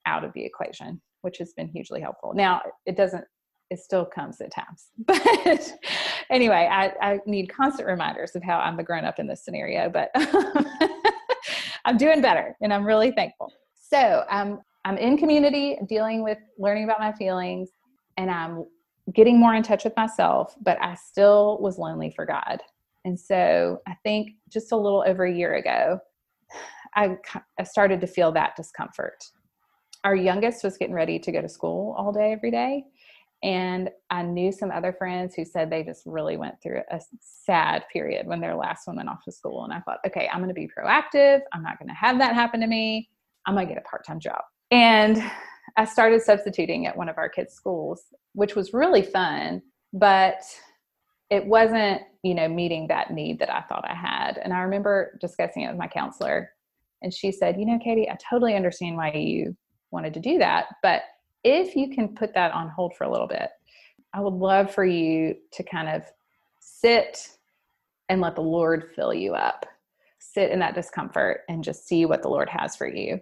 out 0.07 0.25
of 0.25 0.33
the 0.35 0.45
equation, 0.45 1.01
which 1.23 1.39
has 1.39 1.53
been 1.57 1.69
hugely 1.69 2.01
helpful. 2.01 2.33
Now, 2.35 2.63
it 2.85 2.97
doesn't 2.97 3.25
it 3.71 3.81
still 3.81 4.05
comes 4.05 4.41
at 4.41 4.53
times. 4.53 4.91
But 5.07 5.75
anyway, 6.31 6.69
I, 6.71 6.93
I, 7.01 7.19
need 7.27 7.49
constant 7.49 7.89
reminders 7.89 8.35
of 8.35 8.43
how 8.43 8.59
I'm 8.59 8.77
the 8.77 8.83
grown 8.83 9.05
up 9.05 9.19
in 9.19 9.27
this 9.27 9.45
scenario, 9.45 9.89
but 9.89 10.11
um, 10.17 10.67
I'm 11.85 11.97
doing 11.97 12.21
better 12.21 12.57
and 12.61 12.73
I'm 12.73 12.85
really 12.85 13.13
thankful. 13.13 13.53
So 13.75 14.25
I'm 14.29 14.61
I'm 14.85 14.99
in 14.99 15.19
community 15.19 15.79
dealing 15.89 16.23
with 16.23 16.39
learning 16.59 16.85
about 16.85 17.01
my 17.01 17.13
feelings 17.13 17.71
and 18.17 18.31
I'm 18.31 18.67
getting 19.15 19.39
more 19.39 19.55
in 19.55 19.63
touch 19.63 19.85
with 19.85 19.97
myself, 19.97 20.55
but 20.61 20.81
I 20.81 20.95
still 20.95 21.59
was 21.61 21.79
lonely 21.79 22.13
for 22.15 22.25
God. 22.27 22.63
And 23.05 23.19
so 23.19 23.81
I 23.87 23.97
think 24.03 24.31
just 24.49 24.73
a 24.73 24.77
little 24.77 25.05
over 25.07 25.25
a 25.25 25.33
year 25.33 25.57
ago, 25.57 25.99
I, 26.95 27.17
I 27.59 27.65
started 27.65 28.01
to 28.01 28.07
feel 28.07 28.33
that 28.33 28.57
discomfort. 28.57 29.25
Our 30.05 30.17
youngest 30.17 30.65
was 30.65 30.77
getting 30.77 30.95
ready 30.95 31.19
to 31.19 31.33
go 31.33 31.41
to 31.41 31.49
school 31.49 31.95
all 31.99 32.13
day, 32.13 32.33
every 32.33 32.51
day. 32.51 32.85
And 33.43 33.91
I 34.11 34.23
knew 34.23 34.51
some 34.51 34.71
other 34.71 34.93
friends 34.93 35.35
who 35.35 35.45
said 35.45 35.71
they 35.71 35.85
just 35.85 36.03
really 36.07 36.37
went 36.37 36.61
through 36.63 36.81
a 36.91 37.01
sad 37.21 37.85
period 37.93 38.27
when 38.27 38.41
their 38.41 38.57
last 38.57 38.87
one 38.87 38.97
went 38.97 39.09
off 39.09 39.23
to 39.25 39.33
school. 39.33 39.65
And 39.65 39.73
I 39.73 39.81
thought, 39.81 39.99
okay, 40.07 40.29
I'm 40.33 40.41
going 40.41 40.49
to 40.49 40.55
be 40.55 40.69
proactive. 40.69 41.41
I'm 41.53 41.63
not 41.63 41.79
going 41.79 41.89
to 41.89 41.95
have 41.95 42.19
that 42.19 42.35
happen 42.35 42.61
to 42.61 42.67
me. 42.67 43.09
I'm 43.47 43.55
going 43.55 43.69
to 43.69 43.75
get 43.75 43.83
a 43.83 43.89
part 43.89 44.05
time 44.07 44.21
job. 44.21 44.41
And 44.71 45.23
I 45.77 45.85
started 45.85 46.23
substituting 46.23 46.87
at 46.87 46.97
one 46.97 47.09
of 47.09 47.19
our 47.19 47.29
kids' 47.29 47.55
schools, 47.55 48.05
which 48.33 48.57
was 48.57 48.73
really 48.73 49.03
fun, 49.03 49.63
but 49.93 50.43
it 51.31 51.45
wasn't, 51.45 52.03
you 52.23 52.35
know, 52.35 52.49
meeting 52.49 52.89
that 52.89 53.11
need 53.13 53.39
that 53.41 53.53
I 53.53 53.63
thought 53.63 53.85
I 53.89 53.95
had. 53.95 54.39
And 54.39 54.53
I 54.53 54.61
remember 54.61 55.19
discussing 55.21 55.63
it 55.63 55.69
with 55.69 55.77
my 55.79 55.89
counselor 55.89 56.51
And 57.03 57.13
she 57.13 57.31
said, 57.33 57.59
You 57.59 57.67
know, 57.67 57.79
Katie, 57.83 58.09
I 58.09 58.17
totally 58.31 58.55
understand 58.55 58.97
why 58.97 59.13
you 59.13 59.57
wanted 59.91 60.15
to 60.15 60.21
do 60.21 60.39
that. 60.39 60.67
But 60.83 61.03
if 61.47 61.77
you 61.77 61.89
can 61.89 62.09
put 62.09 62.35
that 62.35 62.51
on 62.53 62.69
hold 62.69 62.97
for 62.97 63.05
a 63.05 63.11
little 63.11 63.29
bit, 63.29 63.51
I 64.13 64.21
would 64.21 64.35
love 64.35 64.75
for 64.75 64.85
you 64.85 65.37
to 65.53 65.63
kind 65.63 65.89
of 65.89 66.03
sit 66.59 67.29
and 68.09 68.21
let 68.21 68.35
the 68.35 68.43
Lord 68.43 68.91
fill 68.97 69.15
you 69.15 69.35
up. 69.35 69.65
Sit 70.19 70.51
in 70.51 70.59
that 70.59 70.75
discomfort 70.75 71.43
and 71.49 71.63
just 71.63 71.87
see 71.87 72.05
what 72.05 72.23
the 72.23 72.29
Lord 72.29 72.49
has 72.49 72.75
for 72.75 72.89
you, 72.89 73.21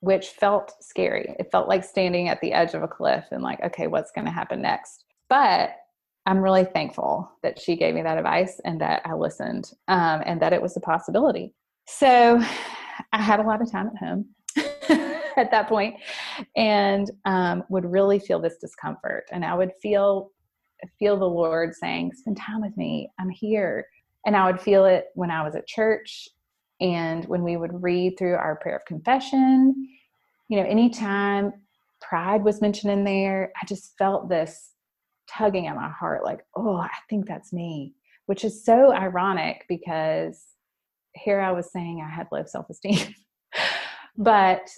which 0.00 0.28
felt 0.28 0.74
scary. 0.80 1.34
It 1.38 1.50
felt 1.50 1.66
like 1.66 1.82
standing 1.82 2.28
at 2.28 2.42
the 2.42 2.52
edge 2.52 2.74
of 2.74 2.82
a 2.82 2.88
cliff 2.88 3.24
and 3.30 3.42
like, 3.42 3.62
okay, 3.64 3.86
what's 3.86 4.12
going 4.12 4.26
to 4.26 4.30
happen 4.30 4.60
next? 4.60 5.04
But 5.30 5.70
I'm 6.26 6.42
really 6.42 6.66
thankful 6.66 7.32
that 7.42 7.58
she 7.58 7.74
gave 7.74 7.94
me 7.94 8.02
that 8.02 8.18
advice 8.18 8.60
and 8.66 8.82
that 8.82 9.00
I 9.06 9.14
listened 9.14 9.70
um, 9.88 10.22
and 10.26 10.42
that 10.42 10.52
it 10.52 10.60
was 10.60 10.76
a 10.76 10.80
possibility. 10.80 11.54
So 11.86 12.38
I 13.14 13.22
had 13.22 13.40
a 13.40 13.44
lot 13.44 13.62
of 13.62 13.72
time 13.72 13.88
at 13.88 13.96
home 13.96 14.26
at 15.36 15.50
that 15.50 15.68
point 15.68 15.96
and 16.56 17.10
um, 17.24 17.64
would 17.68 17.84
really 17.84 18.18
feel 18.18 18.40
this 18.40 18.56
discomfort. 18.60 19.24
And 19.32 19.44
I 19.44 19.54
would 19.54 19.72
feel 19.80 20.30
feel 20.98 21.16
the 21.16 21.24
Lord 21.24 21.74
saying, 21.74 22.12
Spend 22.14 22.36
time 22.36 22.60
with 22.60 22.76
me. 22.76 23.10
I'm 23.18 23.30
here. 23.30 23.86
And 24.26 24.36
I 24.36 24.50
would 24.50 24.60
feel 24.60 24.84
it 24.84 25.06
when 25.14 25.30
I 25.30 25.42
was 25.42 25.54
at 25.54 25.66
church 25.66 26.28
and 26.80 27.24
when 27.26 27.42
we 27.42 27.56
would 27.56 27.82
read 27.82 28.16
through 28.18 28.34
our 28.34 28.56
prayer 28.56 28.76
of 28.76 28.84
confession. 28.84 29.74
You 30.48 30.58
know, 30.58 30.68
anytime 30.68 31.52
pride 32.00 32.44
was 32.44 32.60
mentioned 32.60 32.92
in 32.92 33.04
there, 33.04 33.52
I 33.60 33.66
just 33.66 33.96
felt 33.98 34.28
this 34.28 34.72
tugging 35.28 35.66
at 35.66 35.76
my 35.76 35.88
heart, 35.88 36.24
like, 36.24 36.40
oh, 36.56 36.76
I 36.76 36.90
think 37.08 37.26
that's 37.26 37.52
me, 37.52 37.94
which 38.26 38.44
is 38.44 38.64
so 38.64 38.92
ironic 38.92 39.64
because 39.68 40.44
here 41.14 41.40
I 41.40 41.52
was 41.52 41.70
saying 41.72 42.04
I 42.04 42.12
had 42.12 42.28
low 42.32 42.44
self 42.46 42.68
esteem. 42.70 43.14
but 44.16 44.68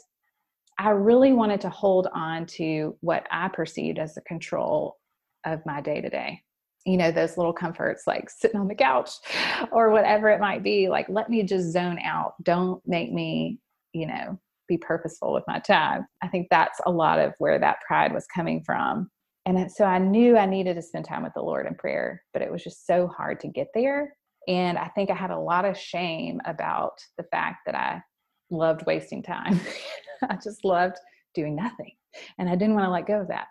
I 0.78 0.90
really 0.90 1.32
wanted 1.32 1.60
to 1.62 1.68
hold 1.68 2.08
on 2.12 2.46
to 2.46 2.96
what 3.00 3.26
I 3.30 3.48
perceived 3.48 3.98
as 3.98 4.14
the 4.14 4.20
control 4.22 4.96
of 5.44 5.64
my 5.66 5.80
day 5.80 6.00
to 6.00 6.08
day. 6.08 6.42
You 6.84 6.96
know, 6.96 7.10
those 7.10 7.36
little 7.38 7.52
comforts 7.52 8.06
like 8.06 8.28
sitting 8.28 8.60
on 8.60 8.68
the 8.68 8.74
couch 8.74 9.10
or 9.72 9.90
whatever 9.90 10.28
it 10.28 10.40
might 10.40 10.62
be. 10.62 10.88
Like, 10.88 11.06
let 11.08 11.30
me 11.30 11.42
just 11.42 11.72
zone 11.72 11.98
out. 12.02 12.34
Don't 12.42 12.82
make 12.86 13.12
me, 13.12 13.58
you 13.92 14.06
know, 14.06 14.38
be 14.68 14.78
purposeful 14.78 15.32
with 15.32 15.44
my 15.46 15.58
time. 15.60 16.06
I 16.22 16.28
think 16.28 16.48
that's 16.50 16.80
a 16.86 16.90
lot 16.90 17.18
of 17.18 17.34
where 17.38 17.58
that 17.58 17.78
pride 17.86 18.12
was 18.12 18.26
coming 18.26 18.62
from. 18.64 19.10
And 19.46 19.70
so 19.70 19.84
I 19.84 19.98
knew 19.98 20.36
I 20.36 20.46
needed 20.46 20.74
to 20.74 20.82
spend 20.82 21.04
time 21.04 21.22
with 21.22 21.34
the 21.34 21.42
Lord 21.42 21.66
in 21.66 21.74
prayer, 21.74 22.22
but 22.32 22.42
it 22.42 22.50
was 22.50 22.64
just 22.64 22.86
so 22.86 23.06
hard 23.06 23.40
to 23.40 23.48
get 23.48 23.68
there. 23.74 24.16
And 24.48 24.78
I 24.78 24.88
think 24.88 25.10
I 25.10 25.14
had 25.14 25.30
a 25.30 25.38
lot 25.38 25.64
of 25.64 25.76
shame 25.76 26.40
about 26.46 26.98
the 27.18 27.24
fact 27.24 27.58
that 27.66 27.74
I 27.74 28.02
loved 28.50 28.84
wasting 28.86 29.22
time. 29.22 29.60
I 30.28 30.36
just 30.36 30.64
loved 30.64 30.96
doing 31.34 31.56
nothing. 31.56 31.92
And 32.38 32.48
I 32.48 32.54
didn't 32.54 32.74
want 32.74 32.86
to 32.86 32.90
let 32.90 33.06
go 33.06 33.20
of 33.20 33.28
that. 33.28 33.46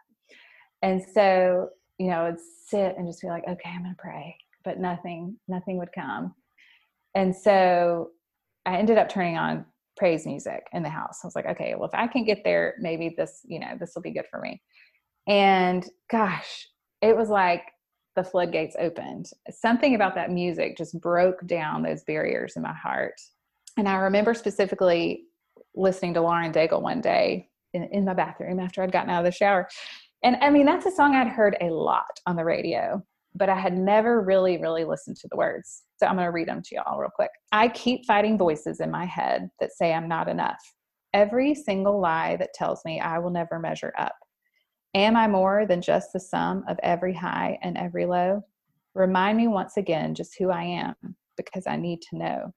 And 0.82 1.02
so, 1.14 1.70
you 1.98 2.08
know, 2.08 2.26
I'd 2.26 2.40
sit 2.68 2.96
and 2.98 3.08
just 3.08 3.22
be 3.22 3.28
like, 3.28 3.44
okay, 3.48 3.70
I'm 3.70 3.84
going 3.84 3.96
to 3.96 4.02
pray. 4.02 4.38
But 4.64 4.80
nothing, 4.80 5.38
nothing 5.48 5.78
would 5.78 5.92
come. 5.94 6.34
And 7.16 7.36
so 7.36 8.12
I 8.66 8.78
ended 8.78 8.98
up 8.98 9.10
turning 9.10 9.38
on 9.38 9.66
praise 9.98 10.26
music 10.26 10.68
in 10.74 10.84
the 10.84 10.90
house. 10.90 11.20
I 11.24 11.28
was 11.28 11.36
like, 11.36 11.46
okay, 11.46 11.76
well, 11.76 11.88
if 11.88 11.94
I 11.94 12.08
can 12.08 12.26
get 12.26 12.44
there, 12.44 12.76
maybe 12.80 13.14
this, 13.16 13.42
you 13.46 13.60
know, 13.60 13.76
this 13.80 13.92
will 13.96 14.02
be 14.02 14.14
good 14.14 14.26
for 14.32 14.40
me. 14.40 14.62
And 15.28 15.88
gosh, 16.10 16.68
it 17.02 17.16
was 17.16 17.30
like 17.30 17.64
the 18.16 18.24
floodgates 18.24 18.76
opened. 18.80 19.30
Something 19.50 19.96
about 19.96 20.16
that 20.16 20.32
music 20.32 20.78
just 20.78 21.00
broke 21.00 21.46
down 21.46 21.84
those 21.84 22.04
barriers 22.04 22.54
in 22.56 22.64
my 22.64 22.74
heart. 22.74 23.16
And 23.78 23.88
I 23.88 23.96
remember 23.96 24.34
specifically 24.34 25.26
listening 25.76 26.14
to 26.16 26.22
Lauren 26.22 26.52
Daigle 26.52 26.82
one 26.82 27.02
day 27.02 27.50
in, 27.74 27.84
in 27.92 28.06
my 28.06 28.14
bathroom 28.14 28.60
after 28.60 28.84
I'd 28.84 28.92
gotten 28.92 29.10
out 29.10 29.26
of 29.26 29.32
the 29.32 29.36
shower. 29.36 29.68
And 30.24 30.38
I 30.42 30.50
mean, 30.50 30.66
that's 30.66 30.86
a 30.86 30.92
song 30.92 31.16
I'd 31.16 31.28
heard 31.28 31.58
a 31.60 31.70
lot 31.70 32.20
on 32.26 32.36
the 32.36 32.46
radio, 32.46 33.04
but 33.36 33.50
I 33.50 33.60
had 33.60 33.78
never 33.78 34.22
really, 34.22 34.58
really 34.58 34.86
listened 34.86 35.18
to 35.18 35.28
the 35.30 35.38
words. 35.38 35.84
So 35.98 36.06
I'm 36.06 36.16
going 36.16 36.26
to 36.26 36.32
read 36.32 36.48
them 36.48 36.62
to 36.62 36.76
y'all 36.76 37.00
real 37.00 37.10
quick. 37.14 37.32
I 37.52 37.68
keep 37.70 38.06
fighting 38.06 38.38
voices 38.38 38.80
in 38.80 38.92
my 38.92 39.06
head 39.06 39.50
that 39.60 39.74
say 39.74 39.94
I'm 39.94 40.08
not 40.08 40.30
enough. 40.30 40.62
Every 41.14 41.54
single 41.54 42.00
lie 42.00 42.38
that 42.38 42.54
tells 42.54 42.86
me 42.86 43.00
I 43.00 43.20
will 43.20 43.32
never 43.32 43.60
measure 43.60 43.94
up. 43.98 44.16
Am 44.96 45.18
I 45.18 45.28
more 45.28 45.66
than 45.66 45.82
just 45.82 46.14
the 46.14 46.20
sum 46.20 46.64
of 46.68 46.80
every 46.84 47.14
high 47.14 47.58
and 47.64 47.78
every 47.78 48.06
low? 48.06 48.44
Remind 48.94 49.38
me 49.38 49.48
once 49.48 49.78
again 49.78 50.14
just 50.14 50.38
who 50.38 50.52
I 50.52 50.64
am 50.64 50.96
because 51.36 51.66
I 51.66 51.76
need 51.78 52.02
to 52.10 52.18
know. 52.18 52.54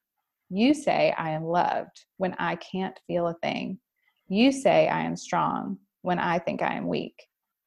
You 0.50 0.74
say 0.74 1.14
I 1.16 1.30
am 1.30 1.44
loved 1.44 2.04
when 2.18 2.35
I 2.38 2.56
can't 2.56 2.98
feel 3.06 3.28
a 3.28 3.35
thing. 3.42 3.78
You 4.28 4.52
say 4.52 4.88
I 4.88 5.02
am 5.02 5.16
strong 5.16 5.78
when 6.02 6.18
I 6.18 6.38
think 6.38 6.62
I 6.62 6.74
am 6.74 6.87
weak. 6.87 7.14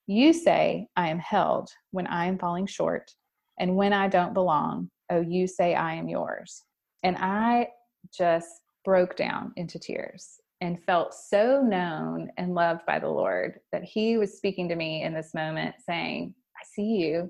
You 0.08 0.34
say 0.34 0.88
I 0.96 1.10
am 1.10 1.20
held 1.20 1.70
when 1.92 2.08
I 2.08 2.26
am 2.26 2.38
falling 2.38 2.68
short. 2.68 3.12
And 3.60 3.76
when 3.76 3.92
I 3.94 4.08
don't 4.08 4.34
belong, 4.34 4.89
oh, 5.10 5.22
you 5.22 5.46
say 5.46 5.76
I 5.76 5.94
am 5.94 6.08
yours. 6.08 6.63
And 7.04 7.18
I 7.18 7.70
just 8.18 8.48
broke 8.86 9.15
down 9.15 9.52
into 9.58 9.78
tears 9.78 10.39
and 10.62 10.82
felt 10.84 11.13
so 11.13 11.62
known 11.62 12.32
and 12.38 12.56
loved 12.56 12.86
by 12.86 13.00
the 13.00 13.10
Lord 13.10 13.60
that 13.72 13.84
He 13.84 14.18
was 14.18 14.38
speaking 14.38 14.70
to 14.70 14.76
me 14.76 15.04
in 15.04 15.13
this 15.13 15.34
moment, 15.34 15.76
saying, 15.86 16.34
I 16.56 16.63
see 16.74 16.98
you 16.98 17.30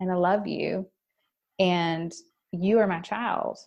and 0.00 0.10
I 0.10 0.14
love 0.14 0.46
you, 0.46 0.86
and 1.58 2.12
you 2.52 2.78
are 2.78 2.86
my 2.86 3.00
child. 3.00 3.58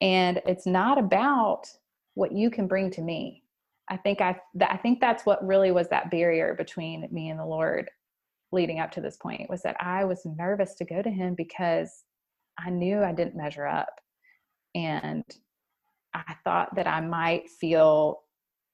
And 0.00 0.40
it's 0.46 0.66
not 0.66 0.98
about 0.98 1.64
what 2.14 2.32
you 2.32 2.50
can 2.50 2.66
bring 2.66 2.90
to 2.92 3.02
me. 3.02 3.42
I 3.88 3.96
think 3.96 4.20
I, 4.20 4.36
I 4.60 4.76
think 4.76 5.00
that's 5.00 5.26
what 5.26 5.46
really 5.46 5.72
was 5.72 5.88
that 5.88 6.10
barrier 6.10 6.54
between 6.54 7.08
me 7.10 7.28
and 7.28 7.38
the 7.38 7.44
Lord 7.44 7.90
leading 8.52 8.80
up 8.80 8.90
to 8.92 9.00
this 9.00 9.16
point 9.16 9.50
was 9.50 9.62
that 9.62 9.76
I 9.80 10.04
was 10.04 10.24
nervous 10.24 10.74
to 10.76 10.84
go 10.84 11.02
to 11.02 11.10
Him 11.10 11.34
because 11.34 12.04
I 12.58 12.70
knew 12.70 13.02
I 13.02 13.12
didn't 13.12 13.36
measure 13.36 13.66
up. 13.66 14.00
And 14.74 15.24
I 16.14 16.34
thought 16.44 16.74
that 16.76 16.86
I 16.86 17.00
might 17.00 17.48
feel 17.48 18.20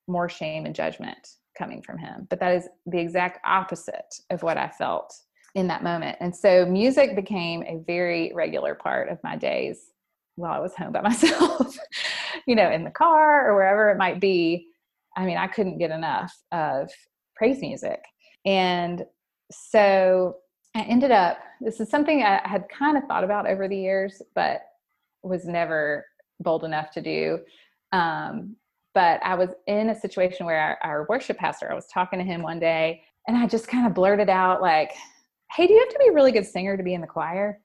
more 0.08 0.28
shame 0.28 0.66
and 0.66 0.74
judgment 0.74 1.28
coming 1.56 1.82
from 1.82 1.98
him. 1.98 2.26
But 2.28 2.40
that 2.40 2.54
is 2.54 2.68
the 2.86 2.98
exact 2.98 3.40
opposite 3.44 4.14
of 4.30 4.42
what 4.42 4.56
I 4.56 4.68
felt 4.68 5.12
in 5.54 5.66
that 5.68 5.82
moment. 5.82 6.18
And 6.20 6.34
so 6.34 6.66
music 6.66 7.16
became 7.16 7.62
a 7.62 7.82
very 7.86 8.32
regular 8.34 8.74
part 8.74 9.08
of 9.08 9.18
my 9.24 9.36
days 9.36 9.78
while 10.36 10.52
I 10.52 10.60
was 10.60 10.74
home 10.74 10.92
by 10.92 11.00
myself, 11.02 11.76
you 12.46 12.54
know, 12.54 12.70
in 12.70 12.84
the 12.84 12.90
car 12.90 13.50
or 13.50 13.54
wherever 13.54 13.90
it 13.90 13.98
might 13.98 14.20
be. 14.20 14.68
I 15.16 15.24
mean, 15.24 15.38
I 15.38 15.46
couldn't 15.46 15.78
get 15.78 15.90
enough 15.90 16.32
of 16.52 16.90
praise 17.34 17.60
music. 17.60 18.00
And 18.44 19.04
so 19.50 20.36
I 20.74 20.82
ended 20.82 21.10
up, 21.10 21.38
this 21.60 21.80
is 21.80 21.88
something 21.88 22.22
I 22.22 22.46
had 22.46 22.68
kind 22.68 22.96
of 22.96 23.04
thought 23.04 23.24
about 23.24 23.48
over 23.48 23.66
the 23.66 23.76
years, 23.76 24.20
but 24.34 24.60
was 25.22 25.46
never 25.46 26.04
bold 26.40 26.64
enough 26.64 26.90
to 26.92 27.00
do. 27.00 27.38
Um, 27.92 28.56
but 28.94 29.20
I 29.24 29.34
was 29.34 29.50
in 29.66 29.90
a 29.90 30.00
situation 30.00 30.46
where 30.46 30.58
our, 30.58 30.78
our 30.82 31.06
worship 31.08 31.38
pastor, 31.38 31.70
I 31.70 31.74
was 31.74 31.86
talking 31.86 32.18
to 32.18 32.24
him 32.24 32.42
one 32.42 32.58
day 32.58 33.02
and 33.26 33.36
I 33.36 33.46
just 33.46 33.68
kind 33.68 33.86
of 33.86 33.94
blurted 33.94 34.28
out 34.28 34.62
like, 34.62 34.92
Hey, 35.52 35.66
do 35.66 35.72
you 35.72 35.80
have 35.80 35.88
to 35.90 35.98
be 35.98 36.08
a 36.08 36.12
really 36.12 36.32
good 36.32 36.46
singer 36.46 36.76
to 36.76 36.82
be 36.82 36.94
in 36.94 37.00
the 37.00 37.06
choir? 37.06 37.60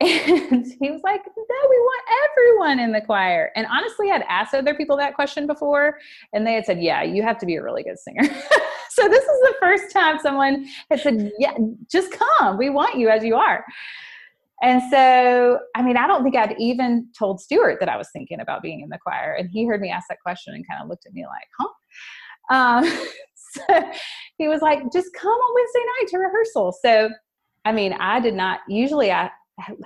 And 0.50 0.66
he 0.80 0.90
was 0.90 1.02
like, 1.04 1.20
No, 1.26 1.68
we 1.68 1.76
want 1.78 2.02
everyone 2.30 2.78
in 2.80 2.92
the 2.92 3.02
choir. 3.02 3.50
And 3.54 3.66
honestly, 3.66 4.10
I'd 4.10 4.24
asked 4.28 4.54
other 4.54 4.74
people 4.74 4.96
that 4.96 5.14
question 5.14 5.46
before, 5.46 5.98
and 6.32 6.46
they 6.46 6.54
had 6.54 6.64
said, 6.64 6.80
Yeah, 6.80 7.02
you 7.02 7.22
have 7.22 7.38
to 7.38 7.46
be 7.46 7.56
a 7.56 7.62
really 7.62 7.82
good 7.82 7.98
singer. 7.98 8.22
so 8.90 9.08
this 9.08 9.22
is 9.24 9.40
the 9.40 9.54
first 9.60 9.92
time 9.92 10.18
someone 10.18 10.66
had 10.90 11.00
said, 11.00 11.32
Yeah, 11.38 11.54
just 11.90 12.12
come. 12.12 12.56
We 12.56 12.70
want 12.70 12.96
you 12.96 13.10
as 13.10 13.22
you 13.22 13.36
are. 13.36 13.64
And 14.62 14.82
so, 14.90 15.58
I 15.74 15.82
mean, 15.82 15.96
I 15.96 16.06
don't 16.06 16.22
think 16.22 16.36
I'd 16.36 16.54
even 16.58 17.08
told 17.18 17.40
Stuart 17.40 17.78
that 17.80 17.88
I 17.88 17.96
was 17.96 18.08
thinking 18.12 18.40
about 18.40 18.62
being 18.62 18.80
in 18.80 18.90
the 18.90 18.98
choir. 18.98 19.34
And 19.38 19.48
he 19.50 19.66
heard 19.66 19.80
me 19.80 19.90
ask 19.90 20.08
that 20.08 20.20
question 20.22 20.54
and 20.54 20.66
kind 20.68 20.82
of 20.82 20.88
looked 20.88 21.06
at 21.06 21.12
me 21.12 21.26
like, 21.26 21.48
huh? 21.58 22.54
Um, 22.54 22.84
so 23.34 23.90
he 24.36 24.48
was 24.48 24.60
like, 24.60 24.80
just 24.92 25.08
come 25.14 25.30
on 25.30 25.54
Wednesday 25.54 25.80
night 25.86 26.08
to 26.08 26.18
rehearsal. 26.18 26.74
So, 26.84 27.10
I 27.64 27.72
mean, 27.72 27.94
I 27.94 28.20
did 28.20 28.34
not, 28.34 28.60
usually 28.68 29.10
I, 29.10 29.30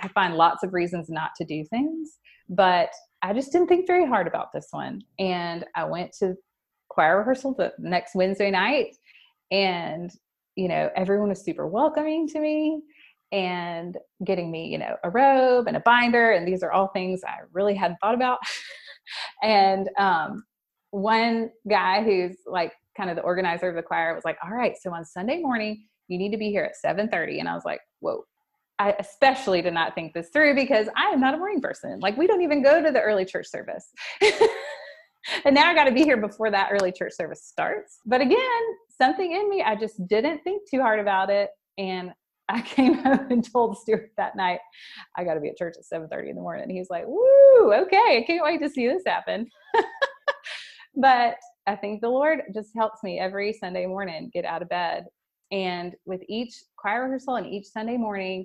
I 0.00 0.08
find 0.08 0.34
lots 0.34 0.62
of 0.62 0.72
reasons 0.72 1.08
not 1.08 1.30
to 1.36 1.44
do 1.44 1.64
things, 1.64 2.18
but 2.48 2.90
I 3.22 3.32
just 3.32 3.52
didn't 3.52 3.68
think 3.68 3.86
very 3.86 4.06
hard 4.06 4.26
about 4.26 4.52
this 4.52 4.68
one. 4.70 5.02
And 5.18 5.64
I 5.74 5.84
went 5.84 6.12
to 6.18 6.34
choir 6.88 7.18
rehearsal 7.18 7.54
the 7.54 7.72
next 7.78 8.14
Wednesday 8.14 8.50
night 8.50 8.96
and 9.50 10.10
you 10.54 10.68
know 10.68 10.90
everyone 10.94 11.28
was 11.28 11.44
super 11.44 11.66
welcoming 11.66 12.28
to 12.28 12.38
me 12.38 12.80
and 13.34 13.98
getting 14.22 14.50
me, 14.50 14.68
you 14.68 14.78
know, 14.78 14.96
a 15.02 15.10
robe 15.10 15.66
and 15.66 15.76
a 15.76 15.80
binder. 15.80 16.30
And 16.30 16.46
these 16.46 16.62
are 16.62 16.70
all 16.70 16.88
things 16.88 17.22
I 17.26 17.38
really 17.52 17.74
hadn't 17.74 17.96
thought 18.00 18.14
about. 18.14 18.38
and 19.42 19.90
um, 19.98 20.44
one 20.92 21.50
guy 21.68 22.04
who's 22.04 22.36
like 22.46 22.72
kind 22.96 23.10
of 23.10 23.16
the 23.16 23.22
organizer 23.22 23.68
of 23.68 23.74
the 23.74 23.82
choir 23.82 24.14
was 24.14 24.24
like, 24.24 24.38
all 24.44 24.52
right, 24.52 24.76
so 24.80 24.94
on 24.94 25.04
Sunday 25.04 25.40
morning, 25.40 25.84
you 26.06 26.16
need 26.16 26.30
to 26.30 26.38
be 26.38 26.50
here 26.50 26.62
at 26.62 26.76
seven 26.76 27.08
7.30. 27.08 27.40
And 27.40 27.48
I 27.48 27.54
was 27.54 27.64
like, 27.64 27.80
whoa. 27.98 28.24
I 28.78 28.94
especially 28.98 29.62
did 29.62 29.74
not 29.74 29.94
think 29.94 30.14
this 30.14 30.30
through 30.32 30.54
because 30.54 30.88
I 30.96 31.10
am 31.10 31.20
not 31.20 31.34
a 31.34 31.38
morning 31.38 31.60
person. 31.60 32.00
Like 32.00 32.16
we 32.16 32.26
don't 32.26 32.42
even 32.42 32.62
go 32.62 32.82
to 32.82 32.90
the 32.90 33.00
early 33.00 33.24
church 33.24 33.46
service. 33.48 33.90
and 35.44 35.54
now 35.54 35.70
I 35.70 35.74
got 35.74 35.84
to 35.84 35.92
be 35.92 36.02
here 36.02 36.16
before 36.16 36.50
that 36.50 36.70
early 36.72 36.90
church 36.90 37.12
service 37.12 37.44
starts. 37.44 37.98
But 38.04 38.20
again, 38.20 38.62
something 38.88 39.32
in 39.32 39.48
me, 39.48 39.62
I 39.62 39.76
just 39.76 40.06
didn't 40.08 40.40
think 40.42 40.68
too 40.68 40.80
hard 40.80 40.98
about 40.98 41.30
it. 41.30 41.50
And 41.78 42.12
I 42.48 42.60
came 42.62 42.94
home 42.94 43.28
and 43.30 43.48
told 43.52 43.78
Stuart 43.78 44.10
that 44.16 44.36
night, 44.36 44.60
I 45.16 45.24
got 45.24 45.34
to 45.34 45.40
be 45.40 45.48
at 45.48 45.56
church 45.56 45.76
at 45.78 45.84
7:30 45.84 46.30
in 46.30 46.36
the 46.36 46.42
morning. 46.42 46.64
And 46.64 46.72
he 46.72 46.78
was 46.78 46.90
like, 46.90 47.04
"Woo, 47.06 47.72
okay, 47.72 48.18
I 48.18 48.24
can't 48.26 48.44
wait 48.44 48.60
to 48.60 48.68
see 48.68 48.86
this 48.86 49.02
happen." 49.06 49.48
but 50.96 51.36
I 51.66 51.76
think 51.76 52.00
the 52.00 52.08
Lord 52.08 52.42
just 52.54 52.70
helps 52.76 53.02
me 53.02 53.18
every 53.18 53.52
Sunday 53.52 53.86
morning 53.86 54.30
get 54.32 54.44
out 54.44 54.62
of 54.62 54.68
bed. 54.68 55.06
And 55.50 55.94
with 56.04 56.20
each 56.28 56.54
choir 56.76 57.04
rehearsal 57.04 57.36
and 57.36 57.46
each 57.46 57.66
Sunday 57.66 57.96
morning, 57.96 58.44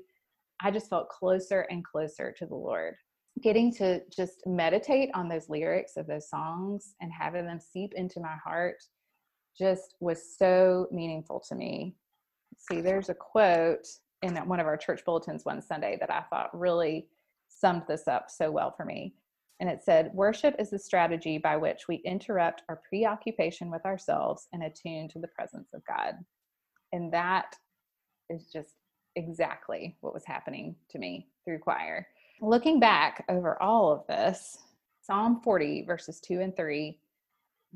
I 0.62 0.72
just 0.72 0.90
felt 0.90 1.10
closer 1.10 1.62
and 1.70 1.84
closer 1.84 2.32
to 2.38 2.46
the 2.46 2.56
Lord. 2.56 2.96
Getting 3.42 3.74
to 3.76 4.02
just 4.10 4.42
meditate 4.46 5.10
on 5.14 5.30
those 5.30 5.50
lyrics 5.50 5.94
of 5.96 6.08
those 6.08 6.30
songs 6.30 6.96
and 7.00 7.12
having 7.18 7.46
them 7.46 7.60
seep 7.60 7.94
into 7.96 8.20
my 8.20 8.36
heart 8.44 8.84
just 9.58 9.96
was 10.00 10.38
so 10.38 10.88
meaningful 10.92 11.42
to 11.48 11.56
me. 11.56 11.96
See, 12.58 12.82
there's 12.82 13.10
a 13.10 13.14
quote 13.14 13.88
in 14.22 14.36
one 14.36 14.60
of 14.60 14.68
our 14.68 14.78
church 14.78 15.04
bulletins 15.06 15.46
one 15.46 15.62
Sunday 15.62 15.98
that 16.00 16.12
I 16.12 16.24
thought 16.30 16.58
really 16.58 17.08
summed 17.48 17.84
this 17.88 18.08
up 18.08 18.30
so 18.30 18.52
well 18.52 18.74
for 18.76 18.86
me. 18.86 19.16
And 19.60 19.70
it 19.70 19.84
said, 19.84 20.12
Worship 20.14 20.56
is 20.60 20.70
the 20.70 20.80
strategy 20.80 21.38
by 21.38 21.58
which 21.58 21.88
we 21.88 21.98
interrupt 22.06 22.64
our 22.70 22.82
preoccupation 22.88 23.70
with 23.70 23.86
ourselves 23.86 24.48
and 24.54 24.64
attune 24.64 25.10
to 25.10 25.20
the 25.20 25.28
presence 25.28 25.70
of 25.74 25.82
God. 25.86 26.16
And 26.94 27.12
that 27.14 27.56
is 28.30 28.50
just 28.52 28.76
exactly 29.20 29.96
what 30.02 30.14
was 30.14 30.26
happening 30.26 30.76
to 30.90 30.98
me 30.98 31.28
through 31.46 31.60
choir. 31.60 32.08
Looking 32.42 32.80
back 32.80 33.26
over 33.30 33.62
all 33.62 33.92
of 33.92 34.08
this, 34.08 34.58
Psalm 35.02 35.42
40, 35.44 35.84
verses 35.84 36.20
2 36.22 36.40
and 36.40 36.56
3 36.56 36.98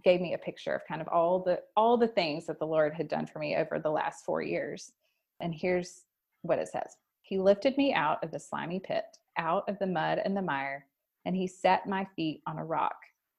gave 0.04 0.22
me 0.22 0.34
a 0.34 0.40
picture 0.40 0.74
of 0.74 0.88
kind 0.88 1.02
of 1.02 1.08
all 1.08 1.40
the 1.40 1.62
all 1.78 1.98
the 1.98 2.08
things 2.08 2.48
that 2.48 2.58
the 2.58 2.66
Lord 2.66 2.94
had 2.94 3.08
done 3.08 3.28
for 3.28 3.38
me 3.40 3.56
over 3.56 3.78
the 3.78 3.92
last 3.92 4.26
4 4.26 4.42
years. 4.42 4.92
And 5.40 5.54
here's 5.54 6.06
what 6.42 6.60
it 6.60 6.70
says. 6.70 6.98
He 7.22 7.38
lifted 7.38 7.78
me 7.78 7.94
out 7.94 8.24
of 8.24 8.32
the 8.32 8.40
slimy 8.40 8.80
pit, 8.80 9.06
out 9.38 9.68
of 9.68 9.78
the 9.80 9.88
mud 9.88 10.20
and 10.24 10.36
the 10.36 10.42
mire, 10.42 10.88
and 11.26 11.36
he 11.36 11.48
set 11.48 11.88
my 11.88 12.08
feet 12.16 12.42
on 12.48 12.58
a 12.58 12.66
rock. 12.66 12.96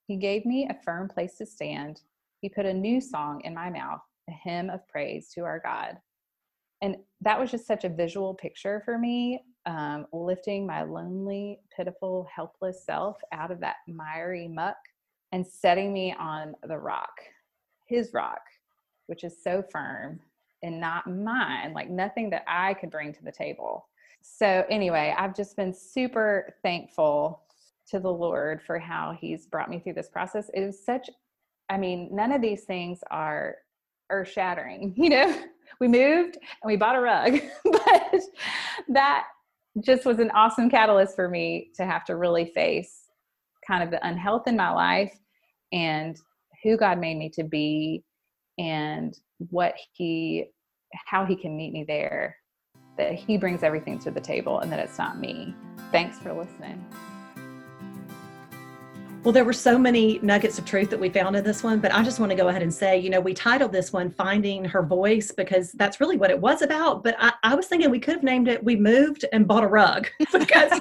He 0.06 0.16
gave 0.16 0.44
me 0.44 0.68
a 0.68 0.82
firm 0.84 1.08
place 1.08 1.36
to 1.36 1.46
stand. 1.46 2.02
He 2.40 2.48
put 2.48 2.66
a 2.66 2.74
new 2.74 3.00
song 3.00 3.40
in 3.44 3.54
my 3.54 3.70
mouth, 3.70 4.02
a 4.28 4.32
hymn 4.32 4.70
of 4.70 4.86
praise 4.88 5.30
to 5.34 5.44
our 5.44 5.60
God. 5.60 5.96
And 6.84 6.98
that 7.22 7.40
was 7.40 7.50
just 7.50 7.66
such 7.66 7.84
a 7.84 7.88
visual 7.88 8.34
picture 8.34 8.82
for 8.84 8.98
me, 8.98 9.42
um, 9.64 10.06
lifting 10.12 10.66
my 10.66 10.82
lonely, 10.82 11.60
pitiful, 11.74 12.28
helpless 12.30 12.84
self 12.84 13.16
out 13.32 13.50
of 13.50 13.58
that 13.60 13.76
miry 13.88 14.48
muck 14.48 14.76
and 15.32 15.46
setting 15.46 15.94
me 15.94 16.14
on 16.18 16.54
the 16.68 16.76
rock, 16.76 17.22
his 17.86 18.12
rock, 18.12 18.42
which 19.06 19.24
is 19.24 19.42
so 19.42 19.64
firm 19.72 20.20
and 20.62 20.78
not 20.78 21.06
mine, 21.06 21.72
like 21.72 21.88
nothing 21.88 22.28
that 22.28 22.44
I 22.46 22.74
could 22.74 22.90
bring 22.90 23.14
to 23.14 23.24
the 23.24 23.32
table. 23.32 23.88
So, 24.20 24.66
anyway, 24.68 25.14
I've 25.16 25.34
just 25.34 25.56
been 25.56 25.72
super 25.72 26.54
thankful 26.62 27.44
to 27.88 27.98
the 27.98 28.12
Lord 28.12 28.60
for 28.60 28.78
how 28.78 29.16
He's 29.18 29.46
brought 29.46 29.70
me 29.70 29.78
through 29.78 29.94
this 29.94 30.10
process. 30.10 30.50
It 30.52 30.60
is 30.60 30.84
such, 30.84 31.08
I 31.70 31.78
mean, 31.78 32.10
none 32.12 32.30
of 32.30 32.42
these 32.42 32.64
things 32.64 33.00
are 33.10 33.56
earth 34.10 34.28
shattering. 34.28 34.92
You 34.98 35.08
know, 35.08 35.44
we 35.80 35.88
moved 35.88 36.36
and 36.36 36.66
we 36.66 36.76
bought 36.76 36.96
a 36.96 37.00
rug, 37.00 37.40
but 37.64 38.20
that 38.88 39.26
just 39.84 40.04
was 40.04 40.18
an 40.18 40.30
awesome 40.30 40.70
catalyst 40.70 41.16
for 41.16 41.28
me 41.28 41.70
to 41.76 41.84
have 41.84 42.04
to 42.04 42.16
really 42.16 42.46
face 42.46 43.04
kind 43.66 43.82
of 43.82 43.90
the 43.90 44.06
unhealth 44.06 44.46
in 44.46 44.56
my 44.56 44.70
life 44.70 45.16
and 45.72 46.16
who 46.62 46.76
God 46.76 46.98
made 46.98 47.16
me 47.16 47.30
to 47.30 47.44
be 47.44 48.04
and 48.58 49.16
what 49.50 49.74
He, 49.92 50.46
how 51.06 51.24
He 51.24 51.36
can 51.36 51.56
meet 51.56 51.72
me 51.72 51.84
there. 51.86 52.36
That 52.96 53.14
He 53.14 53.36
brings 53.36 53.62
everything 53.62 53.98
to 54.00 54.10
the 54.10 54.20
table 54.20 54.60
and 54.60 54.70
that 54.70 54.78
it's 54.78 54.98
not 54.98 55.18
me. 55.18 55.54
Thanks 55.90 56.18
for 56.18 56.32
listening. 56.32 56.84
Well, 59.24 59.32
there 59.32 59.46
were 59.46 59.54
so 59.54 59.78
many 59.78 60.18
nuggets 60.18 60.58
of 60.58 60.66
truth 60.66 60.90
that 60.90 61.00
we 61.00 61.08
found 61.08 61.34
in 61.34 61.42
this 61.42 61.62
one, 61.62 61.80
but 61.80 61.94
I 61.94 62.02
just 62.02 62.20
want 62.20 62.28
to 62.28 62.36
go 62.36 62.48
ahead 62.48 62.60
and 62.60 62.72
say, 62.72 62.98
you 62.98 63.08
know, 63.08 63.20
we 63.20 63.32
titled 63.32 63.72
this 63.72 63.90
one 63.90 64.10
Finding 64.10 64.66
Her 64.66 64.82
Voice 64.82 65.30
because 65.30 65.72
that's 65.72 65.98
really 65.98 66.18
what 66.18 66.30
it 66.30 66.38
was 66.38 66.60
about. 66.60 67.02
But 67.02 67.16
I, 67.18 67.32
I 67.42 67.54
was 67.54 67.66
thinking 67.66 67.90
we 67.90 67.98
could 67.98 68.16
have 68.16 68.22
named 68.22 68.48
it 68.48 68.62
We 68.62 68.76
Moved 68.76 69.24
and 69.32 69.48
Bought 69.48 69.64
a 69.64 69.66
Rug 69.66 70.10
because 70.18 70.78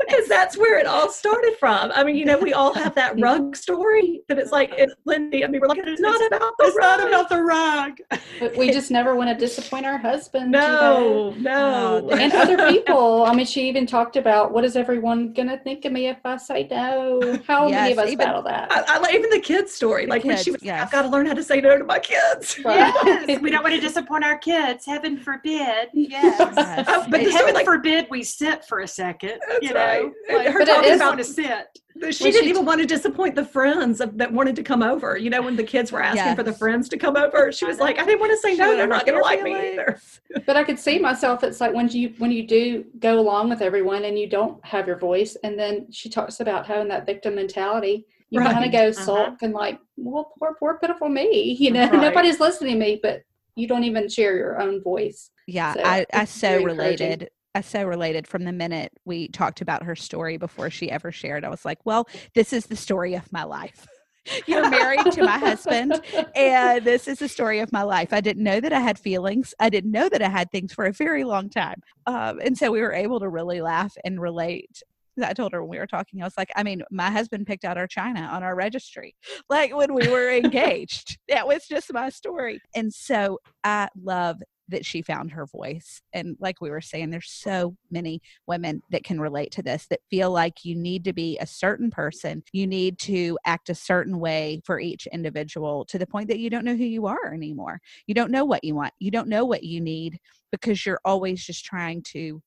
because 0.00 0.28
that's 0.28 0.58
where 0.58 0.78
it 0.78 0.84
all 0.86 1.08
started 1.08 1.56
from. 1.58 1.90
I 1.94 2.04
mean, 2.04 2.16
you 2.16 2.26
know, 2.26 2.38
we 2.38 2.52
all 2.52 2.74
have 2.74 2.94
that 2.96 3.18
rug 3.18 3.56
story 3.56 4.20
that 4.28 4.38
it's 4.38 4.52
like 4.52 4.70
it's 4.76 4.94
Lindy. 5.06 5.42
I 5.42 5.46
mean, 5.46 5.62
we're 5.62 5.68
like, 5.68 5.78
it's 5.82 5.98
not 5.98 6.20
about 6.26 6.58
the 6.58 6.66
it's 6.66 6.76
rug. 6.76 7.00
not 7.00 7.08
about 7.08 7.28
the 7.30 7.42
rug. 7.42 7.98
But 8.38 8.54
we 8.54 8.70
just 8.70 8.90
never 8.90 9.16
want 9.16 9.30
to 9.30 9.34
disappoint 9.34 9.86
our 9.86 9.96
husband. 9.96 10.52
No, 10.52 11.34
no. 11.38 12.02
Oh, 12.04 12.16
and 12.16 12.34
other 12.34 12.68
people. 12.68 13.24
I 13.24 13.34
mean, 13.34 13.46
she 13.46 13.66
even 13.66 13.86
talked 13.86 14.16
about 14.16 14.52
what 14.52 14.64
is 14.64 14.76
everyone 14.76 15.32
going 15.32 15.48
to 15.48 15.58
think 15.58 15.86
of 15.86 15.92
me 15.92 16.08
if 16.08 16.18
I 16.24 16.36
say 16.36 16.68
no? 16.70 17.40
How 17.46 17.68
many 17.68 17.77
Yes, 17.86 17.92
of 17.92 17.98
us 18.04 18.10
even- 18.10 18.26
battle 18.26 18.42
that? 18.42 18.70
I, 18.70 18.98
I, 18.98 19.12
even 19.14 19.30
the 19.30 19.40
kids' 19.40 19.72
story, 19.72 20.04
the 20.04 20.10
like 20.10 20.22
kids, 20.22 20.34
when 20.34 20.44
she 20.44 20.50
was, 20.52 20.62
yes. 20.62 20.82
I've 20.82 20.90
got 20.92 21.02
to 21.02 21.08
learn 21.08 21.26
how 21.26 21.34
to 21.34 21.42
say 21.42 21.60
no 21.60 21.78
to 21.78 21.84
my 21.84 21.98
kids. 21.98 22.58
Yes, 22.64 23.40
we 23.40 23.50
don't 23.50 23.62
want 23.62 23.74
to 23.74 23.80
disappoint 23.80 24.24
our 24.24 24.38
kids. 24.38 24.84
Heaven 24.86 25.16
forbid. 25.18 25.88
Yes. 25.92 26.38
Yes. 26.38 26.56
Uh, 26.56 26.82
but 27.02 27.10
But 27.10 27.20
story, 27.20 27.32
heaven 27.32 27.54
like, 27.54 27.64
forbid 27.66 28.06
we 28.10 28.22
sit 28.22 28.64
for 28.64 28.80
a 28.80 28.88
second. 28.88 29.40
That's 29.48 29.62
you 29.62 29.72
know, 29.74 29.80
right. 29.80 30.12
like, 30.36 30.46
Her 30.46 30.52
her 30.52 30.58
But 30.60 30.64
talking 30.66 30.90
is- 30.90 30.96
about 31.00 31.18
to 31.18 31.24
sit. 31.24 31.78
She 32.10 32.24
when 32.24 32.32
didn't 32.32 32.44
she 32.44 32.50
even 32.50 32.62
t- 32.62 32.66
want 32.66 32.80
to 32.80 32.86
disappoint 32.86 33.34
the 33.34 33.44
friends 33.44 34.00
of, 34.00 34.16
that 34.18 34.32
wanted 34.32 34.56
to 34.56 34.62
come 34.62 34.82
over. 34.82 35.16
You 35.16 35.30
know, 35.30 35.42
when 35.42 35.56
the 35.56 35.62
kids 35.64 35.90
were 35.92 36.02
asking 36.02 36.36
for 36.36 36.42
the 36.42 36.52
friends 36.52 36.88
to 36.90 36.96
come 36.98 37.16
over, 37.16 37.50
she 37.52 37.64
was 37.64 37.78
like, 37.78 37.98
I 37.98 38.04
didn't 38.04 38.20
want 38.20 38.32
to 38.32 38.38
say 38.38 38.56
no. 38.56 38.76
They're 38.76 38.86
not 38.86 39.04
going 39.06 39.18
to 39.18 39.22
like 39.22 39.42
me 39.42 39.72
either. 39.72 39.98
but 40.46 40.56
I 40.56 40.64
could 40.64 40.78
see 40.78 40.98
myself. 40.98 41.42
It's 41.44 41.60
like 41.60 41.74
when 41.74 41.88
you 41.88 42.14
when 42.18 42.30
you 42.30 42.46
do 42.46 42.84
go 42.98 43.18
along 43.18 43.48
with 43.50 43.60
everyone 43.62 44.04
and 44.04 44.18
you 44.18 44.28
don't 44.28 44.64
have 44.64 44.86
your 44.86 44.98
voice, 44.98 45.36
and 45.44 45.58
then 45.58 45.90
she 45.90 46.08
talks 46.08 46.40
about 46.40 46.66
having 46.66 46.88
that 46.88 47.06
victim 47.06 47.34
mentality. 47.34 48.06
You 48.30 48.40
kind 48.40 48.56
Right. 48.56 48.66
of 48.66 48.72
go 48.72 48.88
Uh-huh. 48.88 48.92
sulk 49.04 49.42
and 49.42 49.54
like, 49.54 49.78
well, 49.96 50.32
poor 50.38 50.54
poor 50.58 50.78
pitiful 50.78 51.08
me. 51.08 51.56
You 51.60 51.70
know, 51.72 51.88
Right. 51.88 52.00
nobody's 52.00 52.40
listening 52.40 52.74
to 52.74 52.78
me, 52.78 53.00
but 53.02 53.22
you 53.56 53.66
don't 53.66 53.84
even 53.84 54.08
share 54.08 54.36
your 54.36 54.60
own 54.60 54.82
voice. 54.82 55.30
Yeah, 55.46 55.72
So, 55.74 55.80
I, 55.82 56.04
I 56.12 56.24
so 56.26 56.48
very 56.48 56.62
encouraging. 56.62 57.08
related. 57.08 57.30
I 57.54 57.60
so 57.60 57.84
related 57.84 58.26
from 58.26 58.44
the 58.44 58.52
minute 58.52 58.92
we 59.04 59.28
talked 59.28 59.60
about 59.60 59.82
her 59.82 59.96
story 59.96 60.36
before 60.36 60.70
she 60.70 60.90
ever 60.90 61.10
shared. 61.10 61.44
I 61.44 61.48
was 61.48 61.64
like, 61.64 61.78
well, 61.84 62.08
this 62.34 62.52
is 62.52 62.66
the 62.66 62.76
story 62.76 63.14
of 63.14 63.32
my 63.32 63.44
life. 63.44 63.86
You're 64.46 64.68
married 64.68 65.10
to 65.12 65.22
my 65.22 65.38
husband, 65.38 66.00
and 66.34 66.84
this 66.84 67.08
is 67.08 67.18
the 67.18 67.28
story 67.28 67.60
of 67.60 67.72
my 67.72 67.82
life. 67.82 68.12
I 68.12 68.20
didn't 68.20 68.42
know 68.42 68.60
that 68.60 68.72
I 68.74 68.80
had 68.80 68.98
feelings. 68.98 69.54
I 69.58 69.70
didn't 69.70 69.90
know 69.90 70.08
that 70.10 70.20
I 70.20 70.28
had 70.28 70.50
things 70.50 70.72
for 70.72 70.84
a 70.84 70.92
very 70.92 71.24
long 71.24 71.48
time. 71.48 71.80
Um, 72.06 72.38
and 72.44 72.56
so 72.56 72.70
we 72.70 72.80
were 72.80 72.92
able 72.92 73.20
to 73.20 73.28
really 73.28 73.62
laugh 73.62 73.94
and 74.04 74.20
relate. 74.20 74.82
I 75.22 75.32
told 75.32 75.52
her 75.52 75.62
when 75.62 75.70
we 75.70 75.78
were 75.78 75.86
talking, 75.86 76.20
I 76.20 76.26
was 76.26 76.36
like, 76.36 76.50
I 76.54 76.62
mean, 76.62 76.82
my 76.90 77.10
husband 77.10 77.46
picked 77.46 77.64
out 77.64 77.78
our 77.78 77.86
china 77.86 78.20
on 78.20 78.42
our 78.42 78.54
registry, 78.54 79.14
like 79.48 79.74
when 79.74 79.94
we 79.94 80.06
were 80.08 80.30
engaged. 80.44 81.18
that 81.28 81.48
was 81.48 81.66
just 81.66 81.92
my 81.92 82.10
story. 82.10 82.60
And 82.74 82.92
so 82.92 83.38
I 83.64 83.88
love 84.00 84.36
that 84.68 84.84
she 84.84 85.02
found 85.02 85.32
her 85.32 85.46
voice. 85.46 86.00
And 86.12 86.36
like 86.40 86.60
we 86.60 86.70
were 86.70 86.80
saying, 86.80 87.10
there's 87.10 87.30
so 87.30 87.76
many 87.90 88.20
women 88.46 88.82
that 88.90 89.04
can 89.04 89.20
relate 89.20 89.50
to 89.52 89.62
this 89.62 89.86
that 89.90 90.00
feel 90.10 90.30
like 90.30 90.64
you 90.64 90.74
need 90.76 91.04
to 91.04 91.12
be 91.12 91.38
a 91.38 91.46
certain 91.46 91.90
person. 91.90 92.42
You 92.52 92.66
need 92.66 92.98
to 93.00 93.38
act 93.44 93.70
a 93.70 93.74
certain 93.74 94.18
way 94.18 94.60
for 94.64 94.80
each 94.80 95.06
individual 95.12 95.84
to 95.86 95.98
the 95.98 96.06
point 96.06 96.28
that 96.28 96.38
you 96.38 96.50
don't 96.50 96.64
know 96.64 96.76
who 96.76 96.84
you 96.84 97.06
are 97.06 97.32
anymore. 97.32 97.80
You 98.06 98.14
don't 98.14 98.30
know 98.30 98.44
what 98.44 98.64
you 98.64 98.74
want. 98.74 98.94
You 98.98 99.10
don't 99.10 99.28
know 99.28 99.44
what 99.44 99.64
you 99.64 99.80
need 99.80 100.18
because 100.52 100.84
you're 100.84 101.00
always 101.04 101.44
just 101.44 101.64
trying 101.64 102.02
to 102.08 102.42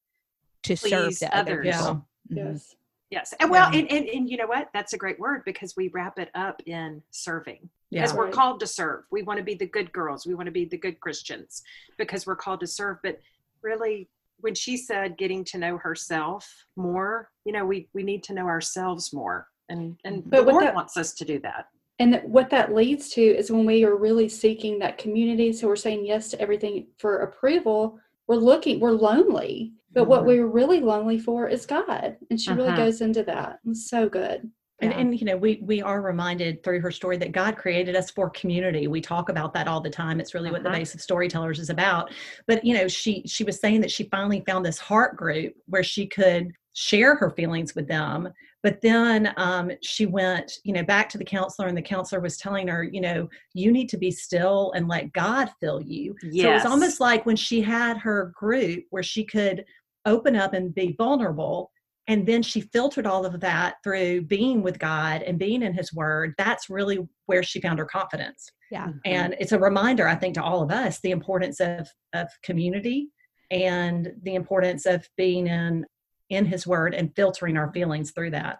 to 0.63 0.77
serve 0.77 0.89
Please 0.91 1.19
the 1.19 1.35
other 1.35 1.53
others. 1.53 1.77
people. 1.77 2.07
Mhm. 2.31 2.53
Yes. 2.53 2.75
Yes. 3.11 3.33
And 3.41 3.51
well, 3.51 3.69
and, 3.73 3.91
and, 3.91 4.07
and 4.07 4.29
you 4.29 4.37
know 4.37 4.47
what? 4.47 4.69
That's 4.73 4.93
a 4.93 4.97
great 4.97 5.19
word 5.19 5.43
because 5.45 5.75
we 5.75 5.89
wrap 5.89 6.17
it 6.17 6.29
up 6.33 6.61
in 6.65 7.03
serving. 7.11 7.69
Yeah. 7.89 8.01
Because 8.01 8.15
we're 8.15 8.25
Right. 8.25 8.33
called 8.33 8.61
to 8.61 8.67
serve. 8.67 9.03
We 9.11 9.21
want 9.21 9.37
to 9.37 9.43
be 9.43 9.53
the 9.53 9.65
good 9.65 9.91
girls. 9.91 10.25
We 10.25 10.33
want 10.33 10.47
to 10.47 10.51
be 10.51 10.63
the 10.63 10.77
good 10.77 10.99
Christians 11.01 11.61
because 11.97 12.25
we're 12.25 12.37
called 12.37 12.61
to 12.61 12.67
serve. 12.67 12.97
But 13.03 13.19
really, 13.61 14.09
when 14.39 14.55
she 14.55 14.77
said 14.77 15.17
getting 15.17 15.43
to 15.45 15.57
know 15.57 15.77
herself 15.77 16.65
more, 16.77 17.29
you 17.43 17.51
know, 17.51 17.65
we 17.65 17.89
we 17.93 18.01
need 18.01 18.23
to 18.23 18.33
know 18.33 18.47
ourselves 18.47 19.11
more. 19.13 19.47
And 19.67 19.99
and 20.05 20.21
mm-hmm. 20.21 20.29
But 20.29 20.45
the 20.45 20.51
Lord 20.51 20.63
that- 20.67 20.75
wants 20.75 20.95
us 20.95 21.13
to 21.15 21.25
do 21.25 21.37
that. 21.39 21.67
And 21.99 22.13
that 22.13 22.27
what 22.27 22.49
that 22.49 22.73
leads 22.73 23.09
to 23.09 23.21
is 23.21 23.51
when 23.51 23.65
we 23.65 23.83
are 23.83 23.95
really 23.95 24.27
seeking 24.29 24.79
that 24.79 24.97
community, 24.97 25.53
so 25.53 25.67
we're 25.67 25.75
saying 25.75 26.05
yes 26.05 26.29
to 26.29 26.41
everything 26.41 26.87
for 26.97 27.19
approval, 27.19 27.99
we're 28.27 28.37
looking, 28.37 28.79
we're 28.79 28.91
lonely. 28.91 29.73
But 29.93 30.05
what 30.07 30.23
Mhm. 30.23 30.25
we're 30.27 30.47
really 30.47 30.79
lonely 30.79 31.19
for 31.19 31.47
is 31.47 31.65
God. 31.65 32.17
And 32.29 32.39
she 32.39 32.53
really 32.53 32.71
Mhm. 32.71 32.77
goes 32.77 33.01
into 33.01 33.23
that. 33.23 33.59
It's 33.67 33.89
so 33.89 34.07
good. 34.09 34.49
And, 34.81 34.91
Yeah. 34.91 34.97
and 34.97 35.19
you 35.19 35.25
know 35.25 35.37
we 35.37 35.61
we 35.63 35.81
are 35.81 36.01
reminded 36.01 36.63
through 36.63 36.79
her 36.81 36.89
story 36.91 37.15
that 37.17 37.33
God 37.33 37.55
created 37.55 37.95
us 37.95 38.09
for 38.09 38.31
community. 38.31 38.87
We 38.87 38.99
talk 39.01 39.29
about 39.29 39.53
that 39.53 39.67
all 39.67 39.79
the 39.81 39.91
time. 39.91 40.19
It's 40.19 40.33
really 40.33 40.49
what 40.51 40.63
the 40.63 40.69
Mhm. 40.69 40.73
base 40.73 40.95
of 40.95 41.01
storytellers 41.01 41.59
is 41.59 41.69
about. 41.69 42.11
But 42.47 42.65
you 42.65 42.73
know 42.75 42.87
she 42.87 43.21
she 43.27 43.43
was 43.43 43.59
saying 43.59 43.81
that 43.81 43.91
she 43.91 44.05
finally 44.05 44.41
found 44.47 44.65
this 44.65 44.79
heart 44.79 45.15
group 45.17 45.53
where 45.67 45.83
she 45.83 46.07
could 46.07 46.51
share 46.73 47.15
her 47.15 47.29
feelings 47.29 47.75
with 47.75 47.87
them 47.87 48.29
But 48.63 48.79
then 48.81 49.33
um, 49.37 49.71
she 49.81 50.05
went, 50.05 50.59
you 50.63 50.71
know, 50.73 50.83
back 50.83 51.09
to 51.09 51.17
the 51.17 51.25
counselor, 51.25 51.67
and 51.67 51.75
the 51.75 51.81
counselor 51.81 52.21
was 52.21 52.37
telling 52.37 52.67
her, 52.67 52.83
you 52.83 53.01
know, 53.01 53.27
you 53.55 53.71
need 53.71 53.89
to 53.89 53.97
be 53.97 54.11
still 54.11 54.71
and 54.75 54.87
let 54.87 55.11
God 55.13 55.49
fill 55.59 55.81
you. 55.81 56.15
Yes. 56.21 56.43
So 56.43 56.49
it 56.49 56.53
was 56.53 56.65
almost 56.65 56.99
like 56.99 57.25
when 57.25 57.35
she 57.35 57.59
had 57.61 57.97
her 57.97 58.31
group 58.35 58.85
where 58.91 59.01
she 59.01 59.25
could 59.25 59.65
open 60.05 60.35
up 60.35 60.53
and 60.53 60.73
be 60.73 60.95
vulnerable. 60.97 61.71
And 62.07 62.25
then 62.25 62.41
she 62.41 62.61
filtered 62.61 63.05
all 63.05 63.25
of 63.25 63.39
that 63.41 63.75
through 63.83 64.23
being 64.23 64.61
with 64.61 64.79
God 64.79 65.21
and 65.21 65.37
being 65.37 65.61
in 65.61 65.73
His 65.73 65.93
Word. 65.93 66.33
That's 66.37 66.69
really 66.69 66.99
where 67.27 67.43
she 67.43 67.61
found 67.61 67.79
her 67.79 67.85
confidence. 67.85 68.49
Yeah. 68.71 68.87
Mhm. 68.87 68.99
And 69.05 69.35
it's 69.39 69.51
a 69.51 69.59
reminder, 69.59 70.07
I 70.07 70.15
think, 70.15 70.35
to 70.35 70.43
all 70.43 70.61
of 70.63 70.71
us 70.71 70.99
the 71.01 71.11
importance 71.11 71.59
of, 71.59 71.89
of 72.13 72.27
community 72.43 73.09
and 73.51 74.13
the 74.23 74.35
importance 74.35 74.85
of 74.85 75.07
being 75.17 75.47
in 75.47 75.85
in 76.29 76.45
his 76.45 76.65
word 76.65 76.93
and 76.93 77.13
filtering 77.13 77.57
our 77.57 77.71
feelings 77.73 78.11
through 78.11 78.31
that. 78.31 78.59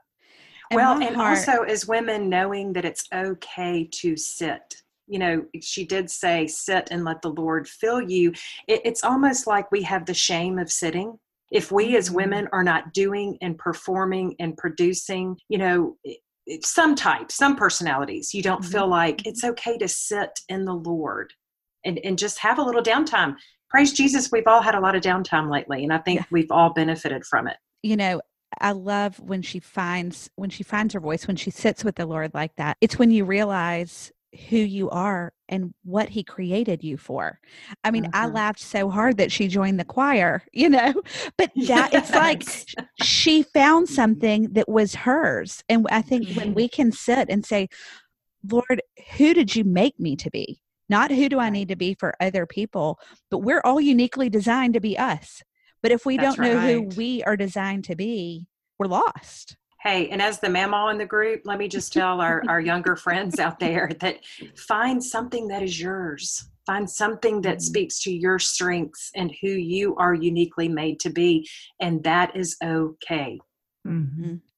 And 0.69 0.75
well, 0.77 1.01
and 1.01 1.15
heart- 1.15 1.37
also 1.47 1.63
as 1.63 1.87
women, 1.87 2.29
knowing 2.29 2.73
that 2.73 2.83
it's 2.85 3.05
okay 3.13 3.87
to 3.93 4.17
sit. 4.17 4.61
You 5.07 5.19
know, 5.19 5.45
she 5.61 5.85
did 5.85 6.09
say, 6.11 6.47
sit 6.47 6.89
and 6.91 7.03
let 7.05 7.21
the 7.21 7.29
Lord 7.29 7.67
fill 7.67 8.01
you. 8.01 8.31
It, 8.67 8.81
it's 8.85 9.03
almost 9.03 9.47
like 9.47 9.71
we 9.71 9.83
have 9.83 10.05
the 10.05 10.13
shame 10.13 10.59
of 10.59 10.71
sitting. 10.71 11.17
If 11.51 11.71
we 11.71 11.97
as 11.97 12.09
women 12.09 12.47
are 12.53 12.63
not 12.63 12.93
doing 12.93 13.37
and 13.41 13.57
performing 13.57 14.35
and 14.39 14.55
producing, 14.57 15.37
you 15.49 15.57
know, 15.57 15.97
some 16.63 16.95
types, 16.95 17.35
some 17.35 17.55
personalities, 17.55 18.33
you 18.33 18.41
don't 18.41 18.63
feel 18.63 18.83
mm-hmm. 18.83 18.91
like 18.91 19.27
it's 19.27 19.43
okay 19.43 19.77
to 19.77 19.87
sit 19.87 20.31
in 20.49 20.65
the 20.65 20.73
Lord 20.73 21.33
and, 21.85 21.99
and 22.03 22.17
just 22.17 22.39
have 22.39 22.57
a 22.57 22.63
little 22.63 22.81
downtime. 22.81 23.35
Praise 23.69 23.93
Jesus, 23.93 24.31
we've 24.31 24.47
all 24.47 24.61
had 24.61 24.75
a 24.75 24.79
lot 24.79 24.95
of 24.95 25.01
downtime 25.01 25.51
lately, 25.51 25.83
and 25.83 25.93
I 25.93 25.97
think 25.99 26.19
Yeah. 26.21 26.25
we've 26.31 26.51
all 26.51 26.71
benefited 26.73 27.25
from 27.25 27.47
it. 27.47 27.57
you 27.83 27.95
know 27.97 28.21
i 28.59 28.71
love 28.73 29.17
when 29.19 29.41
she 29.41 29.59
finds 29.59 30.29
when 30.35 30.49
she 30.49 30.61
finds 30.61 30.93
her 30.93 30.99
voice 30.99 31.25
when 31.25 31.37
she 31.37 31.49
sits 31.49 31.85
with 31.85 31.95
the 31.95 32.05
lord 32.05 32.33
like 32.33 32.53
that 32.57 32.75
it's 32.81 32.99
when 32.99 33.09
you 33.09 33.23
realize 33.23 34.11
who 34.49 34.57
you 34.57 34.89
are 34.89 35.33
and 35.49 35.73
what 35.83 36.09
he 36.09 36.23
created 36.23 36.83
you 36.83 36.97
for. 36.97 37.39
I 37.83 37.91
mean 37.91 38.05
i 38.13 38.25
Mhm. 38.25 38.33
laughed 38.33 38.59
so 38.59 38.89
hard 38.89 39.17
that 39.17 39.31
she 39.31 39.47
joined 39.47 39.79
the 39.79 39.85
choir 39.85 40.43
you 40.53 40.69
know 40.69 40.93
but 41.37 41.51
that 41.67 41.89
it's 41.93 42.13
like 42.15 42.43
she 42.95 43.43
found 43.43 43.89
something 43.89 44.43
that 44.53 44.69
was 44.69 44.95
hers 44.95 45.63
and 45.69 45.85
i 45.91 46.01
think 46.01 46.29
when 46.29 46.49
Mhm. 46.49 46.55
we 46.55 46.67
can 46.69 46.91
sit 46.91 47.29
and 47.29 47.45
say 47.45 47.67
lord 48.49 48.81
who 49.17 49.33
did 49.33 49.55
you 49.55 49.63
make 49.63 49.99
me 49.99 50.15
to 50.15 50.29
be? 50.31 50.61
Not 50.89 51.11
who 51.11 51.29
do 51.29 51.39
i 51.39 51.49
need 51.49 51.67
to 51.69 51.75
be 51.75 51.93
for 51.99 52.15
other 52.19 52.45
people 52.45 52.99
but 53.29 53.39
we're 53.39 53.61
all 53.63 53.79
uniquely 53.81 54.29
designed 54.29 54.73
to 54.75 54.81
be 54.81 54.97
us. 54.97 55.41
But 55.81 55.91
if 55.91 56.05
we 56.05 56.17
That's 56.17 56.35
don't 56.35 56.45
know 56.45 56.59
who 56.59 56.81
we 56.95 57.23
are 57.23 57.37
designed 57.37 57.85
to 57.85 57.95
be 57.95 58.47
we're 58.79 58.87
lost 58.87 59.57
Hey, 59.83 60.09
and 60.09 60.21
as 60.21 60.39
the 60.39 60.47
mamaw 60.47 60.91
in 60.91 60.99
the 60.99 61.05
group, 61.05 61.41
let 61.43 61.57
me 61.57 61.67
just 61.67 61.91
tell 61.91 62.21
our, 62.21 62.43
our 62.47 62.61
younger 62.61 62.95
friends 62.95 63.39
out 63.39 63.59
there 63.59 63.89
that 63.99 64.17
find 64.55 65.03
something 65.03 65.47
that 65.47 65.63
is 65.63 65.81
yours. 65.81 66.49
Find 66.67 66.87
something 66.87 67.41
that 67.41 67.57
Mhm. 67.57 67.61
speaks 67.61 67.99
to 68.03 68.13
your 68.13 68.37
strengths 68.37 69.09
and 69.15 69.33
who 69.41 69.49
you 69.49 69.95
are 69.95 70.13
uniquely 70.13 70.67
made 70.67 70.99
to 70.99 71.09
be. 71.09 71.49
And 71.79 72.03
that 72.03 72.35
is 72.35 72.55
okay. 72.63 73.39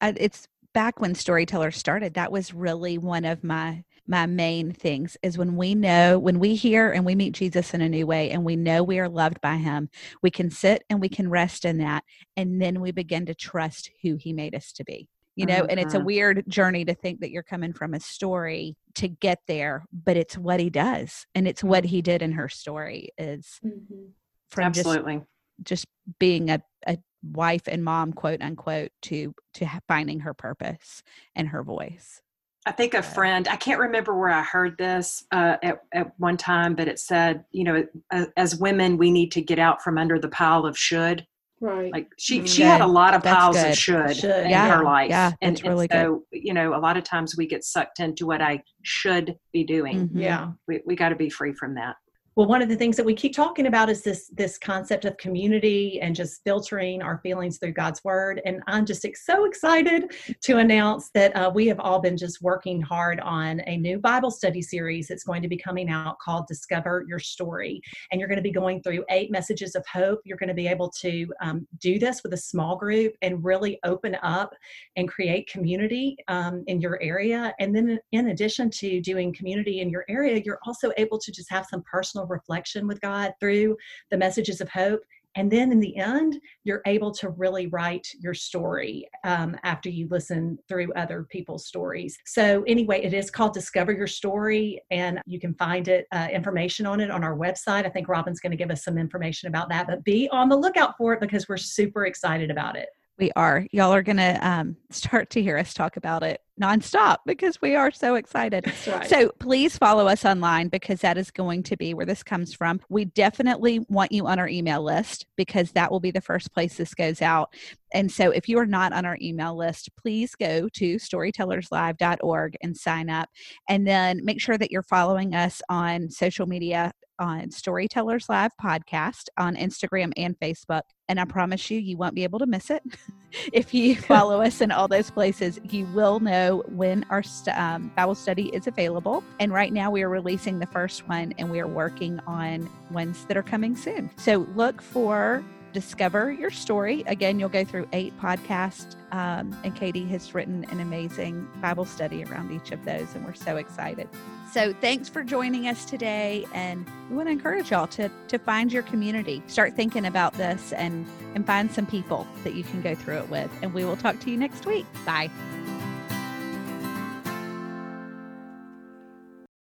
I, 0.01 0.13
it's 0.17 0.49
back 0.73 0.99
when 0.99 1.15
storytellers 1.15 1.77
started 1.77 2.15
that 2.15 2.31
was 2.31 2.53
really 2.53 2.97
one 2.97 3.23
of 3.23 3.43
my 3.43 3.85
my 4.07 4.25
main 4.25 4.71
things 4.71 5.17
is 5.23 5.37
when 5.37 5.55
we 5.55 5.75
know 5.75 6.19
when 6.19 6.39
we 6.39 6.55
hear 6.55 6.91
and 6.91 7.05
we 7.05 7.15
meet 7.15 7.33
jesus 7.33 7.73
in 7.73 7.81
a 7.81 7.89
new 7.89 8.05
way 8.05 8.31
and 8.31 8.43
we 8.43 8.55
know 8.55 8.83
we 8.83 8.99
are 8.99 9.09
loved 9.09 9.39
by 9.41 9.55
him 9.55 9.89
we 10.21 10.29
can 10.29 10.49
sit 10.49 10.83
and 10.89 10.99
we 10.99 11.09
can 11.09 11.29
rest 11.29 11.63
in 11.65 11.77
that 11.77 12.03
and 12.35 12.61
then 12.61 12.81
we 12.81 12.91
begin 12.91 13.25
to 13.25 13.33
trust 13.35 13.89
who 14.01 14.15
he 14.15 14.33
made 14.33 14.55
us 14.55 14.71
to 14.73 14.83
be 14.83 15.07
you 15.35 15.45
know 15.45 15.65
and 15.65 15.79
it's 15.79 15.93
a 15.93 15.99
Mhm. 15.99 16.05
weird 16.05 16.43
journey 16.47 16.83
to 16.85 16.93
think 16.93 17.21
that 17.21 17.31
you're 17.31 17.43
coming 17.43 17.73
from 17.73 17.93
a 17.93 17.99
story 17.99 18.75
to 18.95 19.07
get 19.07 19.39
there 19.47 19.85
but 19.91 20.17
it's 20.17 20.37
what 20.37 20.59
he 20.59 20.69
does 20.69 21.25
and 21.33 21.47
it's 21.47 21.63
what 21.63 21.85
he 21.85 22.01
did 22.01 22.21
in 22.21 22.33
her 22.33 22.49
story 22.49 23.09
is 23.17 23.59
Mhm. 23.63 24.11
from 24.49 24.73
just 24.73 24.85
Absolutely. 24.87 25.21
just 25.61 25.85
being 26.19 26.49
a, 26.49 26.61
a 26.87 26.97
wife 27.21 27.67
and 27.67 27.83
mom 27.85 28.11
quote 28.11 28.41
unquote 28.41 28.91
to 29.03 29.33
to 29.53 29.65
finding 29.87 30.19
her 30.21 30.33
purpose 30.33 31.03
and 31.35 31.47
her 31.49 31.63
voice 31.63 32.21
I 32.65 32.71
think 32.71 32.93
a 32.93 33.01
friend, 33.03 33.47
I 33.49 33.57
can't 33.57 33.79
remember 33.79 34.17
where 34.17 34.29
I 34.29 34.41
heard 34.41 34.77
this 34.77 35.25
uh, 35.31 35.57
at, 35.61 35.79
at 35.93 36.17
one 36.17 36.37
time, 36.37 36.75
but 36.75 36.87
it 36.87 36.97
said, 36.99 37.43
you 37.51 37.63
know, 37.65 37.85
a- 38.11 38.27
as 38.37 38.55
women, 38.55 38.97
we 38.97 39.11
need 39.11 39.31
to 39.33 39.41
get 39.41 39.59
out 39.59 39.81
from 39.83 39.97
under 39.97 40.17
the 40.17 40.29
pile 40.29 40.65
of 40.65 40.77
should. 40.77 41.25
Right. 41.59 41.91
Like 41.91 42.07
she, 42.17 42.41
Mm. 42.41 42.47
she 42.47 42.61
had 42.61 42.81
a 42.81 42.87
lot 42.87 43.13
of 43.13 43.21
That's 43.23 43.35
piles 43.35 43.55
good. 43.57 43.69
of 43.71 43.77
should, 43.77 44.15
Should, 44.17 44.43
in 44.45 44.49
yeah, 44.49 44.77
her 44.77 44.83
life. 44.83 45.09
yeah, 45.09 45.31
and, 45.41 45.55
that's 45.55 45.65
really 45.67 45.87
and 45.91 46.05
so, 46.07 46.23
you 46.31 46.53
know, 46.53 46.75
a 46.75 46.79
lot 46.79 46.97
of 46.97 47.03
times 47.03 47.37
we 47.37 47.47
get 47.47 47.63
sucked 47.63 47.99
into 47.99 48.25
what 48.25 48.41
I 48.41 48.63
should 48.81 49.37
be 49.51 49.63
doing. 49.63 50.09
Mhm. 50.09 50.21
Yeah. 50.21 50.51
We, 50.67 50.81
we 50.85 50.95
got 50.95 51.09
to 51.09 51.15
be 51.15 51.29
free 51.29 51.53
from 51.53 51.75
that. 51.75 51.95
Well, 52.35 52.47
one 52.47 52.63
of 52.63 52.69
the 52.69 52.75
things 52.75 52.97
that 52.97 53.05
we 53.05 53.13
keep 53.13 53.35
talking 53.35 53.67
about 53.67 53.89
is 53.89 54.01
this 54.01 54.31
this 54.33 54.57
concept 54.57 55.05
of 55.05 55.15
community 55.17 55.99
and 56.01 56.15
just 56.15 56.43
filtering 56.43 57.03
our 57.03 57.19
feelings 57.19 57.59
through 57.59 57.73
God's 57.73 58.03
word. 58.03 58.41
And 58.43 58.63
I'm 58.65 58.87
just 58.87 59.05
so 59.23 59.45
excited 59.45 60.15
to 60.41 60.57
announce 60.57 61.11
that 61.11 61.35
uh, 61.35 61.51
we 61.53 61.67
have 61.67 61.79
all 61.79 61.99
been 61.99 62.17
just 62.17 62.41
working 62.41 62.81
hard 62.81 63.19
on 63.19 63.61
a 63.67 63.77
new 63.77 63.99
Bible 63.99 64.31
study 64.31 64.63
series 64.63 65.07
that's 65.07 65.23
going 65.23 65.43
to 65.43 65.47
be 65.47 65.57
coming 65.57 65.91
out 65.91 66.17
called 66.17 66.47
Discover 66.47 67.05
Your 67.07 67.19
Story. 67.19 67.79
And 68.11 68.19
you're 68.19 68.27
going 68.27 68.37
to 68.37 68.41
be 68.41 68.51
going 68.51 68.81
through 68.81 69.05
eight 69.11 69.29
messages 69.29 69.75
of 69.75 69.85
hope. 69.85 70.19
You're 70.25 70.37
going 70.37 70.49
to 70.49 70.55
be 70.55 70.67
able 70.67 70.89
to 71.01 71.31
um, 71.39 71.67
do 71.77 71.99
this 71.99 72.23
with 72.23 72.33
a 72.33 72.37
small 72.37 72.75
group 72.75 73.13
and 73.21 73.43
really 73.43 73.77
open 73.83 74.17
up 74.23 74.55
and 74.95 75.07
create 75.07 75.51
community 75.51 76.17
um, 76.29 76.63
in 76.65 76.81
your 76.81 76.99
area. 76.99 77.53
And 77.59 77.75
then, 77.75 77.99
in 78.11 78.29
addition 78.29 78.71
to 78.71 78.99
doing 79.01 79.31
community 79.33 79.81
in 79.81 79.91
your 79.91 80.05
area, 80.09 80.41
you're 80.43 80.59
also 80.65 80.91
able 80.97 81.19
to 81.19 81.31
just 81.31 81.51
have 81.51 81.67
some 81.69 81.83
personal 81.83 82.22
reflection 82.25 82.87
with 82.87 83.01
God 83.01 83.33
through 83.39 83.77
the 84.11 84.17
messages 84.17 84.61
of 84.61 84.69
hope. 84.69 85.01
And 85.35 85.51
then 85.51 85.71
in 85.71 85.79
the 85.79 85.97
end, 85.97 86.39
you're 86.63 86.81
able 86.85 87.11
to 87.15 87.29
really 87.29 87.67
write 87.67 88.07
your 88.19 88.35
story 88.35 89.07
um, 89.23 89.55
after 89.63 89.89
you 89.89 90.07
listen 90.11 90.59
through 90.67 90.93
other 90.93 91.25
people's 91.29 91.65
stories. 91.65 92.17
So, 92.25 92.63
anyway, 92.67 93.01
it 93.03 93.13
is 93.13 93.31
called 93.31 93.53
Discover 93.53 93.93
Your 93.93 94.07
Story, 94.07 94.79
and 94.91 95.19
you 95.25 95.39
can 95.39 95.55
find 95.55 95.87
it, 95.87 96.05
uh, 96.11 96.27
information 96.31 96.85
on 96.85 96.99
it 96.99 97.09
on 97.09 97.23
our 97.23 97.35
website. 97.35 97.85
I 97.85 97.89
think 97.89 98.07
Robin's 98.09 98.39
going 98.39 98.51
to 98.51 98.57
give 98.57 98.69
us 98.69 98.83
some 98.83 98.97
information 98.97 99.49
about 99.49 99.69
that, 99.69 99.87
but 99.87 100.03
be 100.03 100.29
on 100.29 100.49
the 100.49 100.55
lookout 100.57 100.95
for 100.97 101.13
it 101.13 101.19
because 101.19 101.49
we're 101.49 101.57
super 101.57 102.05
excited 102.05 102.51
about 102.51 102.75
it. 102.75 102.89
we 103.17 103.31
are 103.35 103.65
y'all 103.71 103.93
are 103.93 104.03
gonna 104.03 104.39
um, 104.41 104.75
start 104.89 105.29
to 105.31 105.41
hear 105.41 105.57
us 105.57 105.73
talk 105.73 105.97
about 105.97 106.23
it 106.23 106.41
nonstop 106.61 107.17
because 107.25 107.61
we 107.61 107.75
are 107.75 107.91
so 107.91 108.15
excited 108.15 108.71
right. 108.87 109.09
So 109.09 109.31
please 109.39 109.77
follow 109.77 110.07
us 110.07 110.23
online 110.23 110.67
because 110.67 111.01
that 111.01 111.17
is 111.17 111.31
going 111.31 111.63
to 111.63 111.77
be 111.77 111.93
where 111.93 112.05
this 112.05 112.23
comes 112.23 112.53
from. 112.53 112.79
We 112.89 113.05
definitely 113.05 113.85
want 113.89 114.11
you 114.11 114.27
on 114.27 114.39
our 114.39 114.47
email 114.47 114.83
list 114.83 115.25
because 115.35 115.71
that 115.71 115.91
will 115.91 115.99
be 115.99 116.11
the 116.11 116.21
first 116.21 116.53
place 116.53 116.77
this 116.77 116.93
goes 116.93 117.21
out. 117.21 117.53
And 117.93 118.11
so 118.11 118.31
if 118.31 118.47
you 118.47 118.57
are 118.59 118.65
not 118.65 118.93
on 118.93 119.05
our 119.05 119.17
email 119.21 119.55
list, 119.55 119.89
please 119.99 120.35
go 120.35 120.69
to 120.73 120.95
storytellerslive.org 120.95 122.57
and 122.61 122.77
sign 122.77 123.09
up. 123.09 123.29
And 123.67 123.87
then 123.87 124.23
make 124.23 124.41
sure 124.41 124.57
that 124.57 124.71
you're 124.71 124.83
following 124.83 125.35
us 125.35 125.61
on 125.69 126.09
social 126.09 126.47
media 126.47 126.91
on 127.19 127.51
Storytellers 127.51 128.27
Live 128.27 128.51
podcast 128.61 129.27
on 129.37 129.55
Instagram 129.55 130.11
and 130.17 130.37
Facebook. 130.39 130.81
And 131.07 131.19
I 131.19 131.25
promise 131.25 131.69
you, 131.69 131.79
you 131.79 131.97
won't 131.97 132.15
be 132.15 132.23
able 132.23 132.39
to 132.39 132.45
miss 132.45 132.69
it. 132.69 132.83
if 133.53 133.73
you 133.73 133.95
follow 134.01 134.41
us 134.41 134.61
in 134.61 134.71
all 134.71 134.87
those 134.87 135.11
places, 135.11 135.59
you 135.69 135.85
will 135.93 136.19
know 136.43 136.63
when 136.67 137.05
our 137.09 137.23
st- 137.23 137.57
um, 137.57 137.91
Bible 137.95 138.15
study 138.15 138.49
is 138.49 138.67
available. 138.67 139.23
And 139.39 139.53
right 139.53 139.73
now, 139.73 139.91
we 139.91 140.03
are 140.03 140.09
releasing 140.09 140.59
the 140.59 140.67
first 140.67 141.07
one, 141.07 141.33
and 141.37 141.49
we 141.49 141.59
are 141.59 141.67
working 141.67 142.19
on 142.27 142.69
ones 142.91 143.25
that 143.25 143.37
are 143.37 143.43
coming 143.43 143.75
soon. 143.75 144.09
So 144.17 144.47
look 144.55 144.81
for 144.81 145.43
Discover 145.73 146.31
Your 146.33 146.51
Story. 146.51 147.03
Again, 147.07 147.39
you'll 147.39 147.49
go 147.49 147.65
through 147.65 147.87
eight 147.93 148.17
podcasts, 148.19 148.95
um, 149.11 149.57
and 149.63 149.75
Katie 149.75 150.05
has 150.05 150.33
written 150.33 150.65
an 150.65 150.79
amazing 150.79 151.47
Bible 151.61 151.85
study 151.85 152.23
around 152.23 152.51
each 152.51 152.71
of 152.71 152.85
those, 152.85 153.13
and 153.15 153.25
we're 153.25 153.33
so 153.33 153.57
excited. 153.57 154.07
So 154.51 154.71
thanks 154.81 155.09
for 155.09 155.23
joining 155.23 155.67
us 155.67 155.83
today, 155.83 156.45
and 156.53 156.85
we 157.09 157.15
want 157.15 157.27
to 157.27 157.31
encourage 157.31 157.71
y'all 157.71 157.87
to 157.87 158.09
to 158.27 158.37
find 158.37 158.71
your 158.71 158.83
community. 158.83 159.41
Start 159.47 159.73
thinking 159.73 160.05
about 160.05 160.33
this 160.33 160.73
and 160.73 161.07
and 161.33 161.43
find 161.43 161.71
some 161.71 161.87
people 161.87 162.27
that 162.43 162.53
you 162.53 162.63
can 162.63 162.83
go 162.83 162.93
through 162.93 163.17
it 163.17 163.29
with. 163.29 163.49
And 163.63 163.73
we 163.73 163.83
will 163.83 163.97
talk 163.97 164.19
to 164.19 164.29
you 164.29 164.37
next 164.37 164.67
week. 164.67 164.85
Bye. 165.07 165.31